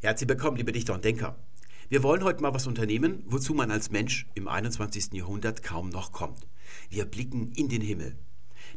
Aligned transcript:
Herzlich 0.00 0.28
willkommen, 0.28 0.56
liebe 0.56 0.70
Dichter 0.70 0.94
und 0.94 1.04
Denker. 1.04 1.34
Wir 1.88 2.04
wollen 2.04 2.22
heute 2.22 2.40
mal 2.40 2.54
was 2.54 2.68
unternehmen, 2.68 3.24
wozu 3.26 3.52
man 3.52 3.72
als 3.72 3.90
Mensch 3.90 4.28
im 4.36 4.46
21. 4.46 5.12
Jahrhundert 5.12 5.64
kaum 5.64 5.88
noch 5.88 6.12
kommt. 6.12 6.46
Wir 6.88 7.04
blicken 7.04 7.50
in 7.56 7.68
den 7.68 7.82
Himmel. 7.82 8.16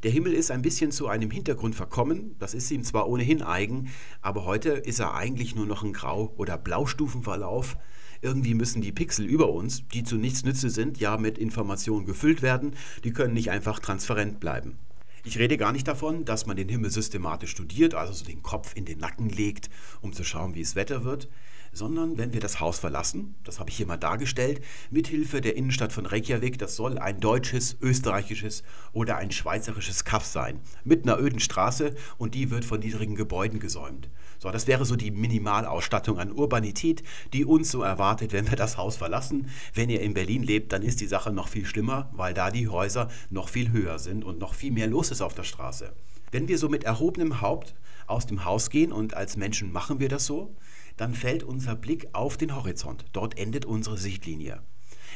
Der 0.02 0.10
Himmel 0.10 0.34
ist 0.34 0.50
ein 0.50 0.64
bisschen 0.64 0.92
zu 0.92 1.08
einem 1.08 1.30
Hintergrund 1.30 1.76
verkommen, 1.76 2.36
das 2.40 2.56
ist 2.56 2.72
ihm 2.72 2.84
zwar 2.84 3.08
ohnehin 3.08 3.44
eigen, 3.44 3.92
aber 4.24 4.46
heute 4.46 4.70
ist 4.72 4.98
er 4.98 5.14
eigentlich 5.14 5.54
nur 5.54 5.68
noch 5.68 5.84
ein 5.84 5.94
Grau- 5.94 6.34
oder 6.38 6.58
Blaustufenverlauf. 6.58 7.78
Irgendwie 8.24 8.56
müssen 8.56 8.82
die 8.82 8.92
Pixel 8.92 9.28
über 9.28 9.52
uns, 9.52 9.88
die 9.90 10.04
zu 10.04 10.16
nichts 10.16 10.44
nütze 10.44 10.72
sind, 10.72 11.00
ja 11.00 11.18
mit 11.18 11.38
Informationen 11.38 12.08
gefüllt 12.08 12.42
werden, 12.42 12.76
die 13.04 13.14
können 13.14 13.36
nicht 13.36 13.52
einfach 13.52 13.78
transparent 13.78 14.40
bleiben. 14.40 14.80
Ich 15.24 15.38
rede 15.38 15.58
gar 15.58 15.72
nicht 15.72 15.88
davon, 15.88 16.26
dass 16.26 16.48
man 16.48 16.58
den 16.58 16.68
Himmel 16.68 16.90
systematisch 16.90 17.52
studiert, 17.52 17.94
also 17.94 18.12
so 18.12 18.26
den 18.26 18.42
Kopf 18.42 18.72
in 18.76 18.86
den 18.86 18.98
Nacken 18.98 19.30
legt, 19.30 19.70
um 20.02 20.14
zu 20.14 20.24
schauen, 20.24 20.56
wie 20.56 20.62
es 20.62 20.76
Wetter 20.76 21.04
wird, 21.04 21.30
sondern 21.74 22.18
wenn 22.18 22.34
wir 22.34 22.40
das 22.40 22.60
Haus 22.60 22.80
verlassen, 22.80 23.36
das 23.44 23.60
habe 23.60 23.70
ich 23.70 23.78
hier 23.78 23.86
mal 23.86 23.98
dargestellt, 23.98 24.64
mithilfe 24.90 25.40
der 25.40 25.56
Innenstadt 25.56 25.94
von 25.94 26.08
Reykjavik, 26.08 26.58
das 26.58 26.76
soll 26.76 26.98
ein 26.98 27.20
deutsches, 27.20 27.78
österreichisches 27.82 28.64
oder 28.94 29.18
ein 29.18 29.32
schweizerisches 29.32 30.06
Kaff 30.06 30.26
sein, 30.26 30.60
mit 30.84 31.04
einer 31.04 31.20
öden 31.20 31.40
Straße 31.40 31.96
und 32.18 32.34
die 32.34 32.50
wird 32.50 32.66
von 32.66 32.80
niedrigen 32.80 33.16
Gebäuden 33.16 33.60
gesäumt. 33.60 34.10
So, 34.42 34.50
das 34.50 34.66
wäre 34.66 34.86
so 34.86 34.96
die 34.96 35.12
Minimalausstattung 35.12 36.18
an 36.18 36.32
Urbanität, 36.32 37.04
die 37.32 37.46
uns 37.46 37.70
so 37.70 37.84
erwartet, 37.84 38.34
wenn 38.34 38.50
wir 38.50 38.58
das 38.58 38.76
Haus 38.76 38.98
verlassen. 38.98 39.52
Wenn 39.76 39.92
ihr 39.92 40.02
in 40.02 40.16
Berlin 40.16 40.42
lebt, 40.42 40.74
dann 40.74 40.82
ist 40.82 41.00
die 41.00 41.06
Sache 41.06 41.32
noch 41.32 41.48
viel 41.48 41.64
schlimmer, 41.64 42.10
weil 42.12 42.34
da 42.34 42.50
die 42.50 42.68
Häuser 42.68 43.10
noch 43.30 43.50
viel 43.50 43.72
höher 43.72 44.00
sind 44.00 44.24
und 44.24 44.40
noch 44.40 44.56
viel 44.56 44.72
mehr 44.72 44.88
los 44.88 45.12
ist 45.12 45.22
auf 45.22 45.36
der 45.36 45.44
Straße. 45.44 45.94
Wenn 46.32 46.48
wir 46.48 46.58
so 46.58 46.70
mit 46.70 46.86
erhobenem 46.86 47.42
Haupt 47.42 47.76
aus 48.08 48.26
dem 48.26 48.44
Haus 48.44 48.72
gehen 48.72 48.92
und 48.92 49.14
als 49.14 49.38
Menschen 49.38 49.72
machen 49.72 50.00
wir 50.00 50.10
das 50.10 50.26
so, 50.26 50.56
dann 50.98 51.14
fällt 51.14 51.44
unser 51.44 51.76
Blick 51.76 52.08
auf 52.14 52.36
den 52.36 52.56
Horizont. 52.56 53.06
Dort 53.14 53.38
endet 53.38 53.66
unsere 53.66 53.98
Sichtlinie. 54.00 54.64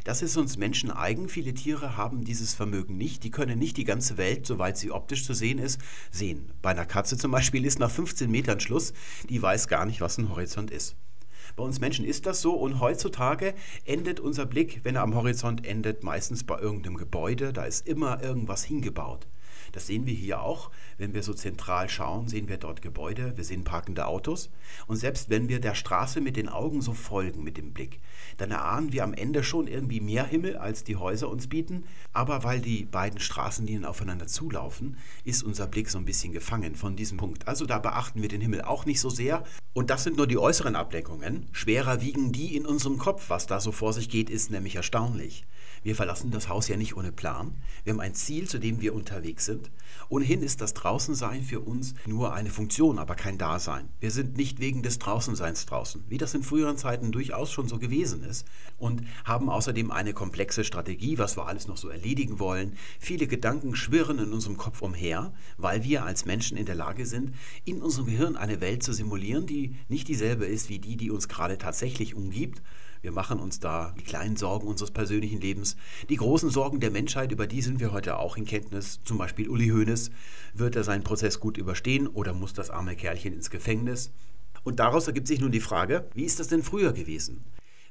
Das 0.05 0.21
ist 0.21 0.37
uns 0.37 0.57
Menschen 0.57 0.91
eigen. 0.91 1.29
Viele 1.29 1.55
Tiere 1.55 1.97
haben 1.97 2.23
dieses 2.23 2.53
Vermögen 2.53 2.95
nicht. 2.95 3.23
Die 3.23 3.31
können 3.31 3.57
nicht 3.57 3.75
die 3.75 3.85
ganze 3.85 4.17
Welt, 4.17 4.45
soweit 4.45 4.77
sie 4.77 4.91
optisch 4.91 5.25
zu 5.25 5.33
sehen 5.33 5.57
ist, 5.57 5.81
sehen. 6.11 6.53
Bei 6.61 6.69
einer 6.69 6.85
Katze 6.85 7.17
zum 7.17 7.31
Beispiel 7.31 7.65
ist 7.65 7.79
nach 7.79 7.89
15 7.89 8.29
Metern 8.29 8.59
Schluss. 8.59 8.93
Die 9.29 9.41
weiß 9.41 9.67
gar 9.67 9.83
nicht, 9.87 10.01
was 10.01 10.19
ein 10.19 10.29
Horizont 10.29 10.69
ist. 10.69 10.95
Bei 11.55 11.63
uns 11.63 11.79
Menschen 11.79 12.05
ist 12.05 12.27
das 12.27 12.39
so 12.39 12.53
und 12.53 12.79
heutzutage 12.79 13.55
endet 13.83 14.19
unser 14.19 14.45
Blick, 14.45 14.81
wenn 14.83 14.95
er 14.95 15.01
am 15.01 15.15
Horizont 15.15 15.65
endet, 15.65 16.03
meistens 16.03 16.43
bei 16.43 16.59
irgendeinem 16.59 16.97
Gebäude. 16.97 17.51
Da 17.51 17.63
ist 17.63 17.87
immer 17.87 18.21
irgendwas 18.21 18.63
hingebaut. 18.63 19.25
Das 19.75 19.87
sehen 19.87 20.05
wir 20.05 20.13
hier 20.13 20.41
auch. 20.41 20.71
Wenn 20.97 21.13
wir 21.13 21.21
so 21.21 21.33
zentral 21.33 21.89
schauen, 21.89 22.29
sehen 22.29 22.47
wir 22.47 22.55
dort 22.55 22.81
Gebäude, 22.81 23.33
wir 23.35 23.43
sehen 23.43 23.65
parkende 23.65 24.07
Autos. 24.07 24.49
Und 24.87 24.95
selbst 24.95 25.29
wenn 25.29 25.49
wir 25.49 25.59
der 25.59 25.75
Straße 25.75 26.21
mit 26.21 26.37
den 26.37 26.47
Augen 26.47 26.81
so 26.81 26.93
folgen, 26.93 27.43
mit 27.43 27.57
dem 27.57 27.73
Blick, 27.73 27.99
dann 28.37 28.51
erahnen 28.51 28.93
wir 28.93 29.03
am 29.03 29.13
Ende 29.13 29.43
schon 29.43 29.67
irgendwie 29.67 29.99
mehr 29.99 30.25
Himmel, 30.25 30.55
als 30.55 30.85
die 30.85 30.95
Häuser 30.95 31.29
uns 31.29 31.47
bieten. 31.47 31.83
Aber 32.13 32.45
weil 32.45 32.61
die 32.61 32.85
beiden 32.85 33.19
Straßenlinien 33.19 33.83
aufeinander 33.83 34.27
zulaufen, 34.27 34.97
ist 35.25 35.43
unser 35.43 35.67
Blick 35.67 35.89
so 35.89 35.97
ein 35.97 36.05
bisschen 36.05 36.31
gefangen 36.31 36.75
von 36.75 36.95
diesem 36.95 37.17
Punkt. 37.17 37.49
Also 37.49 37.65
da 37.65 37.77
beachten 37.77 38.21
wir 38.21 38.29
den 38.29 38.39
Himmel 38.39 38.61
auch 38.61 38.85
nicht 38.85 39.01
so 39.01 39.09
sehr. 39.09 39.43
Und 39.73 39.89
das 39.89 40.05
sind 40.05 40.15
nur 40.15 40.25
die 40.25 40.37
äußeren 40.37 40.77
Ablenkungen. 40.77 41.49
Schwerer 41.51 41.99
wiegen 41.99 42.31
die 42.31 42.55
in 42.55 42.65
unserem 42.65 42.97
Kopf. 42.97 43.29
Was 43.29 43.45
da 43.45 43.59
so 43.59 43.73
vor 43.73 43.91
sich 43.91 44.07
geht, 44.07 44.29
ist 44.29 44.51
nämlich 44.51 44.77
erstaunlich. 44.77 45.45
Wir 45.85 45.95
verlassen 45.95 46.31
das 46.31 46.49
Haus 46.49 46.67
ja 46.67 46.77
nicht 46.77 46.97
ohne 46.97 47.11
Plan. 47.11 47.53
Wir 47.83 47.93
haben 47.93 47.99
ein 47.99 48.15
Ziel, 48.15 48.49
zu 48.49 48.57
dem 48.57 48.81
wir 48.81 48.95
unterwegs 48.95 49.45
sind. 49.45 49.69
Ohnehin 50.09 50.41
ist 50.41 50.59
das 50.59 50.73
Draußensein 50.73 51.43
für 51.43 51.59
uns 51.59 51.93
nur 52.07 52.33
eine 52.33 52.49
Funktion, 52.49 52.97
aber 52.97 53.13
kein 53.13 53.37
Dasein. 53.37 53.89
Wir 53.99 54.09
sind 54.09 54.35
nicht 54.35 54.59
wegen 54.59 54.81
des 54.81 54.97
Draußenseins 54.97 55.67
draußen, 55.67 56.03
wie 56.09 56.17
das 56.17 56.33
in 56.33 56.41
früheren 56.41 56.77
Zeiten 56.77 57.11
durchaus 57.11 57.51
schon 57.51 57.67
so 57.67 57.77
gewesen 57.77 58.23
ist, 58.23 58.47
und 58.79 59.03
haben 59.25 59.47
außerdem 59.47 59.91
eine 59.91 60.13
komplexe 60.13 60.63
Strategie, 60.63 61.19
was 61.19 61.37
wir 61.37 61.45
alles 61.45 61.67
noch 61.67 61.77
so 61.77 61.89
erledigen 61.89 62.39
wollen. 62.39 62.73
Viele 62.99 63.27
Gedanken 63.27 63.75
schwirren 63.75 64.17
in 64.17 64.33
unserem 64.33 64.57
Kopf 64.57 64.81
umher, 64.81 65.33
weil 65.57 65.83
wir 65.83 66.03
als 66.03 66.25
Menschen 66.25 66.57
in 66.57 66.65
der 66.65 66.73
Lage 66.73 67.05
sind, 67.05 67.35
in 67.63 67.83
unserem 67.83 68.07
Gehirn 68.07 68.37
eine 68.37 68.59
Welt 68.59 68.81
zu 68.81 68.91
simulieren, 68.91 69.45
die 69.45 69.75
nicht 69.87 70.07
dieselbe 70.07 70.47
ist 70.47 70.67
wie 70.67 70.79
die, 70.79 70.97
die 70.97 71.11
uns 71.11 71.27
gerade 71.27 71.59
tatsächlich 71.59 72.15
umgibt, 72.15 72.63
wir 73.05 73.11
machen 73.11 73.39
uns 73.39 73.59
da 73.59 73.93
die 73.99 74.03
kleinen 74.03 74.35
Sorgen 74.35 74.65
unseres 74.67 74.89
persönlichen 74.89 75.39
Lebens. 75.39 75.77
Die 76.09 76.15
großen 76.15 76.49
Sorgen 76.49 76.79
der 76.79 76.89
Menschheit, 76.89 77.31
über 77.31 77.45
die 77.45 77.61
sind 77.61 77.79
wir 77.79 77.91
heute 77.91 78.17
auch 78.17 78.35
in 78.35 78.45
Kenntnis. 78.45 78.99
Zum 79.03 79.19
Beispiel 79.19 79.47
Uli 79.47 79.67
Hoeneß. 79.67 80.09
Wird 80.55 80.75
er 80.75 80.83
seinen 80.83 81.03
Prozess 81.03 81.39
gut 81.39 81.57
überstehen 81.57 82.07
oder 82.07 82.33
muss 82.33 82.53
das 82.53 82.71
arme 82.71 82.95
Kerlchen 82.95 83.31
ins 83.31 83.51
Gefängnis? 83.51 84.09
Und 84.63 84.79
daraus 84.79 85.05
ergibt 85.05 85.27
sich 85.27 85.39
nun 85.39 85.51
die 85.51 85.59
Frage, 85.59 86.09
wie 86.15 86.23
ist 86.23 86.39
das 86.39 86.47
denn 86.47 86.63
früher 86.63 86.93
gewesen? 86.93 87.43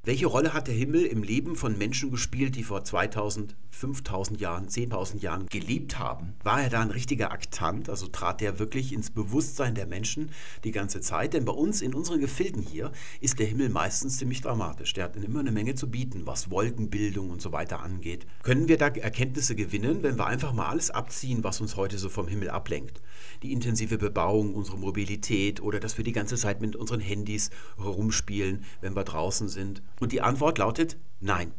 Welche 0.07 0.27
Rolle 0.27 0.53
hat 0.53 0.69
der 0.69 0.75
Himmel 0.75 1.07
im 1.07 1.23
Leben 1.23 1.57
von 1.57 1.79
Menschen 1.79 2.11
gespielt, 2.11 2.57
die 2.57 2.63
vor 2.63 2.85
2000, 2.85 3.57
5000 3.71 4.39
Jahren, 4.39 4.69
10.000 4.69 5.23
Jahren 5.23 5.47
gelebt 5.47 5.99
haben? 5.99 6.35
War 6.43 6.61
er 6.61 6.69
da 6.69 6.83
ein 6.83 6.91
richtiger 6.91 7.33
Aktant? 7.33 7.89
Also 7.89 8.09
trat 8.09 8.43
er 8.43 8.59
wirklich 8.59 8.93
ins 8.93 9.09
Bewusstsein 9.09 9.75
der 9.75 9.87
Menschen 9.87 10.31
die 10.63 10.73
ganze 10.73 11.01
Zeit? 11.01 11.33
Denn 11.33 11.47
bei 11.47 11.55
uns 11.55 11.81
in 11.81 11.95
unseren 11.95 12.21
Gefilden 12.21 12.61
hier 12.61 12.93
ist 13.23 13.39
der 13.39 13.47
Himmel 13.47 13.71
meistens 13.71 14.19
ziemlich 14.19 14.43
dramatisch. 14.43 14.93
Der 14.93 15.05
hat 15.05 15.17
immer 15.17 15.41
eine 15.41 15.53
Menge 15.53 15.75
zu 15.75 15.91
bieten, 15.91 16.27
was 16.27 16.51
Wolkenbildung 16.51 17.31
und 17.31 17.41
so 17.41 17.53
weiter 17.53 17.81
angeht. 17.81 18.27
Können 18.43 18.69
wir 18.69 18.77
da 18.77 18.89
Erkenntnisse 18.89 19.57
gewinnen, 19.57 20.03
wenn 20.03 20.19
wir 20.19 20.27
einfach 20.27 20.53
mal 20.53 20.69
alles 20.69 20.91
abziehen, 20.91 21.45
was 21.45 21.63
uns 21.63 21.77
heute 21.77 21.97
so 21.97 22.11
vom 22.11 22.29
Himmel 22.29 22.51
ablenkt? 22.51 23.01
Die 23.43 23.55
intensive 23.55 23.97
Bebauung, 23.97 24.55
unsere 24.55 24.77
Mobilität 24.77 25.63
oder 25.63 25.81
dass 25.81 25.97
wir 25.97 26.05
die 26.05 26.13
ganze 26.13 26.37
Zeit 26.37 26.61
mit 26.61 26.77
unseren 26.77 27.01
Handys 27.01 27.49
herumspielen, 27.79 28.65
wenn 28.83 28.95
wir 28.95 29.05
draußen 29.05 29.49
sind 29.49 29.81
und 30.01 30.13
die 30.13 30.21
Antwort 30.21 30.59
lautet 30.59 30.97
nein. 31.21 31.53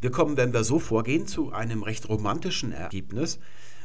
Wir 0.00 0.10
kommen, 0.10 0.36
wenn 0.36 0.52
wir 0.52 0.64
so 0.64 0.78
vorgehen, 0.78 1.26
zu 1.26 1.52
einem 1.52 1.82
recht 1.82 2.08
romantischen 2.08 2.72
Ergebnis. 2.72 3.38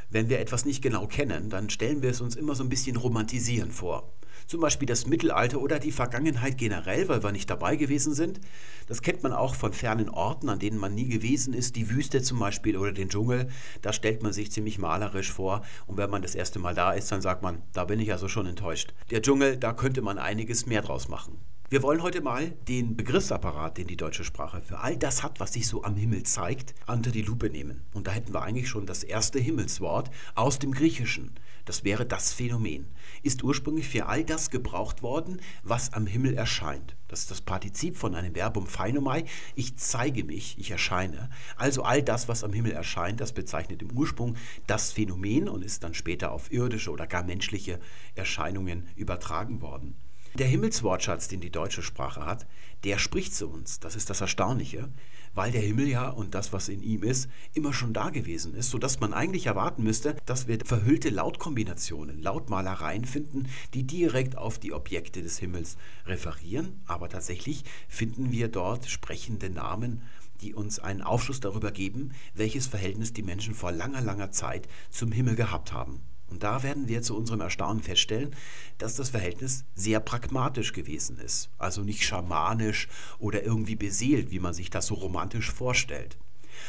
Wenn 0.09 0.29
wir 0.29 0.40
etwas 0.40 0.66
nicht 0.66 0.81
genau 0.81 1.07
kennen, 1.07 1.50
dann 1.50 1.69
stellen 1.69 2.01
wir 2.01 2.09
es 2.12 2.22
uns 2.22 2.35
immer 2.35 2.56
so 2.56 2.63
ein 2.63 2.69
bisschen 2.69 2.95
romantisieren 2.95 3.72
vor. 3.72 4.13
Zum 4.47 4.62
Beispiel 4.62 4.85
das 4.85 5.07
Mittelalter 5.07 5.59
oder 5.59 5.79
die 5.79 5.91
Vergangenheit 5.91 6.57
generell, 6.57 7.09
weil 7.09 7.24
wir 7.24 7.31
nicht 7.31 7.50
dabei 7.50 7.75
gewesen 7.75 8.13
sind. 8.13 8.40
Das 8.88 9.01
kennt 9.01 9.24
man 9.24 9.34
auch 9.34 9.56
von 9.56 9.74
fernen 9.74 10.09
Orten, 10.09 10.50
an 10.50 10.59
denen 10.59 10.78
man 10.78 10.94
nie 10.94 11.09
gewesen 11.09 11.53
ist. 11.53 11.75
Die 11.75 11.90
Wüste 11.90 12.22
zum 12.22 12.40
Beispiel 12.40 12.78
oder 12.78 12.91
den 12.91 13.09
Dschungel. 13.09 13.50
Da 13.81 13.91
stellt 13.91 14.22
man 14.22 14.34
sich 14.34 14.51
ziemlich 14.51 14.78
malerisch 14.78 15.31
vor. 15.31 15.63
Und 15.88 15.97
wenn 15.97 16.12
man 16.12 16.22
das 16.22 16.35
erste 16.35 16.59
Mal 16.59 16.75
da 16.75 16.91
ist, 16.91 17.12
dann 17.12 17.22
sagt 17.22 17.41
man, 17.41 17.63
da 17.74 17.85
bin 17.85 18.00
ich 18.00 18.12
also 18.12 18.28
schon 18.28 18.45
enttäuscht. 18.45 18.94
Der 19.09 19.24
Dschungel, 19.24 19.57
da 19.57 19.74
könnte 19.74 20.03
man 20.03 20.19
einiges 20.19 20.68
mehr 20.68 20.84
draus 20.84 21.07
machen. 21.07 21.40
Wir 21.75 21.84
wollen 21.84 22.03
heute 22.03 22.22
mal 22.22 22.52
den 22.69 22.96
Begriffsapparat, 22.96 23.78
den 23.78 23.88
die 23.88 23.97
deutsche 23.97 24.24
Sprache 24.24 24.62
für 24.62 24.80
all 24.80 24.96
das 24.96 25.24
hat, 25.24 25.41
was 25.41 25.52
sich 25.52 25.68
so 25.68 25.84
am 25.84 25.97
Himmel 25.97 26.24
zeigt, 26.24 26.74
unter 26.88 27.12
die 27.12 27.22
Lupe 27.22 27.50
nehmen. 27.50 27.81
Und 27.94 28.08
da 28.08 28.12
hätten 28.12 28.34
wir 28.34 28.44
eigentlich 28.44 28.69
schon 28.69 28.86
das 28.86 29.03
erste 29.03 29.40
Himmelswort 29.40 30.09
aus 30.36 30.58
dem 30.58 30.72
Griechischen. 30.72 31.31
Das 31.66 31.84
wäre 31.84 32.06
das 32.06 32.31
Phänomen. 32.31 32.86
Ist 33.24 33.44
ursprünglich 33.44 33.90
für 33.90 34.06
all 34.06 34.24
das 34.24 34.52
gebraucht 34.52 35.03
worden, 35.03 35.41
was 35.63 35.91
am 35.91 36.08
Himmel 36.08 36.36
erscheint. 36.36 36.96
Das 37.09 37.19
ist 37.19 37.31
das 37.31 37.41
Partizip 37.41 37.97
von 37.97 38.16
einem 38.16 38.36
Verbum 38.36 38.68
phainomai. 38.68 39.25
Ich 39.56 39.75
zeige 39.75 40.24
mich, 40.24 40.57
ich 40.57 40.72
erscheine. 40.72 41.30
Also 41.57 41.84
all 41.84 42.02
das, 42.02 42.30
was 42.30 42.46
am 42.46 42.53
Himmel 42.53 42.72
erscheint, 42.72 43.19
das 43.19 43.34
bezeichnet 43.34 43.81
im 43.81 43.92
Ursprung 43.92 44.38
das 44.66 44.94
Phänomen 44.94 45.50
und 45.50 45.62
ist 45.62 45.84
dann 45.84 45.94
später 45.94 46.31
auf 46.31 46.53
irdische 46.53 46.92
oder 46.92 47.06
gar 47.06 47.24
menschliche 47.24 47.81
Erscheinungen 48.16 48.88
übertragen 48.96 49.62
worden. 49.62 49.97
Der 50.38 50.47
Himmelswortschatz, 50.47 51.29
den 51.29 51.40
die 51.40 51.50
deutsche 51.50 51.81
Sprache 51.81 52.25
hat, 52.25 52.46
der 52.84 53.00
spricht 53.00 53.34
zu 53.34 53.47
uns. 53.47 53.79
Das 53.79 53.96
ist 53.96 54.09
das 54.09 54.19
Erstaunliche, 54.19 54.90
weil 55.34 55.53
der 55.53 55.62
Himmel 55.62 55.88
ja 55.88 56.09
und 56.09 56.35
das, 56.35 56.51
was 56.51 56.68
in 56.68 56.84
ihm 56.84 57.03
ist, 57.03 57.29
immer 57.53 57.72
schon 57.72 57.94
da 57.94 58.09
gewesen 58.09 58.53
ist, 58.53 58.69
sodass 58.69 59.00
man 59.00 59.13
eigentlich 59.13 59.45
erwarten 59.45 59.84
müsste, 59.84 60.18
dass 60.25 60.50
wir 60.50 60.59
verhüllte 60.66 61.09
Lautkombinationen, 61.09 62.22
Lautmalereien 62.22 63.06
finden, 63.06 63.47
die 63.74 63.84
direkt 63.84 64.38
auf 64.38 64.59
die 64.59 64.74
Objekte 64.74 65.22
des 65.22 65.40
Himmels 65.40 65.78
referieren. 66.06 66.81
Aber 66.85 67.07
tatsächlich 67.07 67.63
finden 67.88 68.33
wir 68.33 68.50
dort 68.50 68.88
sprechende 68.88 69.50
Namen, 69.50 70.01
die 70.42 70.54
uns 70.54 70.80
einen 70.80 71.01
Aufschluss 71.01 71.39
darüber 71.39 71.71
geben, 71.71 72.12
welches 72.33 72.68
Verhältnis 72.68 73.13
die 73.13 73.24
Menschen 73.24 73.54
vor 73.54 73.71
langer, 73.71 74.01
langer 74.01 74.31
Zeit 74.31 74.68
zum 74.89 75.13
Himmel 75.13 75.36
gehabt 75.36 75.71
haben. 75.71 76.01
Und 76.27 76.44
da 76.44 76.63
werden 76.63 76.88
wir 76.88 77.01
zu 77.01 77.16
unserem 77.16 77.42
Erstaunen 77.42 77.83
feststellen, 77.83 78.36
dass 78.77 78.95
das 78.95 79.10
Verhältnis 79.10 79.63
sehr 79.75 80.00
pragmatisch 80.00 80.74
gewesen 80.74 81.18
ist. 81.19 81.50
Also 81.57 81.81
nicht 81.81 82.04
schamanisch 82.04 82.88
oder 83.19 83.44
irgendwie 83.44 83.75
beseelt, 83.75 84.31
wie 84.31 84.39
man 84.39 84.54
sich 84.54 84.69
das 84.69 84.88
so 84.88 84.95
romantisch 84.95 85.51
vorstellt. 85.51 86.18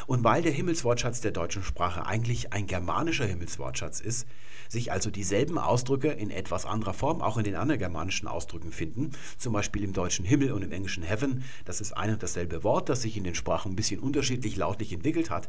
Und 0.07 0.25
weil 0.25 0.43
der 0.43 0.53
Himmelswortschatz 0.53 1.21
der 1.21 1.33
deutschen 1.33 1.63
Sprache 1.63 2.07
eigentlich 2.07 2.53
ein 2.53 2.67
germanischer 2.67 3.27
Himmelswortschatz 3.27 4.01
ist, 4.01 4.27
sich 4.69 4.93
also 4.93 5.11
dieselben 5.11 5.59
Ausdrücke 5.59 6.09
in 6.09 6.31
etwas 6.31 6.67
anderer 6.67 6.95
Form 6.95 7.21
auch 7.21 7.37
in 7.37 7.45
den 7.45 7.55
anderen 7.55 7.79
germanischen 7.79 8.29
Ausdrücken 8.29 8.73
finden, 8.73 9.13
zum 9.39 9.53
Beispiel 9.53 9.85
im 9.85 9.93
deutschen 9.93 10.25
Himmel 10.25 10.53
und 10.53 10.63
im 10.63 10.73
englischen 10.73 11.03
Heaven, 11.03 11.45
das 11.65 11.81
ist 11.81 11.93
ein 11.93 12.11
und 12.11 12.23
dasselbe 12.23 12.65
Wort, 12.65 12.89
das 12.89 13.03
sich 13.03 13.17
in 13.17 13.25
den 13.25 13.35
Sprachen 13.35 13.73
ein 13.73 13.77
bisschen 13.77 14.01
unterschiedlich 14.01 14.57
lautlich 14.57 14.93
entwickelt 14.93 15.31
hat, 15.31 15.49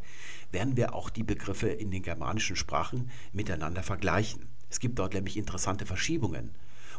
werden 0.52 0.78
wir 0.78 0.94
auch 0.94 1.10
die 1.10 1.24
Begriffe 1.24 1.70
in 1.70 1.92
den 1.92 2.04
germanischen 2.04 2.56
Sprachen 2.56 3.10
miteinander 3.34 3.84
vergleichen. 3.84 4.48
Es 4.70 4.80
gibt 4.80 5.00
dort 5.00 5.14
nämlich 5.14 5.38
interessante 5.38 5.86
Verschiebungen. 5.86 6.52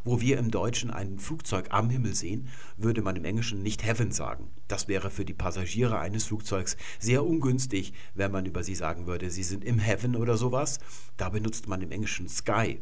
Wo 0.05 0.21
wir 0.21 0.39
im 0.39 0.51
Deutschen 0.51 0.91
ein 0.91 1.19
Flugzeug 1.19 1.69
am 1.71 1.91
Himmel 1.91 2.15
sehen, 2.15 2.49
würde 2.77 3.03
man 3.03 3.17
im 3.17 3.25
Englischen 3.25 3.63
nicht 3.63 3.85
Heaven 3.85 4.13
sagen. 4.13 4.51
Das 4.69 4.89
wäre 4.89 5.11
für 5.11 5.25
die 5.25 5.35
Passagiere 5.35 5.99
eines 5.99 6.25
Flugzeugs 6.25 6.77
sehr 6.99 7.25
ungünstig, 7.25 7.93
wenn 8.15 8.33
man 8.33 8.47
über 8.47 8.63
sie 8.63 8.75
sagen 8.75 9.07
würde, 9.07 9.31
sie 9.31 9.43
sind 9.43 9.65
im 9.65 9.79
Heaven 9.79 10.17
oder 10.17 10.37
sowas. 10.37 10.79
Da 11.17 11.29
benutzt 11.29 11.69
man 11.69 11.83
im 11.83 11.91
Englischen 11.91 12.29
Sky. 12.29 12.79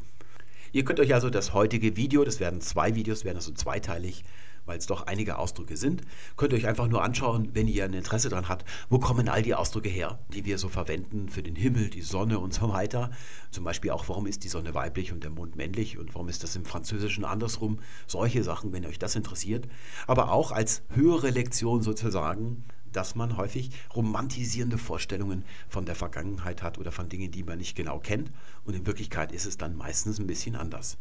Ihr 0.73 0.85
könnt 0.85 1.01
euch 1.01 1.15
also 1.15 1.31
das 1.31 1.55
heutige 1.55 1.97
Video, 1.97 2.25
das 2.25 2.41
werden 2.41 2.61
zwei 2.61 2.95
Videos, 2.95 3.25
werden 3.25 3.39
also 3.39 3.53
zweiteilig, 3.53 4.25
weil 4.67 4.79
es 4.79 4.87
doch 4.87 5.07
einige 5.07 5.39
Ausdrücke 5.39 5.77
sind, 5.77 6.03
könnt 6.37 6.53
ihr 6.53 6.59
euch 6.59 6.67
einfach 6.67 6.89
nur 6.89 7.03
anschauen, 7.03 7.51
wenn 7.55 7.69
ihr 7.69 7.85
ein 7.85 7.95
Interesse 7.95 8.29
daran 8.29 8.49
habt, 8.49 8.67
wo 8.91 8.99
kommen 8.99 9.29
all 9.29 9.43
die 9.43 9.55
Ausdrücke 9.55 9.89
her, 9.89 10.19
die 10.29 10.45
wir 10.45 10.59
so 10.59 10.69
verwenden 10.69 11.29
für 11.29 11.43
den 11.43 11.57
Himmel, 11.57 11.89
die 11.89 12.03
Sonne 12.03 12.39
und 12.39 12.53
so 12.53 12.73
weiter. 12.73 13.11
Zum 13.51 13.65
Beispiel 13.65 13.93
auch, 13.93 14.09
warum 14.09 14.27
ist 14.27 14.45
die 14.45 14.49
Sonne 14.49 14.75
weiblich 14.75 15.13
und 15.13 15.25
der 15.25 15.31
Mond 15.31 15.57
männlich 15.57 15.99
und 15.99 16.15
warum 16.15 16.29
ist 16.29 16.43
das 16.43 16.57
im 16.57 16.65
Französischen 16.65 17.25
andersrum. 17.25 17.79
Solche 18.07 18.43
Sachen, 18.43 18.73
wenn 18.73 18.85
euch 18.87 18.99
das 18.99 19.17
interessiert. 19.17 19.69
Aber 20.07 20.33
auch 20.33 20.53
als 20.53 20.83
höhere 20.91 21.31
Lektion 21.31 21.83
sozusagen, 21.83 22.65
dass 22.93 23.15
man 23.15 23.37
häufig 23.37 23.71
romantisierende 23.95 24.79
Vorstellungen 24.79 25.45
von 25.69 25.85
der 25.85 25.95
Vergangenheit 25.95 26.63
hat 26.63 26.79
oder 26.79 26.93
von 26.93 27.09
Dingen, 27.09 27.31
die 27.31 27.43
man 27.43 27.59
nicht 27.59 27.77
genau 27.77 27.99
kennt. 27.99 28.33
Und 28.65 28.75
in 28.75 28.87
Wirklichkeit 28.87 29.33
ist 29.33 29.45
es 29.45 29.59
dann 29.59 29.77
meistens 29.77 30.19
ein 30.19 30.27
bisschen 30.27 30.57
anders. 30.57 30.97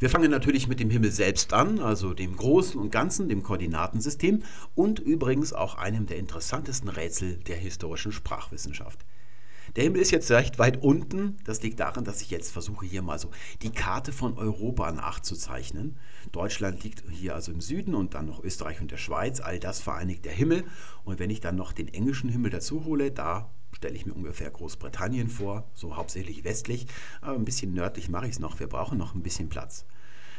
Wir 0.00 0.10
fangen 0.10 0.30
natürlich 0.30 0.68
mit 0.68 0.78
dem 0.78 0.90
Himmel 0.90 1.10
selbst 1.10 1.52
an, 1.52 1.80
also 1.80 2.14
dem 2.14 2.36
Großen 2.36 2.80
und 2.80 2.92
Ganzen, 2.92 3.28
dem 3.28 3.42
Koordinatensystem 3.42 4.44
und 4.76 5.00
übrigens 5.00 5.52
auch 5.52 5.74
einem 5.74 6.06
der 6.06 6.18
interessantesten 6.18 6.88
Rätsel 6.88 7.38
der 7.48 7.56
historischen 7.56 8.12
Sprachwissenschaft. 8.12 9.04
Der 9.74 9.82
Himmel 9.82 10.00
ist 10.00 10.12
jetzt 10.12 10.30
recht 10.30 10.60
weit 10.60 10.82
unten. 10.84 11.36
Das 11.44 11.62
liegt 11.62 11.80
daran, 11.80 12.04
dass 12.04 12.22
ich 12.22 12.30
jetzt 12.30 12.52
versuche, 12.52 12.86
hier 12.86 13.02
mal 13.02 13.18
so 13.18 13.30
die 13.60 13.70
Karte 13.70 14.12
von 14.12 14.38
Europa 14.38 14.92
nachzuzeichnen. 14.92 15.96
Deutschland 16.30 16.84
liegt 16.84 17.02
hier 17.10 17.34
also 17.34 17.50
im 17.50 17.60
Süden 17.60 17.96
und 17.96 18.14
dann 18.14 18.26
noch 18.26 18.42
Österreich 18.42 18.80
und 18.80 18.92
der 18.92 18.98
Schweiz. 18.98 19.40
All 19.40 19.58
das 19.58 19.80
vereinigt 19.80 20.24
der 20.24 20.32
Himmel. 20.32 20.62
Und 21.04 21.18
wenn 21.18 21.28
ich 21.28 21.40
dann 21.40 21.56
noch 21.56 21.72
den 21.72 21.88
englischen 21.88 22.30
Himmel 22.30 22.52
dazu 22.52 22.84
hole, 22.84 23.10
da 23.10 23.50
stelle 23.72 23.94
ich 23.94 24.06
mir 24.06 24.14
ungefähr 24.14 24.50
Großbritannien 24.50 25.28
vor, 25.28 25.68
so 25.74 25.96
hauptsächlich 25.96 26.44
westlich, 26.44 26.86
aber 27.20 27.36
ein 27.36 27.44
bisschen 27.44 27.72
nördlich 27.72 28.08
mache 28.08 28.26
ich 28.26 28.32
es 28.32 28.38
noch. 28.38 28.58
Wir 28.60 28.66
brauchen 28.66 28.98
noch 28.98 29.14
ein 29.14 29.22
bisschen 29.22 29.48
Platz. 29.48 29.84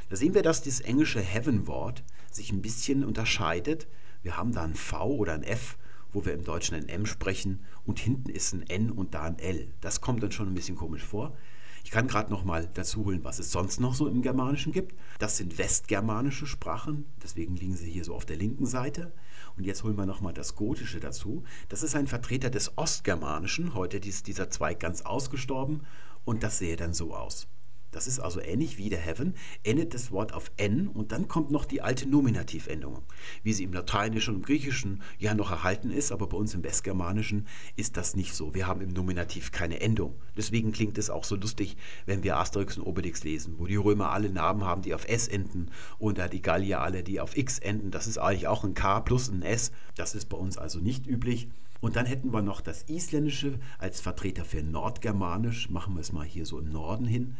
Da 0.10 0.16
sehen 0.16 0.34
wir, 0.34 0.42
dass 0.42 0.64
das 0.64 0.82
englische 0.82 1.22
Heaven-Wort 1.22 2.04
sich 2.32 2.52
ein 2.52 2.62
bisschen 2.62 3.04
unterscheidet. 3.04 3.88
Wir 4.24 4.38
haben 4.38 4.54
da 4.54 4.64
ein 4.64 4.76
V 4.76 5.06
oder 5.06 5.34
ein 5.34 5.44
F, 5.44 5.78
wo 6.12 6.26
wir 6.26 6.34
im 6.34 6.44
Deutschen 6.44 6.76
ein 6.76 6.90
M 6.90 7.06
sprechen 7.06 7.64
und 7.86 8.00
hinten 8.00 8.30
ist 8.30 8.54
ein 8.54 8.68
N 8.68 8.92
und 8.92 9.14
da 9.14 9.24
ein 9.24 9.38
L. 9.40 9.72
Das 9.82 10.02
kommt 10.02 10.24
dann 10.24 10.32
schon 10.32 10.48
ein 10.48 10.56
bisschen 10.56 10.76
komisch 10.76 11.04
vor. 11.04 11.38
Ich 11.84 11.92
kann 11.92 12.08
gerade 12.08 12.30
noch 12.30 12.44
mal 12.44 12.70
dazu 12.74 13.06
holen, 13.06 13.24
was 13.24 13.40
es 13.40 13.52
sonst 13.52 13.80
noch 13.80 13.94
so 13.94 14.08
im 14.08 14.22
Germanischen 14.22 14.74
gibt. 14.74 14.96
Das 15.18 15.38
sind 15.38 15.58
westgermanische 15.58 16.46
Sprachen, 16.46 17.06
deswegen 17.24 17.56
liegen 17.56 17.76
sie 17.76 17.90
hier 17.90 18.04
so 18.04 18.16
auf 18.16 18.26
der 18.26 18.38
linken 18.38 18.66
Seite. 18.66 19.14
Und 19.60 19.66
jetzt 19.66 19.84
holen 19.84 19.98
wir 19.98 20.06
noch 20.06 20.22
mal 20.22 20.32
das 20.32 20.56
Gotische 20.56 21.02
dazu. 21.02 21.44
Das 21.68 21.84
ist 21.84 21.94
ein 21.94 22.08
Vertreter 22.08 22.50
des 22.50 22.78
Ostgermanischen. 22.78 23.74
Heute 23.74 23.98
ist 23.98 24.28
dieser 24.28 24.50
Zweig 24.50 24.80
ganz 24.80 25.02
ausgestorben 25.02 25.82
und 26.24 26.44
das 26.44 26.60
sähe 26.60 26.78
dann 26.78 26.94
so 26.94 27.14
aus. 27.14 27.50
Das 27.92 28.08
ist 28.08 28.20
also 28.20 28.40
ähnlich 28.40 28.78
wie 28.78 28.90
der 28.90 29.00
Heaven, 29.00 29.34
endet 29.64 29.94
das 29.94 30.12
Wort 30.12 30.34
auf 30.34 30.52
N 30.58 30.88
und 30.88 31.12
dann 31.12 31.28
kommt 31.28 31.52
noch 31.52 31.66
die 31.66 31.82
alte 31.82 32.08
Nominativendung, 32.08 33.04
wie 33.44 33.54
sie 33.54 33.64
im 33.64 33.74
Lateinischen 33.74 34.36
und 34.36 34.42
im 34.42 34.46
Griechischen 34.46 35.02
ja 35.18 35.34
noch 35.34 35.52
erhalten 35.52 35.90
ist, 35.90 36.12
aber 36.12 36.28
bei 36.28 36.38
uns 36.38 36.54
im 36.54 36.64
Westgermanischen 36.64 37.48
ist 37.76 37.98
das 37.98 38.16
nicht 38.16 38.34
so. 38.34 38.54
Wir 38.54 38.68
haben 38.68 38.82
im 38.82 38.90
Nominativ 38.90 39.52
keine 39.52 39.82
Endung. 39.82 40.16
Deswegen 40.38 40.72
klingt 40.72 40.98
es 40.98 41.10
auch 41.10 41.24
so 41.24 41.36
lustig, 41.36 41.78
wenn 42.06 42.24
wir 42.24 42.38
Asterix 42.38 42.78
und 42.78 42.84
Obelix 42.86 43.24
lesen, 43.24 43.56
wo 43.58 43.66
die 43.66 43.76
Römer 43.76 44.12
alle 44.12 44.30
Namen 44.30 44.64
haben, 44.64 44.82
die 44.82 44.94
auf 44.94 45.08
S 45.08 45.28
enden 45.28 45.72
und 45.98 46.20
die 46.32 46.42
Gallier 46.42 46.82
alle, 46.82 47.04
die 47.04 47.20
auf 47.20 47.38
X 47.38 47.60
enden. 47.60 47.92
Das 47.92 48.08
ist 48.08 48.18
eigentlich 48.18 48.48
auch 48.48 48.64
ein 48.64 48.74
K 48.74 49.00
plus 49.00 49.30
ein 49.30 49.42
S. 49.42 49.72
Das 49.96 50.16
ist 50.16 50.30
bei 50.30 50.38
uns 50.38 50.58
also 50.58 50.80
nicht 50.80 51.08
üblich. 51.08 51.50
Und 51.82 51.96
dann 51.96 52.06
hätten 52.06 52.34
wir 52.34 52.42
noch 52.42 52.62
das 52.62 52.84
Isländische 52.84 53.60
als 53.78 54.02
Vertreter 54.02 54.44
für 54.44 54.62
Nordgermanisch. 54.62 55.70
Machen 55.70 55.96
wir 55.96 56.02
es 56.02 56.12
mal 56.12 56.26
hier 56.26 56.46
so 56.46 56.60
im 56.60 56.70
Norden 56.70 57.06
hin. 57.06 57.38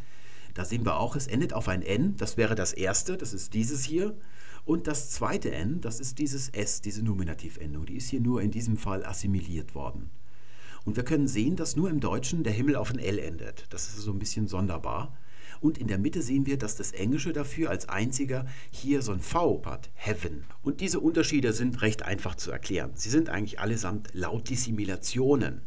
Da 0.54 0.64
sehen 0.64 0.84
wir 0.84 0.98
auch, 0.98 1.16
es 1.16 1.26
endet 1.26 1.52
auf 1.52 1.68
ein 1.68 1.82
N, 1.82 2.16
das 2.16 2.36
wäre 2.36 2.54
das 2.54 2.72
erste, 2.72 3.16
das 3.16 3.32
ist 3.32 3.54
dieses 3.54 3.84
hier. 3.84 4.16
Und 4.64 4.86
das 4.86 5.10
zweite 5.10 5.52
N, 5.52 5.80
das 5.80 6.00
ist 6.00 6.18
dieses 6.18 6.48
S, 6.50 6.80
diese 6.80 7.02
Nominativendung, 7.02 7.86
die 7.86 7.96
ist 7.96 8.10
hier 8.10 8.20
nur 8.20 8.42
in 8.42 8.50
diesem 8.50 8.76
Fall 8.76 9.04
assimiliert 9.04 9.74
worden. 9.74 10.10
Und 10.84 10.96
wir 10.96 11.04
können 11.04 11.28
sehen, 11.28 11.56
dass 11.56 11.76
nur 11.76 11.90
im 11.90 12.00
Deutschen 12.00 12.42
der 12.42 12.52
Himmel 12.52 12.76
auf 12.76 12.90
ein 12.90 12.98
L 12.98 13.18
endet. 13.18 13.66
Das 13.70 13.88
ist 13.88 13.96
so 13.96 14.12
ein 14.12 14.18
bisschen 14.18 14.48
sonderbar. 14.48 15.16
Und 15.60 15.76
in 15.76 15.88
der 15.88 15.98
Mitte 15.98 16.22
sehen 16.22 16.46
wir, 16.46 16.56
dass 16.56 16.76
das 16.76 16.92
Englische 16.92 17.32
dafür 17.32 17.68
als 17.68 17.88
einziger 17.88 18.46
hier 18.70 19.02
so 19.02 19.12
ein 19.12 19.20
V 19.20 19.62
hat, 19.66 19.90
Heaven. 19.94 20.44
Und 20.62 20.80
diese 20.80 21.00
Unterschiede 21.00 21.52
sind 21.52 21.82
recht 21.82 22.02
einfach 22.02 22.34
zu 22.34 22.50
erklären. 22.50 22.92
Sie 22.94 23.10
sind 23.10 23.28
eigentlich 23.28 23.60
allesamt 23.60 24.08
Lautdissimilationen. 24.14 25.60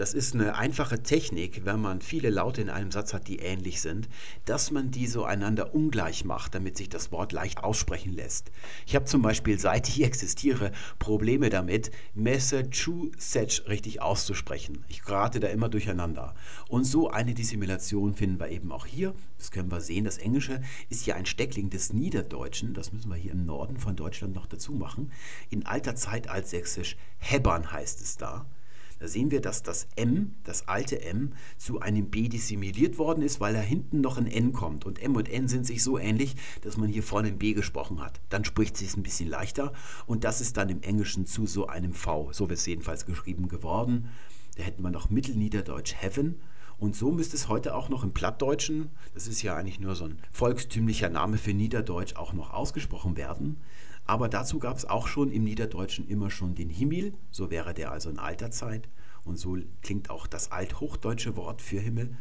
Das 0.00 0.14
ist 0.14 0.32
eine 0.34 0.54
einfache 0.54 1.02
Technik, 1.02 1.66
wenn 1.66 1.78
man 1.78 2.00
viele 2.00 2.30
Laute 2.30 2.62
in 2.62 2.70
einem 2.70 2.90
Satz 2.90 3.12
hat, 3.12 3.28
die 3.28 3.40
ähnlich 3.40 3.82
sind, 3.82 4.08
dass 4.46 4.70
man 4.70 4.90
die 4.90 5.06
so 5.06 5.24
einander 5.24 5.74
ungleich 5.74 6.24
macht, 6.24 6.54
damit 6.54 6.78
sich 6.78 6.88
das 6.88 7.12
Wort 7.12 7.32
leicht 7.32 7.62
aussprechen 7.62 8.14
lässt. 8.14 8.50
Ich 8.86 8.96
habe 8.96 9.04
zum 9.04 9.20
Beispiel, 9.20 9.58
seit 9.58 9.90
ich 9.90 10.02
existiere, 10.02 10.72
Probleme 10.98 11.50
damit, 11.50 11.90
Massachusetts 12.14 13.68
richtig 13.68 14.00
auszusprechen. 14.00 14.86
Ich 14.88 15.02
gerate 15.02 15.38
da 15.38 15.48
immer 15.48 15.68
durcheinander. 15.68 16.34
Und 16.68 16.84
so 16.84 17.10
eine 17.10 17.34
Dissimulation 17.34 18.14
finden 18.14 18.40
wir 18.40 18.48
eben 18.48 18.72
auch 18.72 18.86
hier. 18.86 19.12
Das 19.36 19.50
können 19.50 19.70
wir 19.70 19.82
sehen. 19.82 20.06
Das 20.06 20.16
Englische 20.16 20.62
ist 20.88 21.04
ja 21.04 21.16
ein 21.16 21.26
Steckling 21.26 21.68
des 21.68 21.92
Niederdeutschen. 21.92 22.72
Das 22.72 22.94
müssen 22.94 23.10
wir 23.10 23.16
hier 23.16 23.32
im 23.32 23.44
Norden 23.44 23.76
von 23.76 23.96
Deutschland 23.96 24.34
noch 24.34 24.46
dazu 24.46 24.72
machen. 24.72 25.12
In 25.50 25.66
alter 25.66 25.94
Zeit 25.94 26.30
als 26.30 26.48
Sächsisch 26.48 26.96
Hebbern 27.18 27.70
heißt 27.70 28.00
es 28.00 28.16
da. 28.16 28.46
Da 29.00 29.08
sehen 29.08 29.30
wir, 29.30 29.40
dass 29.40 29.62
das 29.62 29.88
M, 29.96 30.34
das 30.44 30.68
alte 30.68 31.02
M, 31.02 31.32
zu 31.56 31.80
einem 31.80 32.10
B 32.10 32.28
dissimiliert 32.28 32.98
worden 32.98 33.22
ist, 33.22 33.40
weil 33.40 33.54
da 33.54 33.60
hinten 33.60 34.02
noch 34.02 34.18
ein 34.18 34.26
N 34.26 34.52
kommt. 34.52 34.84
Und 34.84 35.02
M 35.02 35.16
und 35.16 35.28
N 35.28 35.48
sind 35.48 35.66
sich 35.66 35.82
so 35.82 35.98
ähnlich, 35.98 36.36
dass 36.60 36.76
man 36.76 36.88
hier 36.88 37.02
vorne 37.02 37.28
ein 37.28 37.38
B 37.38 37.54
gesprochen 37.54 38.02
hat. 38.02 38.20
Dann 38.28 38.44
spricht 38.44 38.74
es 38.74 38.80
sich 38.80 38.96
ein 38.96 39.02
bisschen 39.02 39.28
leichter 39.28 39.72
und 40.06 40.22
das 40.24 40.42
ist 40.42 40.58
dann 40.58 40.68
im 40.68 40.82
Englischen 40.82 41.26
zu 41.26 41.46
so 41.46 41.66
einem 41.66 41.94
V. 41.94 42.30
So 42.32 42.50
wird 42.50 42.58
es 42.58 42.66
jedenfalls 42.66 43.06
geschrieben 43.06 43.48
geworden. 43.48 44.08
Da 44.56 44.64
hätten 44.64 44.82
wir 44.82 44.90
noch 44.90 45.08
Mittelniederdeutsch 45.08 45.94
Heaven. 45.98 46.38
Und 46.78 46.94
so 46.94 47.10
müsste 47.10 47.36
es 47.36 47.48
heute 47.48 47.74
auch 47.74 47.88
noch 47.88 48.04
im 48.04 48.12
Plattdeutschen, 48.12 48.90
das 49.12 49.26
ist 49.26 49.42
ja 49.42 49.54
eigentlich 49.54 49.80
nur 49.80 49.94
so 49.94 50.04
ein 50.04 50.18
volkstümlicher 50.30 51.10
Name 51.10 51.36
für 51.36 51.52
Niederdeutsch, 51.52 52.16
auch 52.16 52.32
noch 52.32 52.54
ausgesprochen 52.54 53.18
werden. 53.18 53.60
Aber 54.06 54.28
dazu 54.28 54.58
gab 54.58 54.76
es 54.76 54.84
auch 54.84 55.06
schon 55.06 55.30
im 55.30 55.44
Niederdeutschen 55.44 56.08
immer 56.08 56.30
schon 56.30 56.54
den 56.54 56.70
Himmel, 56.70 57.14
so 57.30 57.50
wäre 57.50 57.74
der 57.74 57.92
also 57.92 58.10
in 58.10 58.18
alter 58.18 58.50
Zeit. 58.50 58.88
Und 59.24 59.38
so 59.38 59.56
klingt 59.82 60.10
auch 60.10 60.26
das 60.26 60.50
althochdeutsche 60.50 61.36
Wort 61.36 61.62
für 61.62 61.78
Himmel. 61.78 62.16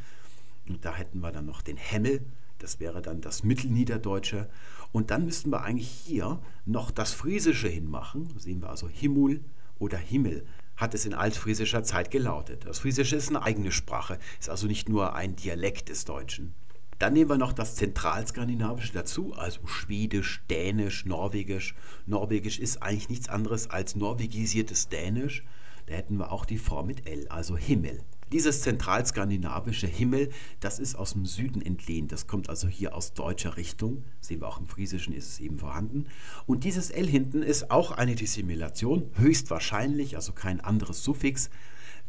Und 0.67 0.85
da 0.85 0.93
hätten 0.93 1.21
wir 1.21 1.31
dann 1.31 1.45
noch 1.45 1.61
den 1.61 1.77
Hemmel, 1.77 2.21
das 2.59 2.79
wäre 2.79 3.01
dann 3.01 3.21
das 3.21 3.43
Mittelniederdeutsche. 3.43 4.49
Und 4.91 5.11
dann 5.11 5.25
müssten 5.25 5.49
wir 5.49 5.61
eigentlich 5.61 5.89
hier 5.89 6.39
noch 6.65 6.91
das 6.91 7.13
Friesische 7.13 7.69
hinmachen. 7.69 8.27
Sehen 8.37 8.61
wir 8.61 8.69
also 8.69 8.87
Himmel 8.87 9.43
oder 9.79 9.97
Himmel 9.97 10.45
hat 10.75 10.93
es 10.93 11.05
in 11.05 11.13
altfriesischer 11.13 11.83
Zeit 11.83 12.11
gelautet. 12.11 12.65
Das 12.65 12.79
Friesische 12.79 13.15
ist 13.15 13.29
eine 13.29 13.43
eigene 13.43 13.71
Sprache, 13.71 14.17
ist 14.39 14.49
also 14.49 14.67
nicht 14.67 14.87
nur 14.87 15.13
ein 15.13 15.35
Dialekt 15.35 15.89
des 15.89 16.05
Deutschen. 16.05 16.53
Dann 16.99 17.13
nehmen 17.13 17.29
wir 17.29 17.37
noch 17.37 17.53
das 17.53 17.75
Zentralskandinavische 17.75 18.91
dazu, 18.91 19.33
also 19.33 19.65
Schwedisch, 19.65 20.43
Dänisch, 20.49 21.05
Norwegisch. 21.05 21.73
Norwegisch 22.05 22.59
ist 22.59 22.83
eigentlich 22.83 23.07
nichts 23.07 23.29
anderes 23.29 23.69
als 23.69 23.95
norwegisiertes 23.95 24.89
Dänisch. 24.89 25.45
Da 25.85 25.95
hätten 25.95 26.17
wir 26.17 26.31
auch 26.31 26.45
die 26.45 26.57
Form 26.57 26.87
mit 26.87 27.07
L, 27.07 27.27
also 27.29 27.55
Himmel. 27.57 28.03
Dieses 28.33 28.61
zentralskandinavische 28.61 29.87
Himmel, 29.87 30.29
das 30.59 30.77
ist 30.77 30.95
aus 30.95 31.13
dem 31.13 31.25
Süden 31.25 31.61
entlehnt. 31.61 32.11
Das 32.11 32.27
kommt 32.27 32.49
also 32.49 32.67
hier 32.67 32.93
aus 32.93 33.13
deutscher 33.13 33.55
Richtung. 33.55 34.03
Sehen 34.19 34.41
wir 34.41 34.49
auch 34.49 34.59
im 34.59 34.67
Friesischen 34.67 35.13
ist 35.13 35.29
es 35.29 35.39
eben 35.39 35.57
vorhanden. 35.57 36.05
Und 36.45 36.65
dieses 36.65 36.91
L 36.91 37.07
hinten 37.07 37.41
ist 37.41 37.71
auch 37.71 37.91
eine 37.91 38.13
Dissimulation, 38.13 39.09
höchstwahrscheinlich, 39.15 40.15
also 40.15 40.33
kein 40.33 40.59
anderes 40.59 41.03
Suffix. 41.03 41.49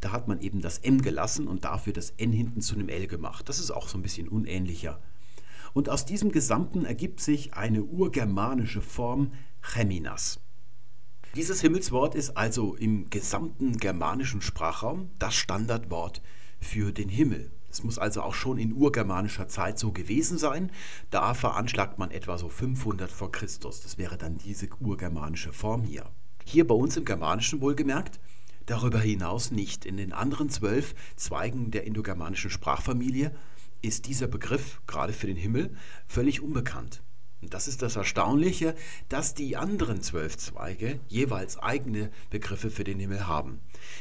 Da 0.00 0.12
hat 0.12 0.28
man 0.28 0.40
eben 0.40 0.60
das 0.60 0.78
M 0.78 1.02
gelassen 1.02 1.46
und 1.46 1.64
dafür 1.64 1.92
das 1.92 2.10
N 2.16 2.32
hinten 2.32 2.60
zu 2.60 2.74
einem 2.74 2.88
L 2.88 3.06
gemacht. 3.06 3.48
Das 3.48 3.58
ist 3.58 3.70
auch 3.70 3.88
so 3.88 3.98
ein 3.98 4.02
bisschen 4.02 4.28
unähnlicher. 4.28 5.00
Und 5.72 5.88
aus 5.88 6.04
diesem 6.04 6.32
Gesamten 6.32 6.84
ergibt 6.84 7.20
sich 7.20 7.54
eine 7.54 7.84
urgermanische 7.84 8.80
Form 8.80 9.32
Cheminas. 9.60 10.40
Dieses 11.36 11.60
Himmelswort 11.60 12.16
ist 12.16 12.36
also 12.36 12.74
im 12.74 13.08
gesamten 13.08 13.76
germanischen 13.76 14.40
Sprachraum 14.40 15.10
das 15.18 15.36
Standardwort 15.36 16.22
für 16.58 16.92
den 16.92 17.08
Himmel. 17.08 17.52
Es 17.70 17.84
muss 17.84 17.98
also 17.98 18.22
auch 18.22 18.34
schon 18.34 18.58
in 18.58 18.72
urgermanischer 18.72 19.46
Zeit 19.46 19.78
so 19.78 19.92
gewesen 19.92 20.38
sein. 20.38 20.72
Da 21.10 21.34
veranschlagt 21.34 21.98
man 21.98 22.10
etwa 22.10 22.36
so 22.36 22.48
500 22.48 23.12
vor 23.12 23.30
Christus. 23.30 23.80
Das 23.80 23.96
wäre 23.96 24.18
dann 24.18 24.38
diese 24.38 24.68
urgermanische 24.80 25.52
Form 25.52 25.82
hier. 25.82 26.10
Hier 26.44 26.66
bei 26.66 26.74
uns 26.74 26.96
im 26.96 27.04
Germanischen 27.04 27.60
wohlgemerkt 27.60 28.18
Darüber 28.70 29.00
hinaus 29.00 29.50
nicht. 29.50 29.84
In 29.84 29.96
den 29.96 30.12
anderen 30.12 30.48
zwölf 30.48 30.94
Zweigen 31.16 31.72
der 31.72 31.88
indogermanischen 31.88 32.50
Sprachfamilie 32.50 33.34
ist 33.82 34.06
dieser 34.06 34.28
Begriff, 34.28 34.80
gerade 34.86 35.12
für 35.12 35.26
den 35.26 35.34
Himmel, 35.34 35.74
völlig 36.06 36.40
unbekannt. 36.40 37.02
Und 37.42 37.54
das 37.54 37.68
ist 37.68 37.80
das 37.80 37.96
Erstaunliche, 37.96 38.74
dass 39.08 39.34
die 39.34 39.56
anderen 39.56 40.02
zwölf 40.02 40.36
Zweige 40.36 41.00
jeweils 41.08 41.58
eigene 41.58 42.10
Begriffe 42.28 42.70
für 42.70 42.84
den 42.84 42.98
Himmel 42.98 43.26
haben. 43.26 43.60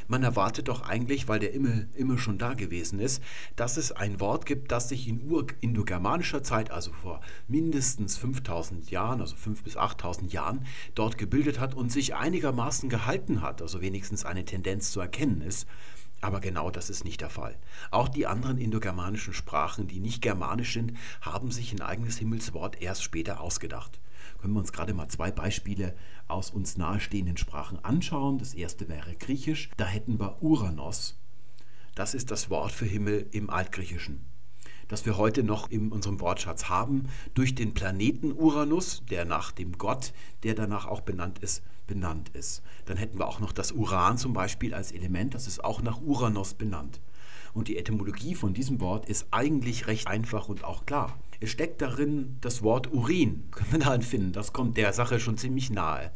Man 0.10 0.24
erwartet 0.24 0.68
doch 0.68 0.82
eigentlich, 0.82 1.30
weil 1.30 1.40
der 1.40 1.52
Himmel 1.52 1.88
immer 1.96 2.18
schon 2.18 2.38
da 2.38 2.54
gewesen 2.54 3.00
ist, 3.00 3.24
dass 3.56 3.78
es 3.78 3.94
ein 3.94 4.20
Wort 4.20 4.46
gibt, 4.46 4.72
das 4.74 4.90
sich 4.90 5.08
in 5.08 5.22
urindogermanischer 5.22 6.44
Zeit, 6.44 6.70
also 6.70 6.92
vor 6.92 7.22
mindestens 7.48 8.18
5000 8.18 8.92
Jahren, 8.92 9.22
also 9.22 9.38
5 9.38 9.64
bis 9.64 9.78
8000 9.78 10.34
Jahren, 10.34 10.66
dort 10.96 11.18
gebildet 11.18 11.60
hat 11.60 11.74
und 11.74 11.92
sich 11.92 12.16
einigermaßen 12.16 12.90
gehalten 12.90 13.42
hat, 13.42 13.62
also 13.62 13.80
wenigstens 13.82 14.26
eine 14.26 14.44
Tendenz 14.44 14.92
zu 14.92 15.00
erkennen 15.00 15.42
ist. 15.42 15.66
Aber 16.22 16.40
genau 16.40 16.70
das 16.70 16.90
ist 16.90 17.06
nicht 17.06 17.22
der 17.22 17.30
Fall. 17.30 17.58
Auch 17.92 18.10
die 18.10 18.28
anderen 18.28 18.58
indogermanischen 18.58 19.34
Sprachen, 19.34 19.88
die 19.88 20.00
nicht 20.00 20.22
germanisch 20.22 20.74
sind, 20.74 20.94
haben 21.22 21.52
sich 21.52 21.72
ein 21.72 21.82
eigenes 21.82 22.18
Himmelswort 22.18 22.82
erst 22.82 23.04
später 23.04 23.40
ausgedacht. 23.40 24.00
Können 24.40 24.54
wir 24.54 24.60
uns 24.60 24.74
gerade 24.74 24.94
mal 24.94 25.08
zwei 25.08 25.32
Beispiele 25.32 25.96
aus 26.28 26.50
uns 26.50 26.78
nahestehenden 26.78 27.38
Sprachen 27.38 27.84
anschauen. 27.84 28.38
Das 28.38 28.54
erste 28.54 28.90
wäre 28.90 29.16
Griechisch. 29.16 29.70
Da 29.78 29.86
hätten 29.86 30.20
wir 30.20 30.42
Uranos. 30.42 31.18
Das 31.96 32.14
ist 32.14 32.32
das 32.32 32.50
Wort 32.50 32.72
für 32.72 32.86
Himmel 32.86 33.28
im 33.32 33.50
Altgriechischen 33.50 34.26
das 34.90 35.06
wir 35.06 35.18
heute 35.18 35.44
noch 35.44 35.70
in 35.70 35.92
unserem 35.92 36.20
Wortschatz 36.20 36.68
haben, 36.68 37.10
durch 37.36 37.56
den 37.56 37.74
Planeten 37.74 38.34
Uranus, 38.34 39.04
der 39.10 39.24
nach 39.24 39.52
dem 39.52 39.78
Gott, 39.78 40.14
der 40.44 40.56
danach 40.56 40.88
auch 40.88 41.02
benannt 41.02 41.40
ist, 41.40 41.64
benannt 41.90 42.30
ist. 42.30 42.62
Dann 42.86 42.98
hätten 42.98 43.18
wir 43.18 43.28
auch 43.28 43.40
noch 43.40 43.52
das 43.52 43.72
Uran 43.74 44.18
zum 44.18 44.32
Beispiel 44.32 44.74
als 44.74 44.92
Element, 44.94 45.34
das 45.34 45.48
ist 45.48 45.64
auch 45.64 45.82
nach 45.82 46.00
Uranus 46.02 46.54
benannt. 46.54 47.02
Und 47.54 47.68
die 47.68 47.78
Etymologie 47.78 48.36
von 48.36 48.54
diesem 48.54 48.80
Wort 48.80 49.10
ist 49.10 49.26
eigentlich 49.32 49.88
recht 49.88 50.08
einfach 50.08 50.48
und 50.48 50.64
auch 50.64 50.86
klar. 50.86 51.20
Es 51.42 51.50
steckt 51.50 51.82
darin 51.82 52.38
das 52.42 52.62
Wort 52.62 52.94
Urin, 52.94 53.46
können 53.52 53.72
wir 53.72 53.80
darin 53.80 54.04
finden. 54.04 54.32
Das 54.34 54.54
kommt 54.54 54.78
der 54.78 54.94
Sache 54.94 55.20
schon 55.20 55.38
ziemlich 55.38 55.72
nahe. 55.72 56.12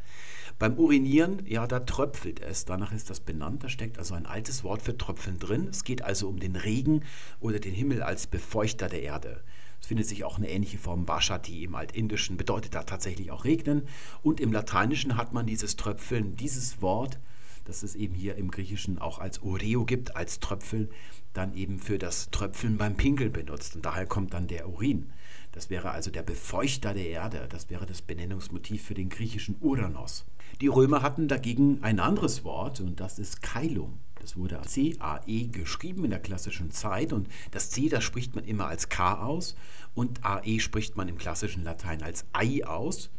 Beim 0.60 0.78
Urinieren, 0.78 1.42
ja, 1.48 1.66
da 1.66 1.80
tröpfelt 1.80 2.40
es. 2.40 2.66
Danach 2.66 2.92
ist 2.92 3.10
das 3.10 3.20
benannt. 3.20 3.64
Da 3.64 3.70
steckt 3.70 3.98
also 3.98 4.14
ein 4.14 4.28
altes 4.28 4.64
Wort 4.64 4.84
für 4.84 4.96
Tröpfeln 4.96 5.40
drin. 5.40 5.68
Es 5.70 5.84
geht 5.84 6.04
also 6.04 6.30
um 6.30 6.40
den 6.40 6.56
Regen 6.56 7.04
oder 7.40 7.60
den 7.60 7.74
Himmel 7.74 8.04
als 8.04 8.28
Befeuchter 8.28 8.88
der 8.88 9.02
Erde. 9.02 9.44
Es 9.84 9.88
findet 9.88 10.08
sich 10.08 10.24
auch 10.24 10.38
eine 10.38 10.50
ähnliche 10.50 10.78
Form 10.78 11.10
Vashati 11.10 11.66
im 11.66 11.76
Altindischen, 11.76 12.38
bedeutet 12.38 12.74
da 12.74 12.84
tatsächlich 12.84 13.32
auch 13.32 13.44
regnen. 13.44 13.82
Und 14.22 14.40
im 14.40 14.54
Lateinischen 14.54 15.18
hat 15.18 15.34
man 15.34 15.46
dieses 15.46 15.76
Tröpfeln, 15.76 16.38
dieses 16.38 16.82
Wort, 16.82 17.20
das 17.66 17.84
es 17.84 17.94
eben 17.94 18.16
hier 18.16 18.36
im 18.38 18.50
Griechischen 18.50 18.98
auch 18.98 19.20
als 19.20 19.44
Oreo 19.44 19.84
gibt, 19.84 20.16
als 20.16 20.40
Tröpfeln, 20.40 20.90
dann 21.34 21.54
eben 21.54 21.80
für 21.80 22.00
das 22.00 22.30
Tröpfeln 22.32 22.78
beim 22.78 22.96
Pinkeln 22.96 23.34
benutzt. 23.34 23.76
Und 23.76 23.86
daher 23.86 24.06
kommt 24.06 24.34
dann 24.34 24.48
der 24.48 24.70
Urin. 24.70 25.12
Das 25.52 25.70
wäre 25.70 25.92
also 25.92 26.12
der 26.12 26.24
Befeuchter 26.24 26.94
der 26.94 27.10
Erde. 27.10 27.46
Das 27.50 27.70
wäre 27.70 27.86
das 27.86 28.02
Benennungsmotiv 28.02 28.86
für 28.86 28.94
den 28.94 29.10
griechischen 29.10 29.58
Uranos. 29.60 30.24
Die 30.62 30.68
Römer 30.68 31.02
hatten 31.02 31.28
dagegen 31.28 31.80
ein 31.84 32.00
anderes 32.00 32.46
Wort 32.46 32.80
und 32.80 33.02
das 33.02 33.20
ist 33.20 33.42
Kailum. 33.42 34.00
Das 34.24 34.38
wurde 34.38 34.62
C-A-E 34.62 35.48
geschrieben 35.48 36.06
in 36.06 36.12
der 36.12 36.22
klassischen 36.22 36.72
Zeit 36.72 37.12
und 37.12 37.28
das 37.52 37.72
C, 37.72 37.90
das 37.90 38.06
spricht 38.06 38.36
man 38.36 38.46
immer 38.46 38.68
als 38.68 38.88
K 38.88 39.22
aus 39.22 39.54
und 39.96 40.24
AE 40.24 40.62
spricht 40.62 40.96
man 40.96 41.10
im 41.10 41.18
klassischen 41.18 41.66
Latein 41.66 42.02
als 42.02 42.24
Ei 42.32 42.66
aus. 42.66 43.10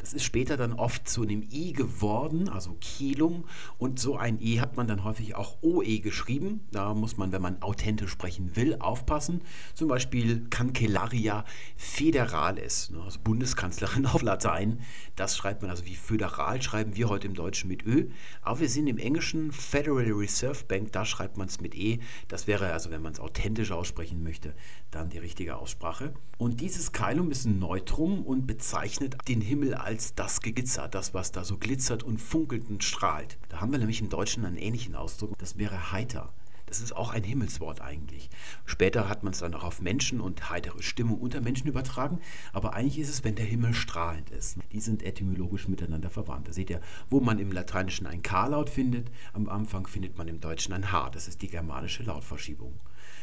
Das 0.00 0.14
ist 0.14 0.24
später 0.24 0.56
dann 0.56 0.72
oft 0.72 1.06
zu 1.06 1.22
einem 1.22 1.46
I 1.52 1.74
geworden, 1.74 2.48
also 2.48 2.74
Kielum. 2.80 3.44
Und 3.76 4.00
so 4.00 4.16
ein 4.16 4.40
E 4.40 4.58
hat 4.58 4.76
man 4.76 4.88
dann 4.88 5.04
häufig 5.04 5.34
auch 5.34 5.58
OE 5.62 5.98
geschrieben. 5.98 6.66
Da 6.72 6.94
muss 6.94 7.18
man, 7.18 7.32
wenn 7.32 7.42
man 7.42 7.60
authentisch 7.60 8.10
sprechen 8.10 8.56
will, 8.56 8.76
aufpassen. 8.78 9.42
Zum 9.74 9.88
Beispiel 9.88 10.46
Cancellaria 10.48 11.44
Federalis, 11.76 12.88
ne, 12.90 13.02
also 13.02 13.20
Bundeskanzlerin 13.22 14.06
auf 14.06 14.22
Latein. 14.22 14.80
Das 15.16 15.36
schreibt 15.36 15.60
man 15.60 15.70
also 15.70 15.84
wie 15.84 15.96
föderal, 15.96 16.62
schreiben 16.62 16.96
wir 16.96 17.10
heute 17.10 17.26
im 17.26 17.34
Deutschen 17.34 17.68
mit 17.68 17.84
Ö. 17.84 18.08
Aber 18.40 18.60
wir 18.60 18.70
sind 18.70 18.86
im 18.86 18.96
Englischen 18.96 19.52
Federal 19.52 20.10
Reserve 20.12 20.64
Bank, 20.66 20.92
da 20.92 21.04
schreibt 21.04 21.36
man 21.36 21.48
es 21.48 21.60
mit 21.60 21.74
E. 21.74 22.00
Das 22.28 22.46
wäre 22.46 22.72
also, 22.72 22.90
wenn 22.90 23.02
man 23.02 23.12
es 23.12 23.20
authentisch 23.20 23.70
aussprechen 23.70 24.22
möchte, 24.22 24.54
dann 24.90 25.10
die 25.10 25.18
richtige 25.18 25.56
Aussprache. 25.56 26.12
Und 26.38 26.60
dieses 26.60 26.92
Keilum 26.92 27.30
ist 27.30 27.44
ein 27.44 27.58
Neutrum 27.58 28.24
und 28.24 28.46
bezeichnet 28.46 29.16
den 29.28 29.40
Himmel 29.40 29.74
als 29.74 30.14
das 30.14 30.40
Gegitzer, 30.40 30.88
das, 30.88 31.14
was 31.14 31.32
da 31.32 31.44
so 31.44 31.58
glitzert 31.58 32.02
und 32.02 32.18
funkelt 32.18 32.68
und 32.68 32.84
strahlt. 32.84 33.38
Da 33.48 33.60
haben 33.60 33.72
wir 33.72 33.78
nämlich 33.78 34.00
im 34.00 34.08
Deutschen 34.08 34.44
einen 34.44 34.56
ähnlichen 34.56 34.94
Ausdruck, 34.94 35.38
das 35.38 35.58
wäre 35.58 35.92
heiter. 35.92 36.32
Das 36.70 36.80
ist 36.80 36.94
auch 36.94 37.10
ein 37.12 37.24
Himmelswort 37.24 37.80
eigentlich. 37.80 38.30
Später 38.64 39.08
hat 39.08 39.24
man 39.24 39.32
es 39.32 39.40
dann 39.40 39.54
auch 39.54 39.64
auf 39.64 39.80
Menschen 39.80 40.20
und 40.20 40.50
heitere 40.50 40.80
Stimmung 40.82 41.18
unter 41.18 41.40
Menschen 41.40 41.66
übertragen, 41.66 42.20
aber 42.52 42.74
eigentlich 42.74 43.00
ist 43.00 43.08
es, 43.08 43.24
wenn 43.24 43.34
der 43.34 43.44
Himmel 43.44 43.74
strahlend 43.74 44.30
ist. 44.30 44.56
Die 44.70 44.78
sind 44.78 45.02
etymologisch 45.02 45.66
miteinander 45.66 46.10
verwandt. 46.10 46.46
Da 46.46 46.52
seht 46.52 46.70
ihr, 46.70 46.80
wo 47.10 47.18
man 47.18 47.40
im 47.40 47.50
Lateinischen 47.50 48.06
ein 48.06 48.22
K-Laut 48.22 48.70
findet, 48.70 49.10
am 49.32 49.48
Anfang 49.48 49.88
findet 49.88 50.16
man 50.16 50.28
im 50.28 50.40
Deutschen 50.40 50.72
ein 50.72 50.92
H. 50.92 51.10
Das 51.10 51.26
ist 51.26 51.42
die 51.42 51.48
germanische 51.48 52.04
Lautverschiebung. 52.04 52.78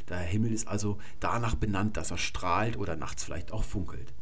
Der 0.10 0.20
Himmel 0.20 0.54
ist 0.54 0.68
also 0.68 0.98
danach 1.20 1.56
benannt, 1.56 1.98
dass 1.98 2.12
er 2.12 2.18
strahlt 2.18 2.78
oder 2.78 2.96
nachts 2.96 3.24
vielleicht 3.24 3.52
auch 3.52 3.64
funkelt. 3.64 4.14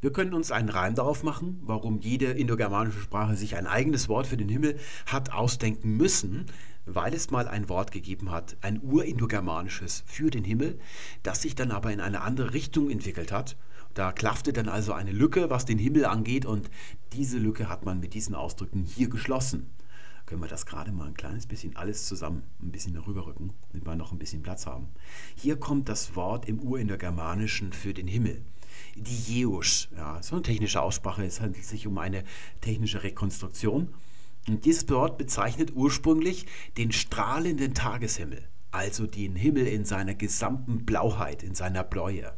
Wir 0.00 0.12
können 0.12 0.32
uns 0.32 0.50
einen 0.50 0.70
Reim 0.70 0.94
darauf 0.94 1.22
machen, 1.22 1.60
warum 1.62 2.00
jede 2.00 2.26
indogermanische 2.26 3.00
Sprache 3.00 3.36
sich 3.36 3.56
ein 3.56 3.66
eigenes 3.66 4.08
Wort 4.08 4.26
für 4.26 4.38
den 4.38 4.48
Himmel 4.48 4.78
hat 5.04 5.30
ausdenken 5.30 5.96
müssen, 5.96 6.46
weil 6.86 7.12
es 7.12 7.30
mal 7.30 7.48
ein 7.48 7.68
Wort 7.68 7.92
gegeben 7.92 8.30
hat, 8.30 8.56
ein 8.62 8.80
urindogermanisches 8.82 10.02
für 10.06 10.30
den 10.30 10.44
Himmel, 10.44 10.78
das 11.22 11.42
sich 11.42 11.54
dann 11.54 11.70
aber 11.70 11.92
in 11.92 12.00
eine 12.00 12.22
andere 12.22 12.54
Richtung 12.54 12.88
entwickelt 12.88 13.30
hat. 13.30 13.56
Da 13.92 14.12
klaffte 14.12 14.52
dann 14.52 14.68
also 14.68 14.92
eine 14.94 15.12
Lücke, 15.12 15.50
was 15.50 15.66
den 15.66 15.78
Himmel 15.78 16.06
angeht, 16.06 16.46
und 16.46 16.70
diese 17.12 17.38
Lücke 17.38 17.68
hat 17.68 17.84
man 17.84 18.00
mit 18.00 18.14
diesen 18.14 18.34
Ausdrücken 18.34 18.84
hier 18.84 19.10
geschlossen. 19.10 19.68
Können 20.30 20.42
wir 20.42 20.48
das 20.48 20.64
gerade 20.64 20.92
mal 20.92 21.08
ein 21.08 21.14
kleines 21.14 21.48
bisschen 21.48 21.74
alles 21.74 22.06
zusammen 22.06 22.44
ein 22.62 22.70
bisschen 22.70 22.96
rüberrücken, 22.96 23.52
damit 23.72 23.84
wir 23.84 23.96
noch 23.96 24.12
ein 24.12 24.18
bisschen 24.20 24.44
Platz 24.44 24.64
haben. 24.64 24.86
Hier 25.34 25.56
kommt 25.56 25.88
das 25.88 26.14
Wort 26.14 26.48
im 26.48 26.60
Urindogermanischen 26.60 27.72
für 27.72 27.92
den 27.92 28.06
Himmel 28.06 28.40
die 28.94 29.40
Jeusch. 29.40 29.88
Ja, 29.96 30.22
so 30.22 30.36
eine 30.36 30.42
technische 30.42 30.80
Aussprache. 30.82 31.24
Es 31.24 31.40
handelt 31.40 31.64
sich 31.64 31.88
um 31.88 31.98
eine 31.98 32.22
technische 32.60 33.02
Rekonstruktion. 33.02 33.92
Und 34.46 34.64
dieses 34.64 34.88
Wort 34.88 35.18
bezeichnet 35.18 35.72
ursprünglich 35.74 36.46
den 36.76 36.92
strahlenden 36.92 37.74
Tageshimmel, 37.74 38.44
also 38.70 39.08
den 39.08 39.34
Himmel 39.34 39.66
in 39.66 39.84
seiner 39.84 40.14
gesamten 40.14 40.86
Blauheit, 40.86 41.42
in 41.42 41.56
seiner 41.56 41.82
Bläue. 41.82 42.32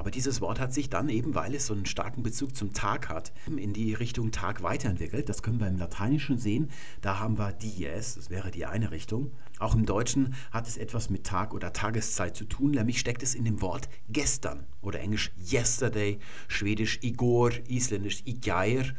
Aber 0.00 0.10
dieses 0.10 0.40
Wort 0.40 0.58
hat 0.60 0.72
sich 0.72 0.88
dann 0.88 1.10
eben, 1.10 1.34
weil 1.34 1.54
es 1.54 1.66
so 1.66 1.74
einen 1.74 1.84
starken 1.84 2.22
Bezug 2.22 2.56
zum 2.56 2.72
Tag 2.72 3.10
hat, 3.10 3.34
in 3.54 3.74
die 3.74 3.92
Richtung 3.92 4.32
Tag 4.32 4.62
weiterentwickelt. 4.62 5.28
Das 5.28 5.42
können 5.42 5.60
wir 5.60 5.68
im 5.68 5.76
Lateinischen 5.76 6.38
sehen. 6.38 6.70
Da 7.02 7.18
haben 7.18 7.36
wir 7.36 7.52
dies, 7.52 8.14
das 8.14 8.30
wäre 8.30 8.50
die 8.50 8.64
eine 8.64 8.92
Richtung. 8.92 9.30
Auch 9.58 9.74
im 9.74 9.84
Deutschen 9.84 10.32
hat 10.52 10.66
es 10.66 10.78
etwas 10.78 11.10
mit 11.10 11.24
Tag 11.24 11.52
oder 11.52 11.74
Tageszeit 11.74 12.34
zu 12.34 12.46
tun, 12.46 12.70
nämlich 12.70 12.98
steckt 12.98 13.22
es 13.22 13.34
in 13.34 13.44
dem 13.44 13.60
Wort 13.60 13.90
gestern 14.08 14.64
oder 14.80 15.00
englisch 15.00 15.32
yesterday, 15.36 16.18
schwedisch 16.48 17.00
igor, 17.02 17.50
isländisch 17.68 18.22
igjair 18.24 18.94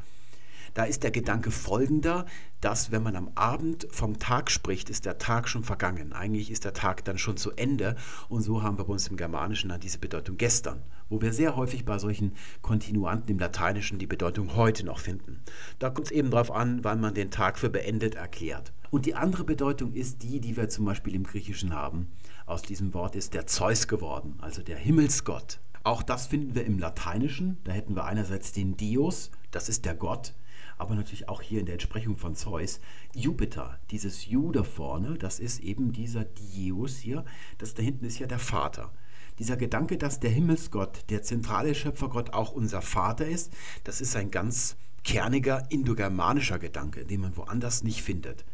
da 0.74 0.84
ist 0.84 1.04
der 1.04 1.12
Gedanke 1.12 1.52
folgender, 1.52 2.26
dass 2.62 2.92
wenn 2.92 3.04
man 3.04 3.16
am 3.16 3.32
Abend 3.36 3.88
vom 3.92 4.20
Tag 4.20 4.52
spricht, 4.52 4.90
ist 4.90 5.06
der 5.06 5.18
Tag 5.18 5.50
schon 5.50 5.64
vergangen. 5.64 6.14
Eigentlich 6.14 6.52
ist 6.52 6.64
der 6.64 6.74
Tag 6.74 7.04
dann 7.06 7.18
schon 7.18 7.38
zu 7.38 7.52
Ende. 7.52 7.96
Und 8.30 8.42
so 8.42 8.64
haben 8.64 8.78
wir 8.78 8.86
bei 8.86 8.94
uns 8.94 9.08
im 9.08 9.18
Germanischen 9.18 9.70
dann 9.70 9.80
diese 9.80 9.98
Bedeutung 9.98 10.38
gestern, 10.38 10.82
wo 11.10 11.22
wir 11.22 11.34
sehr 11.34 11.56
häufig 11.56 11.86
bei 11.86 11.98
solchen 11.98 12.34
Kontinuanten 12.62 13.32
im 13.32 13.40
Lateinischen 13.40 14.00
die 14.00 14.08
Bedeutung 14.08 14.56
heute 14.56 14.86
noch 14.86 15.00
finden. 15.00 15.42
Da 15.80 15.90
kommt 15.90 16.08
es 16.08 16.12
eben 16.12 16.32
darauf 16.32 16.52
an, 16.52 16.84
wann 16.84 17.02
man 17.02 17.14
den 17.14 17.32
Tag 17.32 17.58
für 17.58 17.70
beendet 17.70 18.16
erklärt. 18.16 18.72
Und 18.92 19.06
die 19.06 19.16
andere 19.16 19.44
Bedeutung 19.44 19.94
ist 19.94 20.22
die, 20.22 20.40
die 20.40 20.58
wir 20.58 20.70
zum 20.70 20.86
Beispiel 20.86 21.16
im 21.16 21.24
Griechischen 21.24 21.74
haben. 21.74 22.10
Aus 22.46 22.62
diesem 22.62 22.94
Wort 22.94 23.16
ist 23.16 23.34
der 23.34 23.48
Zeus 23.48 23.88
geworden, 23.88 24.38
also 24.42 24.62
der 24.62 24.78
Himmelsgott. 24.78 25.60
Auch 25.84 26.04
das 26.04 26.28
finden 26.28 26.54
wir 26.54 26.66
im 26.66 26.78
Lateinischen. 26.78 27.58
Da 27.64 27.72
hätten 27.72 27.96
wir 27.96 28.06
einerseits 28.06 28.52
den 28.52 28.78
Dios, 28.78 29.32
das 29.50 29.68
ist 29.68 29.86
der 29.86 29.96
Gott, 29.96 30.34
aber 30.82 30.96
natürlich 30.96 31.30
auch 31.30 31.42
hier 31.42 31.60
in 31.60 31.66
der 31.66 31.74
Entsprechung 31.74 32.18
von 32.18 32.36
Zeus, 32.36 32.80
Jupiter, 33.14 33.80
dieses 33.92 34.26
Ju 34.26 34.52
da 34.52 34.64
vorne, 34.64 35.18
das 35.18 35.40
ist 35.40 35.60
eben 35.60 35.92
dieser 35.94 36.26
Dieus 36.26 36.98
hier, 36.98 37.24
das 37.60 37.74
da 37.74 37.84
hinten 37.84 38.06
ist 38.06 38.20
ja 38.20 38.28
der 38.28 38.40
Vater. 38.40 38.92
Dieser 39.40 39.58
Gedanke, 39.58 39.98
dass 39.98 40.20
der 40.20 40.32
Himmelsgott, 40.32 41.06
der 41.10 41.24
zentrale 41.24 41.74
Schöpfergott 41.76 42.34
auch 42.34 42.52
unser 42.52 42.82
Vater 42.82 43.26
ist, 43.26 43.54
das 43.84 44.02
ist 44.02 44.16
ein 44.16 44.32
ganz 44.32 44.76
kerniger 45.04 45.66
indogermanischer 45.70 46.60
Gedanke, 46.60 47.06
den 47.06 47.22
man 47.22 47.38
woanders 47.38 47.84
nicht 47.84 48.02
findet. 48.02 48.46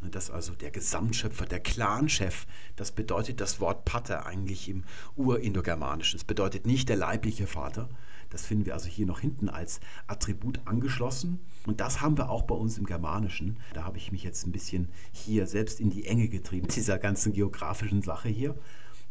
Dass 0.00 0.30
also 0.30 0.54
der 0.54 0.70
Gesamtschöpfer, 0.70 1.44
der 1.44 1.58
Clanchef, 1.58 2.46
das 2.76 2.92
bedeutet 2.92 3.40
das 3.40 3.58
Wort 3.58 3.84
Pater 3.84 4.26
eigentlich 4.26 4.68
im 4.68 4.84
Urindogermanischen. 5.16 6.18
Es 6.18 6.24
bedeutet 6.24 6.66
nicht 6.66 6.88
der 6.88 6.96
leibliche 6.96 7.48
Vater, 7.48 7.88
das 8.30 8.44
finden 8.44 8.66
wir 8.66 8.74
also 8.74 8.88
hier 8.88 9.06
noch 9.06 9.20
hinten 9.20 9.48
als 9.48 9.80
Attribut 10.06 10.60
angeschlossen. 10.64 11.40
Und 11.66 11.80
das 11.80 12.00
haben 12.00 12.18
wir 12.18 12.30
auch 12.30 12.42
bei 12.42 12.54
uns 12.54 12.78
im 12.78 12.86
Germanischen. 12.86 13.58
Da 13.74 13.84
habe 13.84 13.98
ich 13.98 14.12
mich 14.12 14.22
jetzt 14.22 14.46
ein 14.46 14.52
bisschen 14.52 14.88
hier 15.12 15.46
selbst 15.46 15.80
in 15.80 15.90
die 15.90 16.06
Enge 16.06 16.28
getrieben, 16.28 16.68
dieser 16.68 16.98
ganzen 16.98 17.32
geografischen 17.32 18.02
Sache 18.02 18.28
hier. 18.28 18.54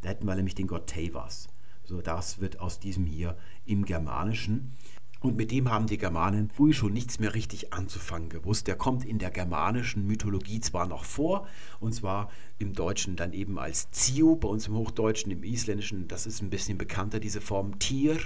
Da 0.01 0.09
hätten 0.09 0.25
wir 0.25 0.36
nämlich 0.36 0.55
den 0.55 0.67
Gott 0.67 0.88
Tevas. 0.88 1.47
So, 1.83 2.01
das 2.01 2.39
wird 2.39 2.59
aus 2.59 2.79
diesem 2.79 3.05
hier 3.05 3.38
im 3.65 3.86
Germanischen. 3.86 4.74
Und 5.19 5.36
mit 5.36 5.51
dem 5.51 5.71
haben 5.71 5.88
die 5.88 5.97
Germanen 5.97 6.50
früh 6.50 6.74
schon 6.74 6.93
nichts 6.93 7.19
mehr 7.19 7.33
richtig 7.33 7.74
anzufangen 7.74 8.29
gewusst. 8.29 8.67
Der 8.67 8.75
kommt 8.75 9.03
in 9.03 9.17
der 9.17 9.31
germanischen 9.31 10.05
Mythologie 10.05 10.59
zwar 10.59 10.86
noch 10.86 11.05
vor, 11.05 11.47
und 11.79 11.93
zwar 11.93 12.29
im 12.59 12.74
Deutschen 12.74 13.15
dann 13.15 13.33
eben 13.33 13.57
als 13.57 13.89
Zio, 13.91 14.36
bei 14.36 14.47
uns 14.47 14.67
im 14.67 14.75
Hochdeutschen, 14.75 15.31
im 15.31 15.43
Isländischen, 15.43 16.07
das 16.07 16.27
ist 16.27 16.41
ein 16.41 16.51
bisschen 16.51 16.77
bekannter, 16.77 17.19
diese 17.19 17.41
Form 17.41 17.79
Tier. 17.79 18.19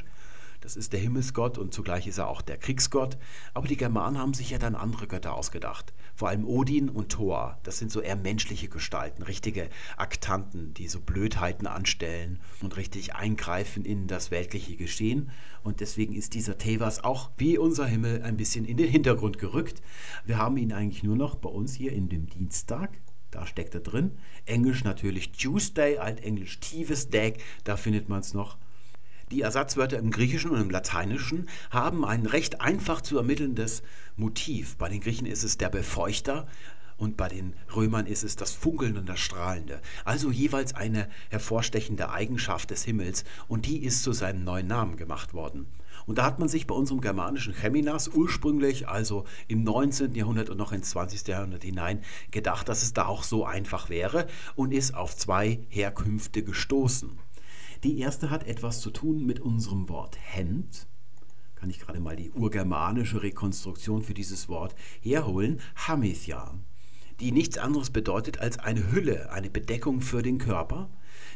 Das 0.61 0.75
ist 0.75 0.93
der 0.93 0.99
Himmelsgott 0.99 1.57
und 1.57 1.73
zugleich 1.73 2.05
ist 2.05 2.19
er 2.19 2.27
auch 2.27 2.43
der 2.43 2.57
Kriegsgott. 2.57 3.17
Aber 3.55 3.67
die 3.67 3.77
Germanen 3.77 4.19
haben 4.19 4.35
sich 4.35 4.51
ja 4.51 4.59
dann 4.59 4.75
andere 4.75 5.07
Götter 5.07 5.33
ausgedacht. 5.33 5.91
Vor 6.13 6.29
allem 6.29 6.45
Odin 6.45 6.87
und 6.87 7.09
Thor. 7.09 7.59
Das 7.63 7.79
sind 7.79 7.91
so 7.91 7.99
eher 7.99 8.15
menschliche 8.15 8.69
Gestalten, 8.69 9.23
richtige 9.23 9.69
Aktanten, 9.97 10.75
die 10.75 10.87
so 10.87 10.99
Blödheiten 10.99 11.65
anstellen 11.65 12.39
und 12.61 12.77
richtig 12.77 13.15
eingreifen 13.15 13.85
in 13.85 14.05
das 14.05 14.29
weltliche 14.29 14.75
Geschehen. 14.75 15.31
Und 15.63 15.79
deswegen 15.79 16.13
ist 16.13 16.35
dieser 16.35 16.59
Tevas 16.59 17.03
auch 17.03 17.31
wie 17.37 17.57
unser 17.57 17.87
Himmel 17.87 18.21
ein 18.21 18.37
bisschen 18.37 18.63
in 18.65 18.77
den 18.77 18.89
Hintergrund 18.89 19.39
gerückt. 19.39 19.81
Wir 20.25 20.37
haben 20.37 20.57
ihn 20.57 20.73
eigentlich 20.73 21.01
nur 21.01 21.15
noch 21.15 21.35
bei 21.35 21.49
uns 21.49 21.73
hier 21.73 21.91
in 21.91 22.07
dem 22.07 22.27
Dienstag. 22.27 23.01
Da 23.31 23.47
steckt 23.47 23.73
er 23.73 23.81
drin. 23.81 24.11
Englisch 24.45 24.83
natürlich 24.83 25.31
Tuesday, 25.31 25.97
Altenglisch 25.97 26.59
Day, 27.11 27.33
da 27.63 27.77
findet 27.77 28.09
man 28.09 28.19
es 28.19 28.35
noch. 28.35 28.57
Die 29.31 29.41
Ersatzwörter 29.41 29.97
im 29.97 30.11
Griechischen 30.11 30.51
und 30.51 30.59
im 30.59 30.69
Lateinischen 30.69 31.47
haben 31.69 32.03
ein 32.03 32.25
recht 32.25 32.59
einfach 32.59 32.99
zu 32.99 33.17
ermittelndes 33.17 33.81
Motiv. 34.17 34.75
Bei 34.75 34.89
den 34.89 34.99
Griechen 34.99 35.25
ist 35.25 35.43
es 35.43 35.57
der 35.57 35.69
Befeuchter, 35.69 36.47
und 37.01 37.17
bei 37.17 37.29
den 37.29 37.55
Römern 37.75 38.05
ist 38.05 38.23
es 38.23 38.35
das 38.35 38.51
Funkelnde 38.51 38.99
und 38.99 39.09
das 39.09 39.19
Strahlende. 39.19 39.81
Also 40.05 40.29
jeweils 40.29 40.75
eine 40.75 41.09
hervorstechende 41.31 42.11
Eigenschaft 42.11 42.69
des 42.69 42.83
Himmels 42.83 43.23
und 43.47 43.65
die 43.65 43.83
ist 43.83 44.03
zu 44.03 44.13
seinem 44.13 44.43
neuen 44.43 44.67
Namen 44.67 44.97
gemacht 44.97 45.33
worden. 45.33 45.65
Und 46.05 46.19
da 46.19 46.25
hat 46.25 46.37
man 46.37 46.47
sich 46.47 46.67
bei 46.67 46.75
unserem 46.75 47.01
germanischen 47.01 47.55
Cheminas 47.55 48.07
ursprünglich, 48.09 48.87
also 48.87 49.25
im 49.47 49.63
19. 49.63 50.13
Jahrhundert 50.13 50.51
und 50.51 50.57
noch 50.57 50.73
ins 50.73 50.91
20. 50.91 51.27
Jahrhundert 51.27 51.63
hinein, 51.63 52.03
gedacht, 52.29 52.69
dass 52.69 52.83
es 52.83 52.93
da 52.93 53.07
auch 53.07 53.23
so 53.23 53.45
einfach 53.45 53.89
wäre 53.89 54.27
und 54.55 54.71
ist 54.71 54.93
auf 54.93 55.15
zwei 55.15 55.61
Herkünfte 55.69 56.43
gestoßen. 56.43 57.17
Die 57.83 57.97
erste 57.97 58.29
hat 58.29 58.45
etwas 58.45 58.79
zu 58.79 58.91
tun 58.91 59.25
mit 59.25 59.39
unserem 59.39 59.89
Wort 59.89 60.15
Hemd. 60.21 60.85
Kann 61.55 61.71
ich 61.71 61.79
gerade 61.79 61.99
mal 61.99 62.15
die 62.15 62.29
urgermanische 62.29 63.23
Rekonstruktion 63.23 64.03
für 64.03 64.13
dieses 64.13 64.49
Wort 64.49 64.75
herholen. 65.01 65.59
Hamithia, 65.75 66.53
die 67.19 67.31
nichts 67.31 67.57
anderes 67.57 67.89
bedeutet 67.89 68.39
als 68.39 68.59
eine 68.59 68.91
Hülle, 68.91 69.31
eine 69.31 69.49
Bedeckung 69.49 70.01
für 70.01 70.21
den 70.21 70.37
Körper. 70.37 70.89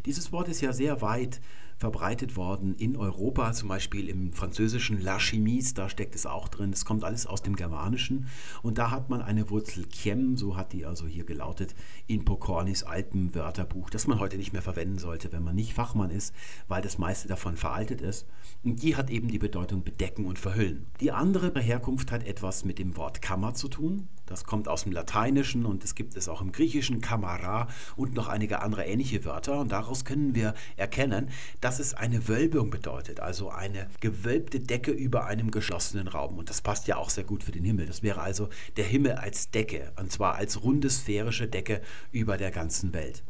Dieses 0.05 0.31
Wort 0.31 0.47
ist 0.47 0.61
ja 0.61 0.71
sehr 0.71 1.01
weit 1.01 1.41
verbreitet 1.77 2.35
worden 2.35 2.75
in 2.75 2.95
Europa, 2.95 3.51
zum 3.53 3.69
Beispiel 3.69 4.07
im 4.09 4.31
französischen 4.33 5.01
La 5.01 5.19
Chimise, 5.19 5.73
da 5.73 5.89
steckt 5.89 6.15
es 6.15 6.25
auch 6.25 6.47
drin. 6.47 6.71
Das 6.71 6.85
kommt 6.85 7.03
alles 7.03 7.27
aus 7.27 7.41
dem 7.41 7.55
Germanischen. 7.55 8.27
Und 8.61 8.77
da 8.77 8.91
hat 8.91 9.09
man 9.09 9.21
eine 9.21 9.49
Wurzel 9.49 9.85
Kiem, 9.85 10.37
so 10.37 10.55
hat 10.55 10.73
die 10.73 10.85
also 10.85 11.05
hier 11.05 11.25
gelautet, 11.25 11.75
in 12.07 12.25
Pokornis 12.25 12.83
altem 12.83 13.35
Wörterbuch, 13.35 13.89
das 13.89 14.07
man 14.07 14.19
heute 14.19 14.37
nicht 14.37 14.53
mehr 14.53 14.61
verwenden 14.61 14.97
sollte, 14.97 15.31
wenn 15.31 15.43
man 15.43 15.55
nicht 15.55 15.73
Fachmann 15.73 16.09
ist, 16.09 16.33
weil 16.67 16.81
das 16.81 16.97
meiste 16.97 17.27
davon 17.27 17.57
veraltet 17.57 18.01
ist. 18.01 18.25
Und 18.63 18.81
die 18.81 18.95
hat 18.95 19.09
eben 19.09 19.27
die 19.27 19.39
Bedeutung 19.39 19.83
bedecken 19.83 20.25
und 20.25 20.39
verhüllen. 20.39 20.87
Die 21.01 21.11
andere 21.11 21.59
Herkunft 21.59 22.11
hat 22.11 22.25
etwas 22.25 22.65
mit 22.65 22.79
dem 22.79 22.95
Wort 22.97 23.21
Kammer 23.21 23.53
zu 23.53 23.67
tun. 23.67 24.07
Das 24.25 24.43
kommt 24.43 24.67
aus 24.67 24.83
dem 24.83 24.91
Lateinischen 24.91 25.65
und 25.65 25.83
es 25.83 25.95
gibt 25.95 26.15
es 26.15 26.27
auch 26.27 26.41
im 26.41 26.51
Griechischen, 26.51 27.01
Kamera 27.01 27.67
und 27.95 28.15
noch 28.15 28.27
einige 28.27 28.61
andere 28.61 28.85
ähnliche 28.85 29.23
Wörter. 29.25 29.59
Und 29.59 29.71
daraus 29.71 30.05
können 30.05 30.33
wir 30.35 30.53
erkennen, 30.77 31.29
dass 31.61 31.79
es 31.79 31.93
eine 31.93 32.27
Wölbung 32.27 32.69
bedeutet, 32.69 33.19
also 33.19 33.49
eine 33.49 33.87
gewölbte 33.99 34.59
Decke 34.59 34.91
über 34.91 35.25
einem 35.25 35.51
geschlossenen 35.51 36.07
Raum. 36.07 36.37
Und 36.37 36.49
das 36.49 36.61
passt 36.61 36.87
ja 36.87 36.97
auch 36.97 37.09
sehr 37.09 37.23
gut 37.23 37.43
für 37.43 37.51
den 37.51 37.63
Himmel. 37.63 37.85
Das 37.85 38.03
wäre 38.03 38.21
also 38.21 38.49
der 38.77 38.85
Himmel 38.85 39.13
als 39.13 39.51
Decke, 39.51 39.91
und 39.99 40.11
zwar 40.11 40.35
als 40.35 40.63
runde 40.63 40.89
sphärische 40.89 41.47
Decke 41.47 41.81
über 42.11 42.37
der 42.37 42.51
ganzen 42.51 42.93
Welt. 42.93 43.23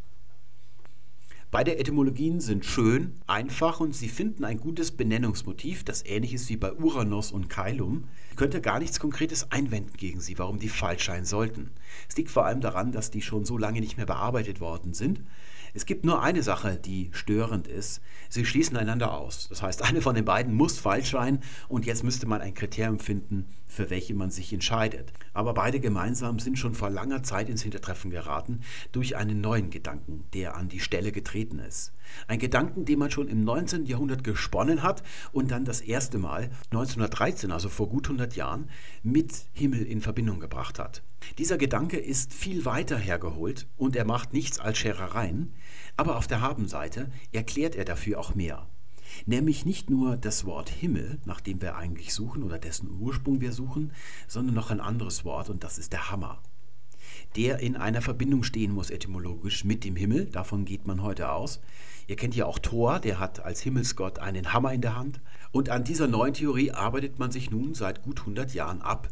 Beide 1.56 1.80
Etymologien 1.80 2.42
sind 2.42 2.66
schön, 2.66 3.16
einfach 3.28 3.80
und 3.80 3.96
sie 3.96 4.10
finden 4.10 4.44
ein 4.44 4.60
gutes 4.60 4.92
Benennungsmotiv, 4.92 5.86
das 5.86 6.06
ähnlich 6.06 6.34
ist 6.34 6.50
wie 6.50 6.58
bei 6.58 6.74
Uranus 6.74 7.32
und 7.32 7.48
Kailum. 7.48 8.10
Ich 8.30 8.36
könnte 8.36 8.60
gar 8.60 8.78
nichts 8.78 9.00
Konkretes 9.00 9.54
einwenden 9.54 9.94
gegen 9.96 10.20
sie, 10.20 10.38
warum 10.38 10.60
die 10.60 10.68
falsch 10.68 11.06
sein 11.06 11.24
sollten. 11.24 11.70
Es 12.10 12.18
liegt 12.18 12.30
vor 12.30 12.46
allem 12.46 12.60
daran, 12.60 12.92
dass 12.92 13.10
die 13.10 13.22
schon 13.22 13.46
so 13.46 13.58
lange 13.58 13.80
nicht 13.80 13.96
mehr 13.96 14.06
bearbeitet 14.06 14.60
worden 14.60 14.94
sind. 14.94 15.22
Es 15.76 15.86
gibt 15.86 16.06
nur 16.06 16.24
eine 16.24 16.42
Sache, 16.42 16.78
die 16.78 17.10
störend 17.12 17.68
ist. 17.68 18.00
Sie 18.30 18.46
schließen 18.46 18.78
einander 18.78 19.14
aus. 19.14 19.50
Das 19.50 19.62
heißt, 19.62 19.84
eine 19.84 20.02
von 20.02 20.16
den 20.16 20.24
beiden 20.24 20.54
muss 20.56 20.80
falsch 20.80 21.12
sein 21.12 21.42
und 21.68 21.86
jetzt 21.86 22.02
müsste 22.02 22.28
man 22.28 22.40
ein 22.40 22.54
Kriterium 22.54 22.98
finden, 22.98 23.46
für 23.68 23.90
welche 23.90 24.14
man 24.14 24.32
sich 24.32 24.54
entscheidet. 24.54 25.12
Aber 25.34 25.54
beide 25.54 25.82
gemeinsam 25.82 26.40
sind 26.40 26.58
schon 26.58 26.76
vor 26.76 26.90
langer 26.90 27.24
Zeit 27.24 27.50
ins 27.50 27.62
Hintertreffen 27.62 28.10
geraten 28.10 28.62
durch 28.94 29.18
einen 29.18 29.42
neuen 29.42 29.70
Gedanken, 29.70 30.24
der 30.34 30.56
an 30.56 30.70
die 30.70 30.80
Stelle 30.80 31.12
getreten 31.12 31.60
ist. 31.60 31.92
Ein 32.30 32.40
Gedanken, 32.40 32.86
den 32.86 33.00
man 33.00 33.12
schon 33.12 33.28
im 33.28 33.44
19. 33.44 33.86
Jahrhundert 33.86 34.24
gesponnen 34.24 34.82
hat 34.82 35.04
und 35.34 35.52
dann 35.52 35.66
das 35.66 35.82
erste 35.82 36.18
Mal 36.18 36.52
1913, 36.72 37.52
also 37.52 37.68
vor 37.68 37.90
gut 37.90 38.06
100 38.06 38.38
Jahren, 38.38 38.70
mit 39.04 39.48
Himmel 39.52 39.82
in 39.82 40.00
Verbindung 40.00 40.40
gebracht 40.40 40.80
hat. 40.80 41.04
Dieser 41.38 41.58
Gedanke 41.58 41.98
ist 41.98 42.34
viel 42.34 42.66
weiter 42.66 42.98
hergeholt 42.98 43.68
und 43.78 43.96
er 43.96 44.06
macht 44.06 44.34
nichts 44.34 44.60
als 44.60 44.78
Scherereien, 44.78 45.54
aber 45.98 46.18
auf 46.18 46.28
der 46.28 46.42
Habenseite 46.42 47.12
erklärt 47.32 47.76
er 47.76 47.86
dafür 47.86 48.20
auch 48.20 48.36
mehr. 48.36 48.68
Nämlich 49.26 49.66
nicht 49.66 49.90
nur 49.90 50.18
das 50.18 50.46
Wort 50.46 50.70
Himmel, 50.70 51.20
nach 51.26 51.42
dem 51.42 51.62
wir 51.62 51.76
eigentlich 51.76 52.14
suchen 52.14 52.44
oder 52.44 52.60
dessen 52.60 52.90
Ursprung 53.00 53.42
wir 53.42 53.52
suchen, 53.52 53.92
sondern 54.28 54.56
noch 54.56 54.72
ein 54.72 54.82
anderes 54.82 55.24
Wort 55.26 55.50
und 55.50 55.64
das 55.64 55.78
ist 55.78 55.94
der 55.94 56.12
Hammer. 56.12 56.42
Der 57.36 57.60
in 57.60 57.76
einer 57.76 58.02
Verbindung 58.02 58.44
stehen 58.44 58.72
muss 58.72 58.90
etymologisch 58.90 59.64
mit 59.64 59.84
dem 59.84 59.96
Himmel, 59.96 60.26
davon 60.26 60.66
geht 60.66 60.88
man 60.88 61.02
heute 61.02 61.32
aus. 61.32 61.60
Ihr 62.08 62.16
kennt 62.16 62.36
ja 62.36 62.46
auch 62.46 62.60
Thor, 62.60 63.00
der 63.00 63.20
hat 63.20 63.44
als 63.44 63.62
Himmelsgott 63.62 64.20
einen 64.20 64.54
Hammer 64.54 64.74
in 64.74 64.82
der 64.82 64.96
Hand. 64.96 65.22
Und 65.52 65.70
an 65.70 65.84
dieser 65.84 66.08
neuen 66.08 66.34
Theorie 66.34 66.72
arbeitet 66.72 67.20
man 67.20 67.32
sich 67.32 67.52
nun 67.52 67.74
seit 67.74 68.04
gut 68.04 68.20
100 68.20 68.54
Jahren 68.54 68.82
ab. 68.82 69.10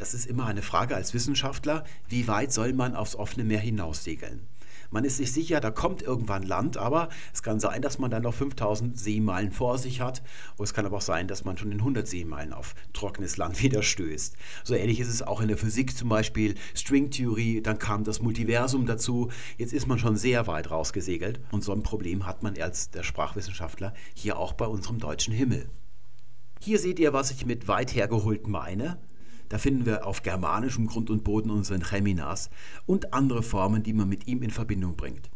Das 0.00 0.14
ist 0.14 0.24
immer 0.24 0.46
eine 0.46 0.62
Frage 0.62 0.96
als 0.96 1.12
Wissenschaftler, 1.12 1.84
wie 2.08 2.26
weit 2.26 2.54
soll 2.54 2.72
man 2.72 2.96
aufs 2.96 3.16
offene 3.16 3.44
Meer 3.44 3.60
hinaussegeln? 3.60 4.48
Man 4.88 5.04
ist 5.04 5.18
sich 5.18 5.30
sicher, 5.30 5.60
da 5.60 5.70
kommt 5.70 6.00
irgendwann 6.00 6.42
Land, 6.42 6.78
aber 6.78 7.10
es 7.34 7.42
kann 7.42 7.60
sein, 7.60 7.82
dass 7.82 7.98
man 7.98 8.10
dann 8.10 8.22
noch 8.22 8.32
5000 8.32 8.98
Seemeilen 8.98 9.52
vor 9.52 9.76
sich 9.76 10.00
hat. 10.00 10.22
Und 10.56 10.64
es 10.64 10.72
kann 10.72 10.86
aber 10.86 10.96
auch 10.96 11.02
sein, 11.02 11.28
dass 11.28 11.44
man 11.44 11.58
schon 11.58 11.70
in 11.70 11.80
100 11.80 12.08
Seemeilen 12.08 12.54
auf 12.54 12.74
trockenes 12.94 13.36
Land 13.36 13.62
wieder 13.62 13.82
stößt. 13.82 14.36
So 14.64 14.74
ähnlich 14.74 15.00
ist 15.00 15.10
es 15.10 15.20
auch 15.20 15.42
in 15.42 15.48
der 15.48 15.58
Physik 15.58 15.94
zum 15.94 16.08
Beispiel. 16.08 16.54
Stringtheorie, 16.74 17.60
dann 17.60 17.78
kam 17.78 18.02
das 18.02 18.22
Multiversum 18.22 18.86
dazu. 18.86 19.30
Jetzt 19.58 19.74
ist 19.74 19.86
man 19.86 19.98
schon 19.98 20.16
sehr 20.16 20.46
weit 20.46 20.70
rausgesegelt. 20.70 21.40
Und 21.50 21.62
so 21.62 21.72
ein 21.72 21.82
Problem 21.82 22.24
hat 22.24 22.42
man 22.42 22.58
als 22.58 22.88
der 22.90 23.02
Sprachwissenschaftler 23.02 23.92
hier 24.14 24.38
auch 24.38 24.54
bei 24.54 24.64
unserem 24.64 24.98
deutschen 24.98 25.34
Himmel. 25.34 25.68
Hier 26.58 26.78
seht 26.78 26.98
ihr, 26.98 27.12
was 27.12 27.30
ich 27.30 27.44
mit 27.44 27.68
weit 27.68 27.94
hergeholt 27.94 28.46
meine. 28.48 28.98
Da 29.50 29.58
finden 29.58 29.84
wir 29.84 30.06
auf 30.06 30.22
germanischem 30.22 30.86
Grund 30.86 31.10
und 31.10 31.24
Boden 31.24 31.50
unseren 31.50 31.84
Cheminas 31.84 32.50
und 32.86 33.12
andere 33.12 33.42
Formen, 33.42 33.82
die 33.82 33.92
man 33.92 34.08
mit 34.08 34.26
ihm 34.28 34.42
in 34.42 34.50
Verbindung 34.50 34.96
bringt. 34.96 35.28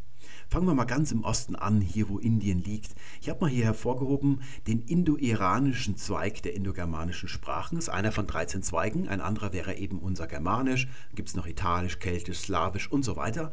Fangen 0.48 0.68
wir 0.68 0.74
mal 0.74 0.85
ganz 0.85 1.11
im 1.11 1.24
Osten 1.24 1.57
an, 1.57 1.81
hier 1.81 2.09
wo 2.09 2.18
Indien 2.18 2.62
liegt. 2.62 2.94
Ich 3.20 3.29
habe 3.29 3.40
mal 3.40 3.50
hier 3.50 3.64
hervorgehoben 3.64 4.42
den 4.68 4.83
indo-iranischen 4.83 5.96
Zweig 5.96 6.42
der 6.42 6.55
indogermanischen 6.55 7.29
Sprachen. 7.29 7.74
Das 7.74 7.87
ist 7.87 7.94
einer 7.94 8.12
von 8.12 8.29
13 8.29 8.62
Zweigen. 8.62 9.09
Ein 9.09 9.20
anderer 9.20 9.53
wäre 9.53 9.77
eben 9.77 9.98
unser 9.98 10.29
Germanisch. 10.29 10.87
Gibt 11.16 11.31
es 11.31 11.35
noch 11.35 11.46
Italisch, 11.46 11.98
Keltisch, 11.98 12.38
Slawisch 12.38 12.90
und 12.90 13.05
so 13.05 13.16
weiter. 13.16 13.50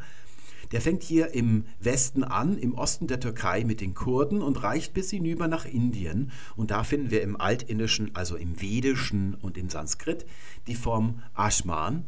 Der 0.72 0.82
fängt 0.82 1.04
hier 1.04 1.34
im 1.34 1.66
Westen 1.80 2.24
an, 2.24 2.58
im 2.58 2.76
Osten 2.76 3.08
der 3.08 3.20
Türkei 3.20 3.64
mit 3.64 3.82
den 3.82 3.94
Kurden 3.94 4.42
und 4.42 4.64
reicht 4.64 4.94
bis 4.94 5.12
hinüber 5.12 5.48
nach 5.48 5.66
Indien. 5.66 6.32
Und 6.56 6.72
da 6.72 6.84
finden 6.84 7.12
wir 7.12 7.22
im 7.22 7.40
Altindischen, 7.40 8.16
also 8.16 8.36
im 8.36 8.62
Vedischen 8.62 9.36
und 9.36 9.58
im 9.58 9.70
Sanskrit, 9.70 10.26
die 10.68 10.76
Form 10.76 11.22
Ashman, 11.36 12.06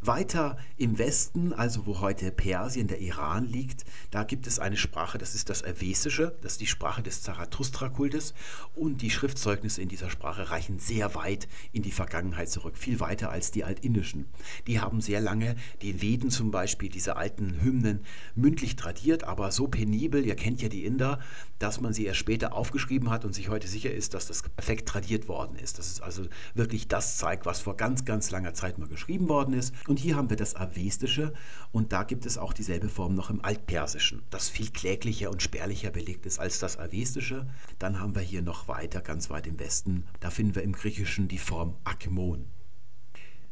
weiter 0.00 0.56
im 0.76 0.98
Westen, 0.98 1.52
also 1.52 1.86
wo 1.86 2.00
heute 2.00 2.30
Persien, 2.30 2.86
der 2.86 3.00
Iran 3.00 3.46
liegt, 3.46 3.84
da 4.10 4.22
gibt 4.22 4.46
es 4.46 4.58
eine 4.58 4.76
Sprache, 4.76 5.18
das 5.18 5.34
ist 5.34 5.50
das 5.50 5.64
Avesische, 5.64 6.36
das 6.40 6.52
ist 6.52 6.60
die 6.60 6.66
Sprache 6.66 7.02
des 7.02 7.22
Zarathustra-Kultes 7.22 8.34
und 8.74 9.02
die 9.02 9.10
Schriftzeugnisse 9.10 9.82
in 9.82 9.88
dieser 9.88 10.10
Sprache 10.10 10.50
reichen 10.50 10.78
sehr 10.78 11.14
weit 11.14 11.48
in 11.72 11.82
die 11.82 11.90
Vergangenheit 11.90 12.48
zurück, 12.48 12.78
viel 12.78 13.00
weiter 13.00 13.30
als 13.30 13.50
die 13.50 13.64
altindischen. 13.64 14.26
Die 14.66 14.80
haben 14.80 15.00
sehr 15.00 15.20
lange 15.20 15.56
den 15.82 16.00
Veden 16.00 16.30
zum 16.30 16.50
Beispiel, 16.50 16.88
diese 16.88 17.16
alten 17.16 17.60
Hymnen, 17.60 18.04
mündlich 18.34 18.76
tradiert, 18.76 19.24
aber 19.24 19.50
so 19.50 19.66
penibel, 19.66 20.24
ihr 20.24 20.36
kennt 20.36 20.62
ja 20.62 20.68
die 20.68 20.84
Inder, 20.84 21.18
dass 21.58 21.80
man 21.80 21.92
sie 21.92 22.06
erst 22.06 22.20
später 22.20 22.52
aufgeschrieben 22.52 23.10
hat 23.10 23.24
und 23.24 23.34
sich 23.34 23.48
heute 23.48 23.66
sicher 23.66 23.92
ist, 23.92 24.14
dass 24.14 24.26
das 24.26 24.42
perfekt 24.42 24.88
tradiert 24.88 25.28
worden 25.28 25.56
ist. 25.56 25.78
Das 25.78 25.88
ist 25.88 26.02
also 26.02 26.24
wirklich 26.54 26.86
das 26.86 27.16
zeigt, 27.18 27.46
was 27.46 27.60
vor 27.60 27.76
ganz, 27.76 28.04
ganz 28.04 28.30
langer 28.30 28.54
Zeit 28.54 28.78
mal 28.78 28.88
geschrieben 28.88 29.28
worden 29.28 29.54
ist 29.54 29.74
Und 29.88 29.98
hier 29.98 30.16
haben 30.16 30.28
wir 30.28 30.36
das 30.36 30.54
Avestische 30.54 31.32
und 31.72 31.94
da 31.94 32.02
gibt 32.02 32.26
es 32.26 32.36
auch 32.36 32.52
dieselbe 32.52 32.90
Form 32.90 33.14
noch 33.14 33.30
im 33.30 33.42
Altpersischen, 33.42 34.22
das 34.28 34.50
viel 34.50 34.68
kläglicher 34.68 35.30
und 35.30 35.42
spärlicher 35.42 35.90
belegt 35.90 36.26
ist 36.26 36.38
als 36.38 36.58
das 36.58 36.78
Avestische. 36.78 37.46
Dann 37.78 37.98
haben 37.98 38.14
wir 38.14 38.20
hier 38.20 38.42
noch 38.42 38.68
weiter, 38.68 39.00
ganz 39.00 39.30
weit 39.30 39.46
im 39.46 39.58
Westen, 39.58 40.04
da 40.20 40.28
finden 40.28 40.56
wir 40.56 40.62
im 40.62 40.72
Griechischen 40.72 41.26
die 41.26 41.38
Form 41.38 41.74
Akmon. 41.84 42.44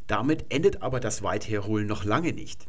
Damit 0.08 0.44
endet 0.50 0.82
aber 0.82 1.00
das 1.00 1.22
Weitherholen 1.22 1.86
noch 1.86 2.04
lange 2.04 2.34
nicht. 2.34 2.66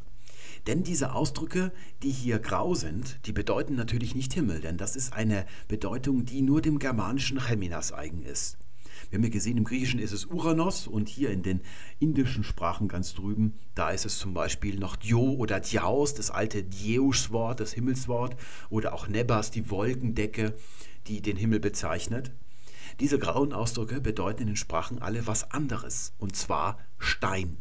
Denn 0.66 0.84
diese 0.84 1.14
Ausdrücke, 1.14 1.74
die 2.04 2.12
hier 2.12 2.40
grau 2.40 2.74
sind, 2.74 3.20
die 3.26 3.34
bedeuten 3.34 3.76
natürlich 3.76 4.16
nicht 4.16 4.34
Himmel, 4.34 4.62
denn 4.62 4.78
das 4.78 4.96
ist 4.96 5.12
eine 5.12 5.46
Bedeutung, 5.68 6.24
die 6.24 6.42
nur 6.42 6.62
dem 6.62 6.80
germanischen 6.80 7.42
Cheminas 7.46 7.92
eigen 7.92 8.24
ist. 8.24 8.58
Wir 9.10 9.18
haben 9.18 9.24
ja 9.24 9.30
gesehen, 9.30 9.58
im 9.58 9.64
Griechischen 9.64 10.00
ist 10.00 10.12
es 10.12 10.26
Uranos 10.26 10.88
und 10.88 11.08
hier 11.08 11.32
in 11.32 11.44
den 11.44 11.62
indischen 12.00 12.44
Sprachen 12.44 12.88
ganz 12.88 13.14
drüben, 13.14 13.54
da 13.76 13.90
ist 13.90 14.06
es 14.06 14.18
zum 14.18 14.34
Beispiel 14.34 14.78
noch 14.78 14.96
Dio 14.96 15.34
oder 15.34 15.60
Diaos, 15.60 16.14
das 16.14 16.30
alte 16.30 16.64
Dieus-Wort, 16.64 17.60
das 17.60 17.74
Himmelswort, 17.74 18.36
oder 18.70 18.94
auch 18.94 19.08
Nebas, 19.08 19.52
die 19.52 19.70
Wolkendecke, 19.70 20.56
die 21.08 21.22
den 21.22 21.38
Himmel 21.38 21.60
bezeichnet. 21.60 22.32
Diese 23.00 23.20
grauen 23.20 23.54
Ausdrücke 23.54 24.02
bedeuten 24.02 24.42
in 24.42 24.48
den 24.48 24.56
Sprachen 24.56 25.00
alle 25.02 25.28
was 25.28 25.52
anderes, 25.52 26.14
und 26.18 26.36
zwar 26.36 26.80
Stein. 26.98 27.58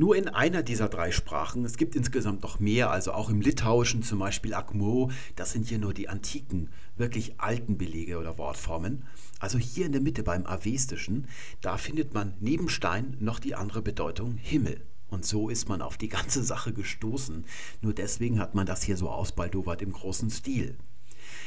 Nur 0.00 0.14
in 0.14 0.28
einer 0.28 0.62
dieser 0.62 0.88
drei 0.88 1.10
Sprachen, 1.10 1.64
es 1.64 1.76
gibt 1.76 1.96
insgesamt 1.96 2.44
noch 2.44 2.60
mehr, 2.60 2.92
also 2.92 3.10
auch 3.10 3.30
im 3.30 3.40
Litauischen 3.40 4.04
zum 4.04 4.20
Beispiel 4.20 4.54
Akmo, 4.54 5.10
das 5.34 5.50
sind 5.50 5.66
hier 5.66 5.80
nur 5.80 5.92
die 5.92 6.08
antiken, 6.08 6.68
wirklich 6.96 7.40
alten 7.40 7.78
Belege 7.78 8.18
oder 8.18 8.38
Wortformen. 8.38 9.02
Also 9.40 9.58
hier 9.58 9.86
in 9.86 9.90
der 9.90 10.00
Mitte 10.00 10.22
beim 10.22 10.46
Avestischen, 10.46 11.26
da 11.62 11.78
findet 11.78 12.14
man 12.14 12.34
neben 12.38 12.68
Stein 12.68 13.16
noch 13.18 13.40
die 13.40 13.56
andere 13.56 13.82
Bedeutung 13.82 14.36
Himmel. 14.36 14.86
Und 15.08 15.24
so 15.24 15.48
ist 15.48 15.68
man 15.68 15.82
auf 15.82 15.96
die 15.96 16.08
ganze 16.08 16.44
Sache 16.44 16.72
gestoßen. 16.72 17.44
Nur 17.80 17.92
deswegen 17.92 18.38
hat 18.38 18.54
man 18.54 18.66
das 18.66 18.84
hier 18.84 18.96
so 18.96 19.10
ausbaldowert 19.10 19.82
im 19.82 19.90
großen 19.90 20.30
Stil. 20.30 20.76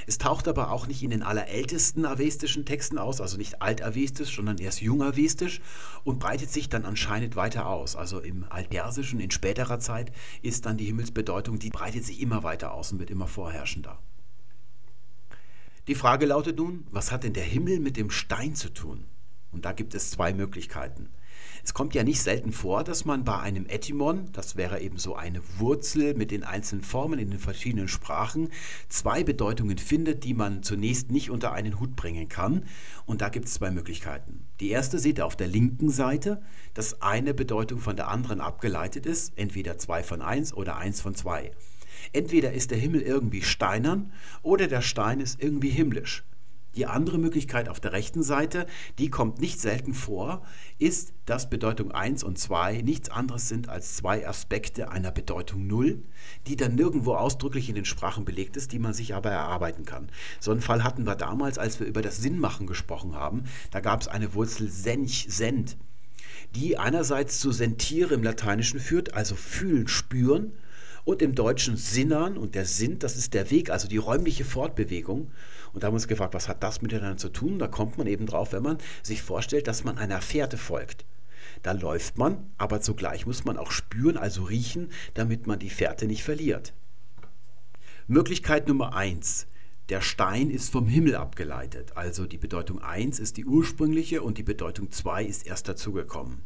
Es 0.07 0.17
taucht 0.17 0.47
aber 0.47 0.71
auch 0.71 0.87
nicht 0.87 1.03
in 1.03 1.11
den 1.11 1.23
allerältesten 1.23 2.05
avestischen 2.05 2.65
Texten 2.65 2.97
aus, 2.97 3.21
also 3.21 3.37
nicht 3.37 3.61
altavestisch, 3.61 4.35
sondern 4.35 4.57
erst 4.57 4.81
jungavestisch 4.81 5.61
und 6.03 6.19
breitet 6.19 6.51
sich 6.51 6.69
dann 6.69 6.85
anscheinend 6.85 7.35
weiter 7.35 7.67
aus. 7.67 7.95
Also 7.95 8.19
im 8.19 8.45
altpersischen, 8.49 9.19
in 9.19 9.31
späterer 9.31 9.79
Zeit, 9.79 10.11
ist 10.41 10.65
dann 10.65 10.77
die 10.77 10.85
Himmelsbedeutung, 10.85 11.59
die 11.59 11.69
breitet 11.69 12.05
sich 12.05 12.21
immer 12.21 12.43
weiter 12.43 12.73
aus 12.73 12.91
und 12.91 12.99
wird 12.99 13.11
immer 13.11 13.27
vorherrschender. 13.27 13.99
Die 15.87 15.95
Frage 15.95 16.25
lautet 16.27 16.57
nun, 16.57 16.85
was 16.91 17.11
hat 17.11 17.23
denn 17.23 17.33
der 17.33 17.43
Himmel 17.43 17.79
mit 17.79 17.97
dem 17.97 18.11
Stein 18.11 18.55
zu 18.55 18.69
tun? 18.69 19.05
Und 19.51 19.65
da 19.65 19.71
gibt 19.71 19.95
es 19.95 20.11
zwei 20.11 20.33
Möglichkeiten. 20.33 21.09
Es 21.63 21.74
kommt 21.74 21.93
ja 21.93 22.04
nicht 22.04 22.21
selten 22.21 22.52
vor, 22.52 22.84
dass 22.84 23.06
man 23.06 23.24
bei 23.24 23.39
einem 23.39 23.65
Etymon, 23.67 24.30
das 24.32 24.56
wäre 24.56 24.82
eben 24.82 24.97
so 24.97 25.15
eine 25.15 25.41
Wurzel 25.58 26.15
mit 26.15 26.32
den 26.32 26.43
einzelnen 26.43 26.84
Formen 26.84 27.19
in 27.19 27.30
den 27.30 27.39
verschiedenen 27.39 27.88
Sprachen, 27.88 28.50
zwei 28.89 29.24
Bedeutungen 29.24 29.78
findet, 29.78 30.24
die 30.24 30.34
man 30.34 30.63
zunächst 30.63 31.12
nicht 31.12 31.30
unter 31.30 31.52
einen 31.54 31.80
Hut 31.80 31.95
bringen 31.95 32.30
kann. 32.30 32.65
Und 33.06 33.21
da 33.21 33.30
gibt 33.30 33.45
es 33.45 33.54
zwei 33.54 33.71
Möglichkeiten. 33.71 34.47
Die 34.60 34.69
erste 34.69 35.00
seht 35.00 35.19
ihr 35.19 35.26
auf 35.26 35.36
der 35.36 35.47
linken 35.47 35.89
Seite, 35.89 36.41
dass 36.74 37.02
eine 37.02 37.34
Bedeutung 37.34 37.80
von 37.80 37.95
der 37.95 38.08
anderen 38.08 38.41
abgeleitet 38.41 39.06
ist, 39.06 39.34
entweder 39.38 39.78
zwei 39.78 40.04
von 40.04 40.21
eins 40.21 40.54
oder 40.54 40.78
eins 40.78 41.02
von 41.02 41.15
zwei. 41.15 41.52
Entweder 42.13 42.52
ist 42.54 42.71
der 42.71 42.78
Himmel 42.78 43.02
irgendwie 43.02 43.41
steinern 43.41 44.12
oder 44.41 44.67
der 44.67 44.82
Stein 44.82 45.19
ist 45.19 45.41
irgendwie 45.41 45.69
himmlisch. 45.69 46.24
Die 46.75 46.86
andere 46.86 47.17
Möglichkeit 47.17 47.67
auf 47.67 47.79
der 47.81 47.91
rechten 47.91 48.23
Seite, 48.23 48.65
die 48.97 49.10
kommt 49.10 49.41
nicht 49.41 49.60
selten 49.60 49.93
vor, 49.93 50.45
ist, 50.79 51.13
dass 51.25 51.49
Bedeutung 51.49 51.91
1 51.91 52.23
und 52.23 52.39
2 52.39 52.81
nichts 52.81 53.10
anderes 53.10 53.49
sind 53.49 53.67
als 53.67 53.95
zwei 53.95 54.27
Aspekte 54.27 54.89
einer 54.89 55.12
Bedeutung 55.12 55.67
0, 55.67 56.01
die 56.47 56.55
dann 56.55 56.75
nirgendwo 56.75 57.15
ausdrücklich 57.15 57.67
in 57.67 57.75
den 57.75 57.86
Sprachen 57.86 58.23
belegt 58.23 58.55
ist, 58.55 58.71
die 58.71 58.79
man 58.79 58.93
sich 58.93 59.13
aber 59.13 59.31
erarbeiten 59.31 59.84
kann. 59.84 60.10
So 60.39 60.51
einen 60.51 60.62
Fall 60.62 60.84
hatten 60.84 61.05
wir 61.05 61.15
damals, 61.15 61.57
als 61.57 61.79
wir 61.79 61.88
über 61.88 62.01
das 62.01 62.17
Sinnmachen 62.17 62.67
gesprochen 62.67 63.15
haben. 63.15 63.43
Da 63.71 63.81
gab 63.81 64.01
es 64.01 64.07
eine 64.07 64.34
Wurzel 64.34 64.69
sench, 64.69 65.27
send, 65.29 65.77
die 66.55 66.77
einerseits 66.77 67.39
zu 67.39 67.51
sentiere 67.51 68.13
im 68.13 68.23
Lateinischen 68.23 68.79
führt, 68.79 69.13
also 69.13 69.36
fühlen, 69.36 69.88
spüren, 69.89 70.53
und 71.03 71.21
im 71.21 71.36
Deutschen 71.36 71.77
sinnern 71.77 72.38
und 72.38 72.55
der 72.55 72.65
Sinn, 72.65 72.99
das 72.99 73.15
ist 73.17 73.34
der 73.34 73.49
Weg, 73.49 73.69
also 73.69 73.88
die 73.88 73.97
räumliche 73.97 74.45
Fortbewegung. 74.45 75.31
Und 75.73 75.84
da 75.84 75.88
haben 75.88 75.93
wir 75.93 75.97
uns 75.97 76.07
gefragt, 76.07 76.34
was 76.34 76.49
hat 76.49 76.63
das 76.63 76.81
miteinander 76.81 77.17
zu 77.17 77.29
tun? 77.29 77.60
Da 77.60 77.67
kommt 77.67 77.97
man 77.97 78.07
eben 78.07 78.25
drauf, 78.25 78.53
wenn 78.53 78.63
man 78.63 78.77
sich 79.03 79.21
vorstellt, 79.21 79.67
dass 79.67 79.84
man 79.84 79.97
einer 79.97 80.21
Fährte 80.21 80.57
folgt. 80.57 81.05
Da 81.63 81.71
läuft 81.71 82.17
man, 82.17 82.49
aber 82.57 82.81
zugleich 82.81 83.25
muss 83.25 83.45
man 83.45 83.57
auch 83.57 83.71
spüren, 83.71 84.17
also 84.17 84.43
riechen, 84.43 84.89
damit 85.13 85.47
man 85.47 85.60
die 85.60 85.69
Fährte 85.69 86.07
nicht 86.07 86.23
verliert. 86.23 86.73
Möglichkeit 88.07 88.67
Nummer 88.67 88.95
eins: 88.95 89.47
Der 89.89 90.01
Stein 90.01 90.49
ist 90.49 90.71
vom 90.71 90.88
Himmel 90.88 91.15
abgeleitet. 91.15 91.95
Also 91.95 92.25
die 92.25 92.38
Bedeutung 92.38 92.81
1 92.81 93.19
ist 93.19 93.38
die 93.38 93.45
ursprüngliche 93.45 94.21
und 94.21 94.38
die 94.38 94.43
Bedeutung 94.43 94.91
2 94.91 95.23
ist 95.23 95.47
erst 95.47 95.67
dazugekommen. 95.67 96.43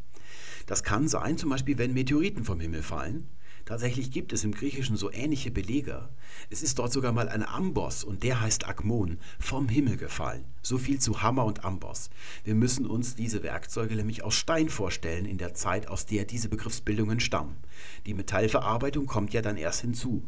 Das 0.65 0.83
kann 0.83 1.07
sein, 1.07 1.37
zum 1.37 1.49
Beispiel, 1.49 1.77
wenn 1.77 1.93
Meteoriten 1.93 2.43
vom 2.43 2.59
Himmel 2.59 2.83
fallen. 2.83 3.29
Tatsächlich 3.65 4.11
gibt 4.11 4.31
es 4.31 4.43
im 4.43 4.51
Griechischen 4.51 4.95
so 4.95 5.11
ähnliche 5.11 5.49
Belege. 5.49 6.07
Es 6.51 6.61
ist 6.61 6.77
dort 6.77 6.93
sogar 6.93 7.11
mal 7.11 7.29
ein 7.29 7.41
Amboss 7.41 8.03
und 8.03 8.21
der 8.21 8.39
heißt 8.39 8.67
Akmon, 8.67 9.17
vom 9.39 9.69
Himmel 9.69 9.97
gefallen. 9.97 10.45
So 10.61 10.77
viel 10.77 10.99
zu 10.99 11.23
Hammer 11.23 11.45
und 11.45 11.65
Amboss. 11.65 12.11
Wir 12.43 12.53
müssen 12.53 12.85
uns 12.85 13.15
diese 13.15 13.41
Werkzeuge 13.41 13.95
nämlich 13.95 14.23
aus 14.23 14.35
Stein 14.35 14.69
vorstellen 14.69 15.25
in 15.25 15.39
der 15.39 15.55
Zeit, 15.55 15.87
aus 15.87 16.05
der 16.05 16.25
diese 16.25 16.47
Begriffsbildungen 16.47 17.19
stammen. 17.19 17.57
Die 18.05 18.13
Metallverarbeitung 18.13 19.07
kommt 19.07 19.33
ja 19.33 19.41
dann 19.41 19.57
erst 19.57 19.81
hinzu. 19.81 20.23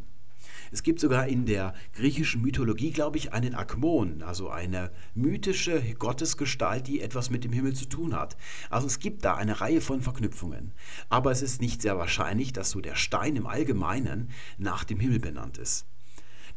Es 0.71 0.83
gibt 0.83 0.99
sogar 0.99 1.27
in 1.27 1.45
der 1.45 1.73
griechischen 1.93 2.41
Mythologie, 2.41 2.91
glaube 2.91 3.17
ich, 3.17 3.33
einen 3.33 3.55
Akmon, 3.55 4.21
also 4.21 4.49
eine 4.49 4.91
mythische 5.15 5.81
Gottesgestalt, 5.95 6.87
die 6.87 7.01
etwas 7.01 7.29
mit 7.29 7.43
dem 7.43 7.53
Himmel 7.53 7.73
zu 7.73 7.85
tun 7.85 8.15
hat. 8.15 8.37
Also 8.69 8.87
es 8.87 8.99
gibt 8.99 9.25
da 9.25 9.35
eine 9.35 9.61
Reihe 9.61 9.81
von 9.81 10.01
Verknüpfungen. 10.01 10.73
Aber 11.09 11.31
es 11.31 11.41
ist 11.41 11.61
nicht 11.61 11.81
sehr 11.81 11.97
wahrscheinlich, 11.97 12.53
dass 12.53 12.71
so 12.71 12.81
der 12.81 12.95
Stein 12.95 13.35
im 13.35 13.47
Allgemeinen 13.47 14.29
nach 14.57 14.83
dem 14.83 14.99
Himmel 14.99 15.19
benannt 15.19 15.57
ist. 15.57 15.85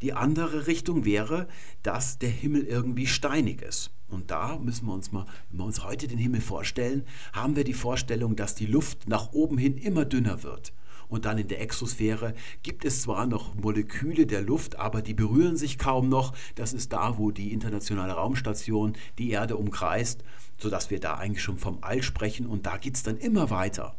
Die 0.02 0.14
andere 0.14 0.66
Richtung 0.66 1.04
wäre, 1.04 1.46
dass 1.82 2.18
der 2.18 2.30
Himmel 2.30 2.64
irgendwie 2.64 3.06
steinig 3.06 3.60
ist. 3.60 3.90
Und 4.08 4.30
da 4.30 4.58
müssen 4.58 4.86
wir 4.86 4.94
uns 4.94 5.12
mal, 5.12 5.26
wenn 5.50 5.58
wir 5.60 5.64
uns 5.64 5.84
heute 5.84 6.08
den 6.08 6.18
Himmel 6.18 6.40
vorstellen, 6.40 7.04
haben 7.32 7.54
wir 7.54 7.64
die 7.64 7.74
Vorstellung, 7.74 8.34
dass 8.34 8.54
die 8.54 8.66
Luft 8.66 9.08
nach 9.08 9.32
oben 9.32 9.58
hin 9.58 9.76
immer 9.76 10.04
dünner 10.04 10.42
wird. 10.42 10.72
Und 11.10 11.24
dann 11.24 11.38
in 11.38 11.48
der 11.48 11.60
Exosphäre 11.60 12.34
gibt 12.62 12.84
es 12.84 13.02
zwar 13.02 13.26
noch 13.26 13.54
Moleküle 13.56 14.26
der 14.26 14.42
Luft, 14.42 14.78
aber 14.78 15.02
die 15.02 15.12
berühren 15.12 15.56
sich 15.56 15.76
kaum 15.76 16.08
noch. 16.08 16.32
Das 16.54 16.72
ist 16.72 16.92
da, 16.92 17.18
wo 17.18 17.32
die 17.32 17.52
internationale 17.52 18.12
Raumstation 18.12 18.96
die 19.18 19.30
Erde 19.30 19.56
umkreist, 19.56 20.22
sodass 20.56 20.90
wir 20.90 21.00
da 21.00 21.14
eigentlich 21.14 21.42
schon 21.42 21.58
vom 21.58 21.78
All 21.82 22.02
sprechen. 22.02 22.46
Und 22.46 22.64
da 22.64 22.76
geht 22.76 22.94
es 22.94 23.02
dann 23.02 23.18
immer 23.18 23.50
weiter. 23.50 23.96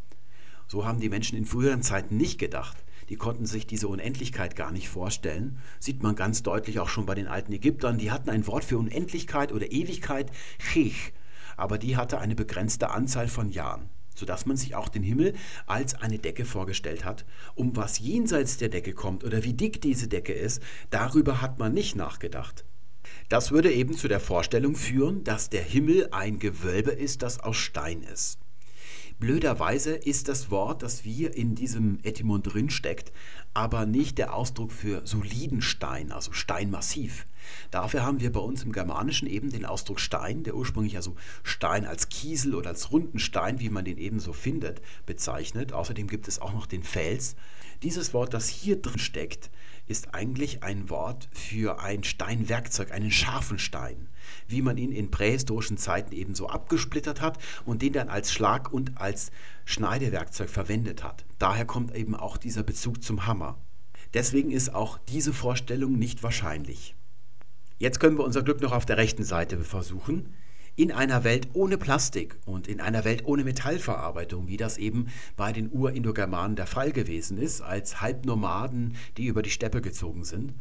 So 0.67 0.85
haben 0.85 1.01
die 1.01 1.09
Menschen 1.09 1.37
in 1.37 1.45
früheren 1.45 1.83
Zeiten 1.83 2.15
nicht 2.15 2.39
gedacht. 2.39 2.77
Die 3.09 3.17
konnten 3.17 3.45
sich 3.45 3.67
diese 3.67 3.89
Unendlichkeit 3.89 4.55
gar 4.55 4.71
nicht 4.71 4.87
vorstellen. 4.87 5.57
Sieht 5.79 6.01
man 6.01 6.15
ganz 6.15 6.43
deutlich 6.43 6.79
auch 6.79 6.87
schon 6.87 7.05
bei 7.05 7.13
den 7.13 7.27
alten 7.27 7.51
Ägyptern. 7.51 7.97
Die 7.97 8.09
hatten 8.09 8.29
ein 8.29 8.47
Wort 8.47 8.63
für 8.63 8.77
Unendlichkeit 8.77 9.51
oder 9.51 9.69
Ewigkeit, 9.69 10.31
Chich, 10.59 11.11
aber 11.57 11.77
die 11.77 11.97
hatte 11.97 12.19
eine 12.19 12.35
begrenzte 12.35 12.89
Anzahl 12.89 13.27
von 13.27 13.49
Jahren 13.49 13.89
sodass 14.15 14.45
man 14.45 14.57
sich 14.57 14.75
auch 14.75 14.89
den 14.89 15.03
Himmel 15.03 15.33
als 15.65 15.95
eine 15.95 16.19
Decke 16.19 16.45
vorgestellt 16.45 17.05
hat. 17.05 17.25
Um 17.55 17.75
was 17.75 17.99
jenseits 17.99 18.57
der 18.57 18.69
Decke 18.69 18.93
kommt 18.93 19.23
oder 19.23 19.43
wie 19.43 19.53
dick 19.53 19.81
diese 19.81 20.07
Decke 20.07 20.33
ist, 20.33 20.61
darüber 20.89 21.41
hat 21.41 21.59
man 21.59 21.73
nicht 21.73 21.95
nachgedacht. 21.95 22.65
Das 23.29 23.51
würde 23.51 23.71
eben 23.71 23.95
zu 23.95 24.07
der 24.07 24.19
Vorstellung 24.19 24.75
führen, 24.75 25.23
dass 25.23 25.49
der 25.49 25.63
Himmel 25.63 26.09
ein 26.11 26.39
Gewölbe 26.39 26.91
ist, 26.91 27.21
das 27.21 27.39
aus 27.39 27.57
Stein 27.57 28.03
ist. 28.03 28.39
Blöderweise 29.19 29.91
ist 29.91 30.29
das 30.29 30.49
Wort, 30.49 30.81
das 30.81 31.05
wir 31.05 31.35
in 31.35 31.53
diesem 31.53 31.99
Etymon 32.01 32.41
drin 32.41 32.71
steckt, 32.71 33.11
aber 33.53 33.85
nicht 33.85 34.17
der 34.17 34.33
Ausdruck 34.33 34.71
für 34.71 35.05
soliden 35.05 35.61
Stein, 35.61 36.11
also 36.11 36.31
Steinmassiv. 36.31 37.27
Dafür 37.69 38.03
haben 38.03 38.19
wir 38.19 38.31
bei 38.31 38.39
uns 38.39 38.63
im 38.63 38.71
Germanischen 38.71 39.27
eben 39.27 39.51
den 39.51 39.65
Ausdruck 39.65 39.99
Stein, 39.99 40.43
der 40.43 40.55
ursprünglich 40.55 40.95
also 40.95 41.15
Stein 41.43 41.85
als 41.85 42.09
Kiesel 42.09 42.55
oder 42.55 42.69
als 42.69 42.91
runden 42.91 43.19
Stein, 43.19 43.59
wie 43.59 43.69
man 43.69 43.85
den 43.85 43.97
eben 43.97 44.19
so 44.19 44.33
findet, 44.33 44.81
bezeichnet. 45.05 45.73
Außerdem 45.73 46.07
gibt 46.07 46.27
es 46.27 46.39
auch 46.39 46.53
noch 46.53 46.65
den 46.65 46.83
Fels. 46.83 47.35
Dieses 47.83 48.13
Wort, 48.13 48.33
das 48.33 48.47
hier 48.47 48.81
drin 48.81 48.99
steckt, 48.99 49.49
ist 49.87 50.13
eigentlich 50.13 50.63
ein 50.63 50.89
Wort 50.89 51.29
für 51.31 51.79
ein 51.79 52.03
Steinwerkzeug, 52.03 52.91
einen 52.91 53.11
scharfen 53.11 53.59
Stein 53.59 54.07
wie 54.47 54.61
man 54.61 54.77
ihn 54.77 54.91
in 54.91 55.11
prähistorischen 55.11 55.77
Zeiten 55.77 56.13
eben 56.13 56.35
so 56.35 56.47
abgesplittert 56.47 57.21
hat 57.21 57.37
und 57.65 57.81
den 57.81 57.93
dann 57.93 58.09
als 58.09 58.31
Schlag- 58.31 58.71
und 58.71 58.99
als 58.99 59.31
Schneidewerkzeug 59.65 60.49
verwendet 60.49 61.03
hat. 61.03 61.25
Daher 61.39 61.65
kommt 61.65 61.95
eben 61.95 62.15
auch 62.15 62.37
dieser 62.37 62.63
Bezug 62.63 63.03
zum 63.03 63.25
Hammer. 63.25 63.57
Deswegen 64.13 64.51
ist 64.51 64.73
auch 64.73 64.97
diese 64.97 65.33
Vorstellung 65.33 65.97
nicht 65.97 66.23
wahrscheinlich. 66.23 66.95
Jetzt 67.81 67.99
können 67.99 68.19
wir 68.19 68.23
unser 68.23 68.43
Glück 68.43 68.61
noch 68.61 68.73
auf 68.73 68.85
der 68.85 68.97
rechten 68.97 69.23
Seite 69.23 69.57
versuchen. 69.57 70.35
In 70.75 70.91
einer 70.91 71.23
Welt 71.23 71.47
ohne 71.53 71.79
Plastik 71.79 72.37
und 72.45 72.67
in 72.67 72.79
einer 72.79 73.05
Welt 73.05 73.25
ohne 73.25 73.43
Metallverarbeitung, 73.43 74.47
wie 74.47 74.55
das 74.55 74.77
eben 74.77 75.07
bei 75.35 75.51
den 75.51 75.71
Urindogermanen 75.71 76.55
der 76.55 76.67
Fall 76.67 76.91
gewesen 76.91 77.39
ist, 77.39 77.61
als 77.61 77.99
Halbnomaden, 77.99 78.97
die 79.17 79.25
über 79.25 79.41
die 79.41 79.49
Steppe 79.49 79.81
gezogen 79.81 80.25
sind, 80.25 80.53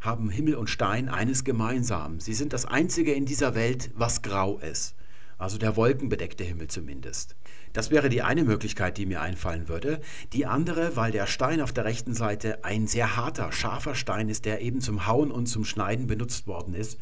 haben 0.00 0.30
Himmel 0.30 0.54
und 0.54 0.70
Stein 0.70 1.10
eines 1.10 1.44
gemeinsam. 1.44 2.20
Sie 2.20 2.32
sind 2.32 2.54
das 2.54 2.64
Einzige 2.64 3.12
in 3.12 3.26
dieser 3.26 3.54
Welt, 3.54 3.90
was 3.94 4.22
grau 4.22 4.56
ist. 4.56 4.94
Also 5.42 5.58
der 5.58 5.74
wolkenbedeckte 5.74 6.44
Himmel 6.44 6.68
zumindest. 6.68 7.34
Das 7.72 7.90
wäre 7.90 8.08
die 8.08 8.22
eine 8.22 8.44
Möglichkeit, 8.44 8.96
die 8.96 9.06
mir 9.06 9.20
einfallen 9.20 9.66
würde. 9.66 10.00
Die 10.32 10.46
andere, 10.46 10.94
weil 10.94 11.10
der 11.10 11.26
Stein 11.26 11.60
auf 11.60 11.72
der 11.72 11.84
rechten 11.84 12.14
Seite 12.14 12.64
ein 12.64 12.86
sehr 12.86 13.16
harter, 13.16 13.50
scharfer 13.50 13.96
Stein 13.96 14.28
ist, 14.28 14.44
der 14.44 14.60
eben 14.60 14.80
zum 14.80 15.08
Hauen 15.08 15.32
und 15.32 15.46
zum 15.46 15.64
Schneiden 15.64 16.06
benutzt 16.06 16.46
worden 16.46 16.74
ist, 16.74 17.00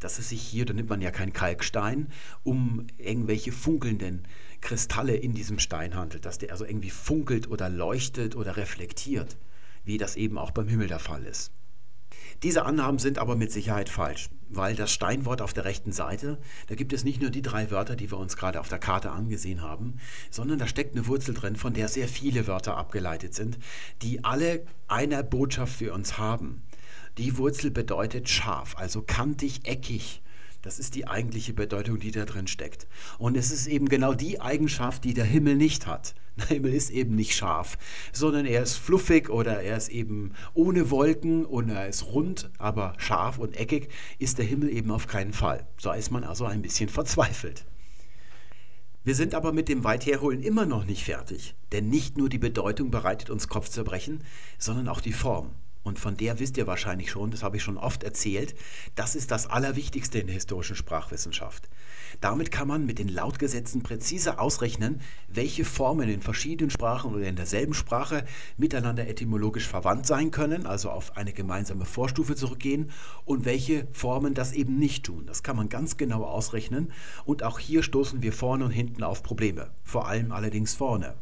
dass 0.00 0.18
es 0.18 0.28
sich 0.28 0.42
hier, 0.42 0.66
da 0.66 0.74
nimmt 0.74 0.90
man 0.90 1.00
ja 1.00 1.10
keinen 1.10 1.32
Kalkstein, 1.32 2.08
um 2.44 2.88
irgendwelche 2.98 3.52
funkelnden 3.52 4.28
Kristalle 4.60 5.16
in 5.16 5.32
diesem 5.32 5.58
Stein 5.58 5.94
handelt, 5.94 6.26
dass 6.26 6.36
der 6.36 6.52
also 6.52 6.66
irgendwie 6.66 6.90
funkelt 6.90 7.48
oder 7.48 7.70
leuchtet 7.70 8.36
oder 8.36 8.58
reflektiert, 8.58 9.38
wie 9.86 9.96
das 9.96 10.16
eben 10.16 10.36
auch 10.36 10.50
beim 10.50 10.68
Himmel 10.68 10.88
der 10.88 10.98
Fall 10.98 11.24
ist. 11.24 11.52
Diese 12.44 12.64
Annahmen 12.64 13.00
sind 13.00 13.18
aber 13.18 13.34
mit 13.34 13.50
Sicherheit 13.50 13.88
falsch, 13.88 14.30
weil 14.48 14.76
das 14.76 14.92
Steinwort 14.92 15.42
auf 15.42 15.52
der 15.52 15.64
rechten 15.64 15.90
Seite, 15.90 16.38
da 16.68 16.76
gibt 16.76 16.92
es 16.92 17.02
nicht 17.02 17.20
nur 17.20 17.30
die 17.30 17.42
drei 17.42 17.72
Wörter, 17.72 17.96
die 17.96 18.12
wir 18.12 18.18
uns 18.18 18.36
gerade 18.36 18.60
auf 18.60 18.68
der 18.68 18.78
Karte 18.78 19.10
angesehen 19.10 19.60
haben, 19.60 19.98
sondern 20.30 20.60
da 20.60 20.68
steckt 20.68 20.94
eine 20.94 21.08
Wurzel 21.08 21.34
drin, 21.34 21.56
von 21.56 21.74
der 21.74 21.88
sehr 21.88 22.06
viele 22.06 22.46
Wörter 22.46 22.76
abgeleitet 22.76 23.34
sind, 23.34 23.58
die 24.02 24.22
alle 24.22 24.64
eine 24.86 25.24
Botschaft 25.24 25.74
für 25.74 25.92
uns 25.92 26.16
haben. 26.16 26.62
Die 27.18 27.36
Wurzel 27.38 27.72
bedeutet 27.72 28.28
scharf, 28.28 28.76
also 28.78 29.02
kantig, 29.02 29.62
eckig. 29.64 30.22
Das 30.62 30.78
ist 30.78 30.94
die 30.94 31.08
eigentliche 31.08 31.54
Bedeutung, 31.54 31.98
die 31.98 32.12
da 32.12 32.24
drin 32.24 32.46
steckt. 32.46 32.86
Und 33.18 33.36
es 33.36 33.50
ist 33.50 33.66
eben 33.66 33.88
genau 33.88 34.14
die 34.14 34.40
Eigenschaft, 34.40 35.02
die 35.02 35.14
der 35.14 35.24
Himmel 35.24 35.56
nicht 35.56 35.88
hat. 35.88 36.14
Der 36.38 36.46
Himmel 36.48 36.74
ist 36.74 36.90
eben 36.90 37.14
nicht 37.14 37.34
scharf, 37.34 37.78
sondern 38.12 38.46
er 38.46 38.62
ist 38.62 38.76
fluffig 38.76 39.28
oder 39.28 39.60
er 39.60 39.76
ist 39.76 39.88
eben 39.88 40.32
ohne 40.54 40.90
Wolken 40.90 41.44
und 41.44 41.68
er 41.68 41.88
ist 41.88 42.06
rund, 42.06 42.50
aber 42.58 42.94
scharf 42.98 43.38
und 43.38 43.56
eckig 43.56 43.88
ist 44.18 44.38
der 44.38 44.44
Himmel 44.44 44.70
eben 44.70 44.90
auf 44.90 45.06
keinen 45.06 45.32
Fall. 45.32 45.66
So 45.78 45.92
ist 45.92 46.10
man 46.10 46.24
also 46.24 46.44
ein 46.44 46.62
bisschen 46.62 46.88
verzweifelt. 46.88 47.64
Wir 49.04 49.14
sind 49.14 49.34
aber 49.34 49.52
mit 49.52 49.68
dem 49.68 49.84
Weitherholen 49.84 50.42
immer 50.42 50.66
noch 50.66 50.84
nicht 50.84 51.04
fertig, 51.04 51.54
denn 51.72 51.88
nicht 51.88 52.18
nur 52.18 52.28
die 52.28 52.38
Bedeutung 52.38 52.90
bereitet 52.90 53.30
uns 53.30 53.48
Kopfzerbrechen, 53.48 54.22
sondern 54.58 54.88
auch 54.88 55.00
die 55.00 55.12
Form 55.12 55.54
und 55.88 55.98
von 55.98 56.16
der 56.16 56.38
wisst 56.38 56.56
ihr 56.56 56.66
wahrscheinlich 56.66 57.10
schon, 57.10 57.30
das 57.30 57.42
habe 57.42 57.56
ich 57.56 57.62
schon 57.62 57.78
oft 57.78 58.04
erzählt, 58.04 58.54
das 58.94 59.16
ist 59.16 59.30
das 59.30 59.46
Allerwichtigste 59.46 60.18
in 60.18 60.26
der 60.26 60.34
historischen 60.34 60.76
Sprachwissenschaft. 60.76 61.68
Damit 62.20 62.50
kann 62.50 62.68
man 62.68 62.86
mit 62.86 62.98
den 62.98 63.08
Lautgesetzen 63.08 63.82
präzise 63.82 64.38
ausrechnen, 64.38 65.00
welche 65.28 65.64
Formen 65.64 66.08
in 66.08 66.22
verschiedenen 66.22 66.70
Sprachen 66.70 67.14
oder 67.14 67.26
in 67.26 67.36
derselben 67.36 67.74
Sprache 67.74 68.24
miteinander 68.56 69.08
etymologisch 69.08 69.66
verwandt 69.66 70.06
sein 70.06 70.30
können, 70.30 70.66
also 70.66 70.90
auf 70.90 71.16
eine 71.16 71.32
gemeinsame 71.32 71.84
Vorstufe 71.84 72.36
zurückgehen, 72.36 72.90
und 73.24 73.44
welche 73.44 73.88
Formen 73.92 74.34
das 74.34 74.52
eben 74.52 74.78
nicht 74.78 75.04
tun. 75.04 75.26
Das 75.26 75.42
kann 75.42 75.56
man 75.56 75.68
ganz 75.68 75.96
genau 75.96 76.24
ausrechnen 76.24 76.92
und 77.24 77.42
auch 77.42 77.58
hier 77.58 77.82
stoßen 77.82 78.22
wir 78.22 78.32
vorne 78.32 78.66
und 78.66 78.70
hinten 78.70 79.02
auf 79.02 79.22
Probleme, 79.22 79.70
vor 79.82 80.08
allem 80.08 80.32
allerdings 80.32 80.74
vorne. 80.74 81.14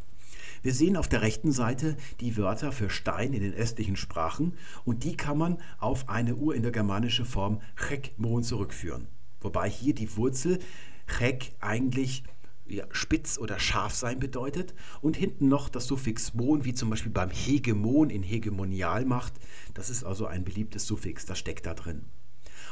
Wir 0.62 0.74
sehen 0.74 0.96
auf 0.96 1.08
der 1.08 1.22
rechten 1.22 1.52
Seite 1.52 1.96
die 2.20 2.36
Wörter 2.36 2.72
für 2.72 2.90
Stein 2.90 3.32
in 3.32 3.42
den 3.42 3.54
östlichen 3.54 3.96
Sprachen 3.96 4.54
und 4.84 5.04
die 5.04 5.16
kann 5.16 5.38
man 5.38 5.58
auf 5.78 6.08
eine 6.08 6.36
urindogermanische 6.36 7.24
Form 7.24 7.60
chekmon 7.76 8.42
zurückführen. 8.42 9.08
Wobei 9.40 9.68
hier 9.68 9.94
die 9.94 10.16
Wurzel 10.16 10.58
chek 11.06 11.52
eigentlich 11.60 12.24
ja, 12.68 12.84
spitz 12.90 13.38
oder 13.38 13.58
scharf 13.58 13.94
sein 13.94 14.18
bedeutet 14.18 14.74
und 15.00 15.16
hinten 15.16 15.48
noch 15.48 15.68
das 15.68 15.86
Suffix 15.86 16.34
mon, 16.34 16.64
wie 16.64 16.74
zum 16.74 16.90
Beispiel 16.90 17.12
beim 17.12 17.30
Hegemon 17.30 18.10
in 18.10 18.22
Hegemonialmacht. 18.22 19.34
Das 19.74 19.90
ist 19.90 20.04
also 20.04 20.26
ein 20.26 20.44
beliebtes 20.44 20.86
Suffix, 20.86 21.26
das 21.26 21.38
steckt 21.38 21.66
da 21.66 21.74
drin. 21.74 22.06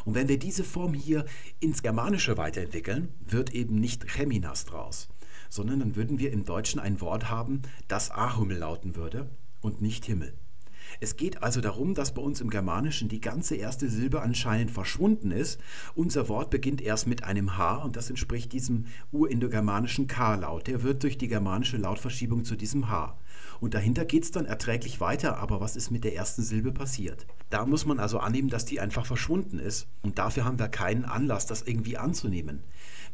Und 0.04 0.14
wenn 0.14 0.28
wir 0.28 0.38
diese 0.38 0.64
Form 0.64 0.94
hier 0.94 1.24
ins 1.60 1.82
Germanische 1.82 2.36
weiterentwickeln, 2.36 3.08
wird 3.26 3.54
eben 3.54 3.76
nicht 3.76 4.10
Cheminas 4.10 4.64
draus 4.64 5.08
sondern 5.54 5.78
dann 5.78 5.94
würden 5.94 6.18
wir 6.18 6.32
im 6.32 6.44
Deutschen 6.44 6.80
ein 6.80 7.00
Wort 7.00 7.30
haben, 7.30 7.62
das 7.86 8.10
Ahummel 8.10 8.58
lauten 8.58 8.96
würde 8.96 9.28
und 9.60 9.80
nicht 9.80 10.04
Himmel. 10.04 10.34
Es 11.00 11.16
geht 11.16 11.44
also 11.44 11.60
darum, 11.60 11.94
dass 11.94 12.12
bei 12.12 12.20
uns 12.20 12.40
im 12.40 12.50
Germanischen 12.50 13.08
die 13.08 13.20
ganze 13.20 13.54
erste 13.54 13.88
Silbe 13.88 14.20
anscheinend 14.20 14.72
verschwunden 14.72 15.30
ist. 15.30 15.60
Unser 15.94 16.28
Wort 16.28 16.50
beginnt 16.50 16.82
erst 16.82 17.06
mit 17.06 17.22
einem 17.22 17.56
H 17.56 17.76
und 17.76 17.94
das 17.94 18.10
entspricht 18.10 18.52
diesem 18.52 18.86
urindogermanischen 19.12 20.08
K-Laut. 20.08 20.66
Der 20.66 20.82
wird 20.82 21.04
durch 21.04 21.18
die 21.18 21.28
germanische 21.28 21.76
Lautverschiebung 21.76 22.44
zu 22.44 22.56
diesem 22.56 22.88
H. 22.88 23.16
Und 23.60 23.74
dahinter 23.74 24.04
geht 24.04 24.24
es 24.24 24.32
dann 24.32 24.46
erträglich 24.46 25.00
weiter, 25.00 25.38
aber 25.38 25.60
was 25.60 25.76
ist 25.76 25.90
mit 25.90 26.02
der 26.02 26.16
ersten 26.16 26.42
Silbe 26.42 26.72
passiert? 26.72 27.26
Da 27.50 27.64
muss 27.64 27.86
man 27.86 28.00
also 28.00 28.18
annehmen, 28.18 28.48
dass 28.48 28.64
die 28.64 28.80
einfach 28.80 29.06
verschwunden 29.06 29.60
ist 29.60 29.86
und 30.02 30.18
dafür 30.18 30.44
haben 30.44 30.58
wir 30.58 30.68
keinen 30.68 31.04
Anlass, 31.04 31.46
das 31.46 31.62
irgendwie 31.62 31.96
anzunehmen. 31.96 32.64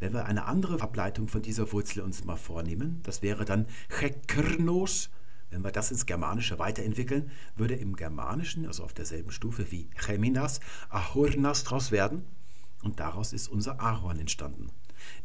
Wenn 0.01 0.15
wir 0.15 0.25
eine 0.25 0.47
andere 0.47 0.81
Ableitung 0.81 1.29
von 1.29 1.43
dieser 1.43 1.71
Wurzel 1.73 2.01
uns 2.01 2.25
mal 2.25 2.37
vornehmen, 2.37 3.01
das 3.03 3.23
wäre 3.23 3.45
dann 3.45 3.67
Chekrnos. 3.91 5.11
Wenn 5.51 5.63
wir 5.63 5.73
das 5.73 5.91
ins 5.91 6.07
Germanische 6.07 6.59
weiterentwickeln, 6.59 7.31
würde 7.57 7.75
im 7.75 7.97
Germanischen, 7.97 8.67
also 8.67 8.83
auf 8.83 8.95
derselben 8.95 9.31
Stufe 9.31 9.71
wie 9.71 9.91
Cheminas, 9.97 10.61
Ahornas 10.89 11.65
draus 11.65 11.93
werden. 11.93 12.25
Und 12.83 12.99
daraus 12.99 13.33
ist 13.33 13.49
unser 13.49 13.81
Ahorn 13.81 14.19
entstanden. 14.19 14.71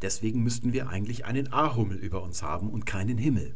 Deswegen 0.02 0.44
müssten 0.44 0.74
wir 0.74 0.90
eigentlich 0.90 1.26
einen 1.26 1.54
Ahummel 1.54 1.98
über 1.98 2.22
uns 2.22 2.44
haben 2.44 2.70
und 2.70 2.86
keinen 2.86 3.18
Himmel. 3.18 3.56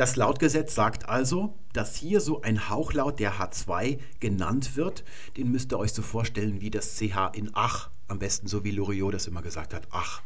Das 0.00 0.16
Lautgesetz 0.16 0.74
sagt 0.74 1.10
also, 1.10 1.58
dass 1.74 1.94
hier 1.94 2.22
so 2.22 2.40
ein 2.40 2.70
Hauchlaut 2.70 3.20
der 3.20 3.34
H2 3.34 3.98
genannt 4.18 4.74
wird. 4.74 5.04
Den 5.36 5.50
müsst 5.50 5.74
ihr 5.74 5.78
euch 5.78 5.92
so 5.92 6.00
vorstellen 6.00 6.62
wie 6.62 6.70
das 6.70 6.96
CH 6.96 7.32
in 7.34 7.50
Ach 7.52 7.90
am 8.08 8.18
besten 8.18 8.48
so 8.48 8.64
wie 8.64 8.70
Loriot 8.70 9.12
das 9.12 9.26
immer 9.26 9.42
gesagt 9.42 9.74
hat, 9.74 9.86
ach. 9.90 10.22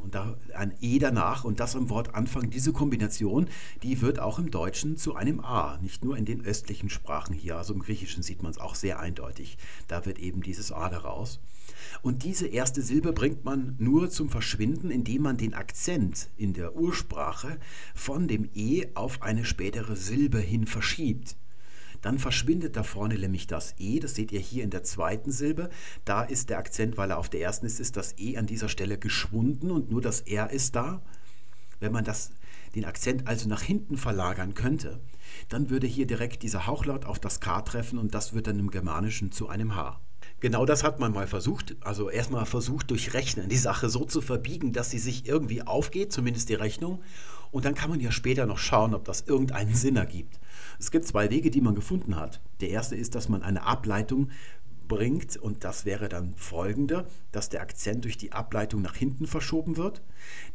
Und 0.00 0.14
da 0.14 0.36
ein 0.54 0.74
E 0.82 0.98
danach 0.98 1.44
und 1.44 1.58
das 1.58 1.74
am 1.74 1.88
Wort 1.88 2.14
Anfang, 2.14 2.50
diese 2.50 2.74
Kombination, 2.74 3.48
die 3.82 4.02
wird 4.02 4.18
auch 4.18 4.38
im 4.38 4.50
Deutschen 4.50 4.98
zu 4.98 5.14
einem 5.14 5.40
A, 5.40 5.78
nicht 5.80 6.04
nur 6.04 6.18
in 6.18 6.26
den 6.26 6.44
östlichen 6.44 6.90
Sprachen 6.90 7.34
hier, 7.34 7.56
also 7.56 7.72
im 7.72 7.80
Griechischen 7.80 8.22
sieht 8.22 8.42
man 8.42 8.52
es 8.52 8.58
auch 8.58 8.74
sehr 8.74 9.00
eindeutig. 9.00 9.56
Da 9.88 10.04
wird 10.04 10.18
eben 10.18 10.42
dieses 10.42 10.70
A 10.70 10.90
daraus. 10.90 11.40
Und 12.00 12.24
diese 12.24 12.46
erste 12.46 12.80
Silbe 12.80 13.12
bringt 13.12 13.44
man 13.44 13.76
nur 13.78 14.10
zum 14.10 14.30
Verschwinden, 14.30 14.90
indem 14.90 15.22
man 15.22 15.36
den 15.36 15.54
Akzent 15.54 16.30
in 16.36 16.54
der 16.54 16.76
Ursprache 16.76 17.58
von 17.94 18.28
dem 18.28 18.48
E 18.54 18.86
auf 18.94 19.22
eine 19.22 19.44
spätere 19.44 19.96
Silbe 19.96 20.38
hin 20.38 20.66
verschiebt 20.66 21.36
dann 22.02 22.18
verschwindet 22.18 22.76
da 22.76 22.82
vorne 22.82 23.14
nämlich 23.14 23.46
das 23.46 23.74
E, 23.78 24.00
das 24.00 24.16
seht 24.16 24.32
ihr 24.32 24.40
hier 24.40 24.64
in 24.64 24.70
der 24.70 24.82
zweiten 24.82 25.30
Silbe. 25.30 25.70
Da 26.04 26.22
ist 26.22 26.50
der 26.50 26.58
Akzent, 26.58 26.96
weil 26.98 27.10
er 27.10 27.18
auf 27.18 27.30
der 27.30 27.40
ersten 27.40 27.64
ist, 27.64 27.80
ist 27.80 27.96
das 27.96 28.18
E 28.18 28.36
an 28.36 28.46
dieser 28.46 28.68
Stelle 28.68 28.98
geschwunden 28.98 29.70
und 29.70 29.90
nur 29.90 30.02
das 30.02 30.20
R 30.22 30.50
ist 30.50 30.74
da. 30.74 31.00
Wenn 31.78 31.92
man 31.92 32.04
das, 32.04 32.32
den 32.74 32.84
Akzent 32.84 33.28
also 33.28 33.48
nach 33.48 33.62
hinten 33.62 33.96
verlagern 33.96 34.54
könnte, 34.54 35.00
dann 35.48 35.70
würde 35.70 35.86
hier 35.86 36.06
direkt 36.06 36.42
dieser 36.42 36.66
Hauchlaut 36.66 37.04
auf 37.04 37.20
das 37.20 37.38
K 37.40 37.62
treffen 37.62 37.98
und 37.98 38.14
das 38.14 38.34
wird 38.34 38.48
dann 38.48 38.58
im 38.58 38.70
Germanischen 38.70 39.30
zu 39.30 39.48
einem 39.48 39.76
H. 39.76 40.00
Genau 40.42 40.66
das 40.66 40.82
hat 40.82 40.98
man 40.98 41.12
mal 41.12 41.28
versucht. 41.28 41.76
Also 41.82 42.10
erstmal 42.10 42.46
versucht 42.46 42.90
durch 42.90 43.14
Rechnen 43.14 43.48
die 43.48 43.56
Sache 43.56 43.88
so 43.88 44.04
zu 44.04 44.20
verbiegen, 44.20 44.72
dass 44.72 44.90
sie 44.90 44.98
sich 44.98 45.28
irgendwie 45.28 45.62
aufgeht, 45.62 46.12
zumindest 46.12 46.48
die 46.48 46.54
Rechnung. 46.54 47.00
Und 47.52 47.64
dann 47.64 47.76
kann 47.76 47.90
man 47.90 48.00
ja 48.00 48.10
später 48.10 48.44
noch 48.44 48.58
schauen, 48.58 48.92
ob 48.92 49.04
das 49.04 49.20
irgendeinen 49.20 49.72
Sinn 49.72 49.94
ergibt. 49.94 50.40
Es 50.80 50.90
gibt 50.90 51.06
zwei 51.06 51.30
Wege, 51.30 51.52
die 51.52 51.60
man 51.60 51.76
gefunden 51.76 52.16
hat. 52.16 52.40
Der 52.60 52.70
erste 52.70 52.96
ist, 52.96 53.14
dass 53.14 53.28
man 53.28 53.44
eine 53.44 53.62
Ableitung 53.62 54.30
bringt 54.88 55.36
und 55.36 55.62
das 55.62 55.84
wäre 55.84 56.08
dann 56.08 56.34
folgende, 56.34 57.06
dass 57.30 57.48
der 57.48 57.60
Akzent 57.60 58.04
durch 58.04 58.16
die 58.16 58.32
Ableitung 58.32 58.82
nach 58.82 58.96
hinten 58.96 59.28
verschoben 59.28 59.76
wird. 59.76 60.02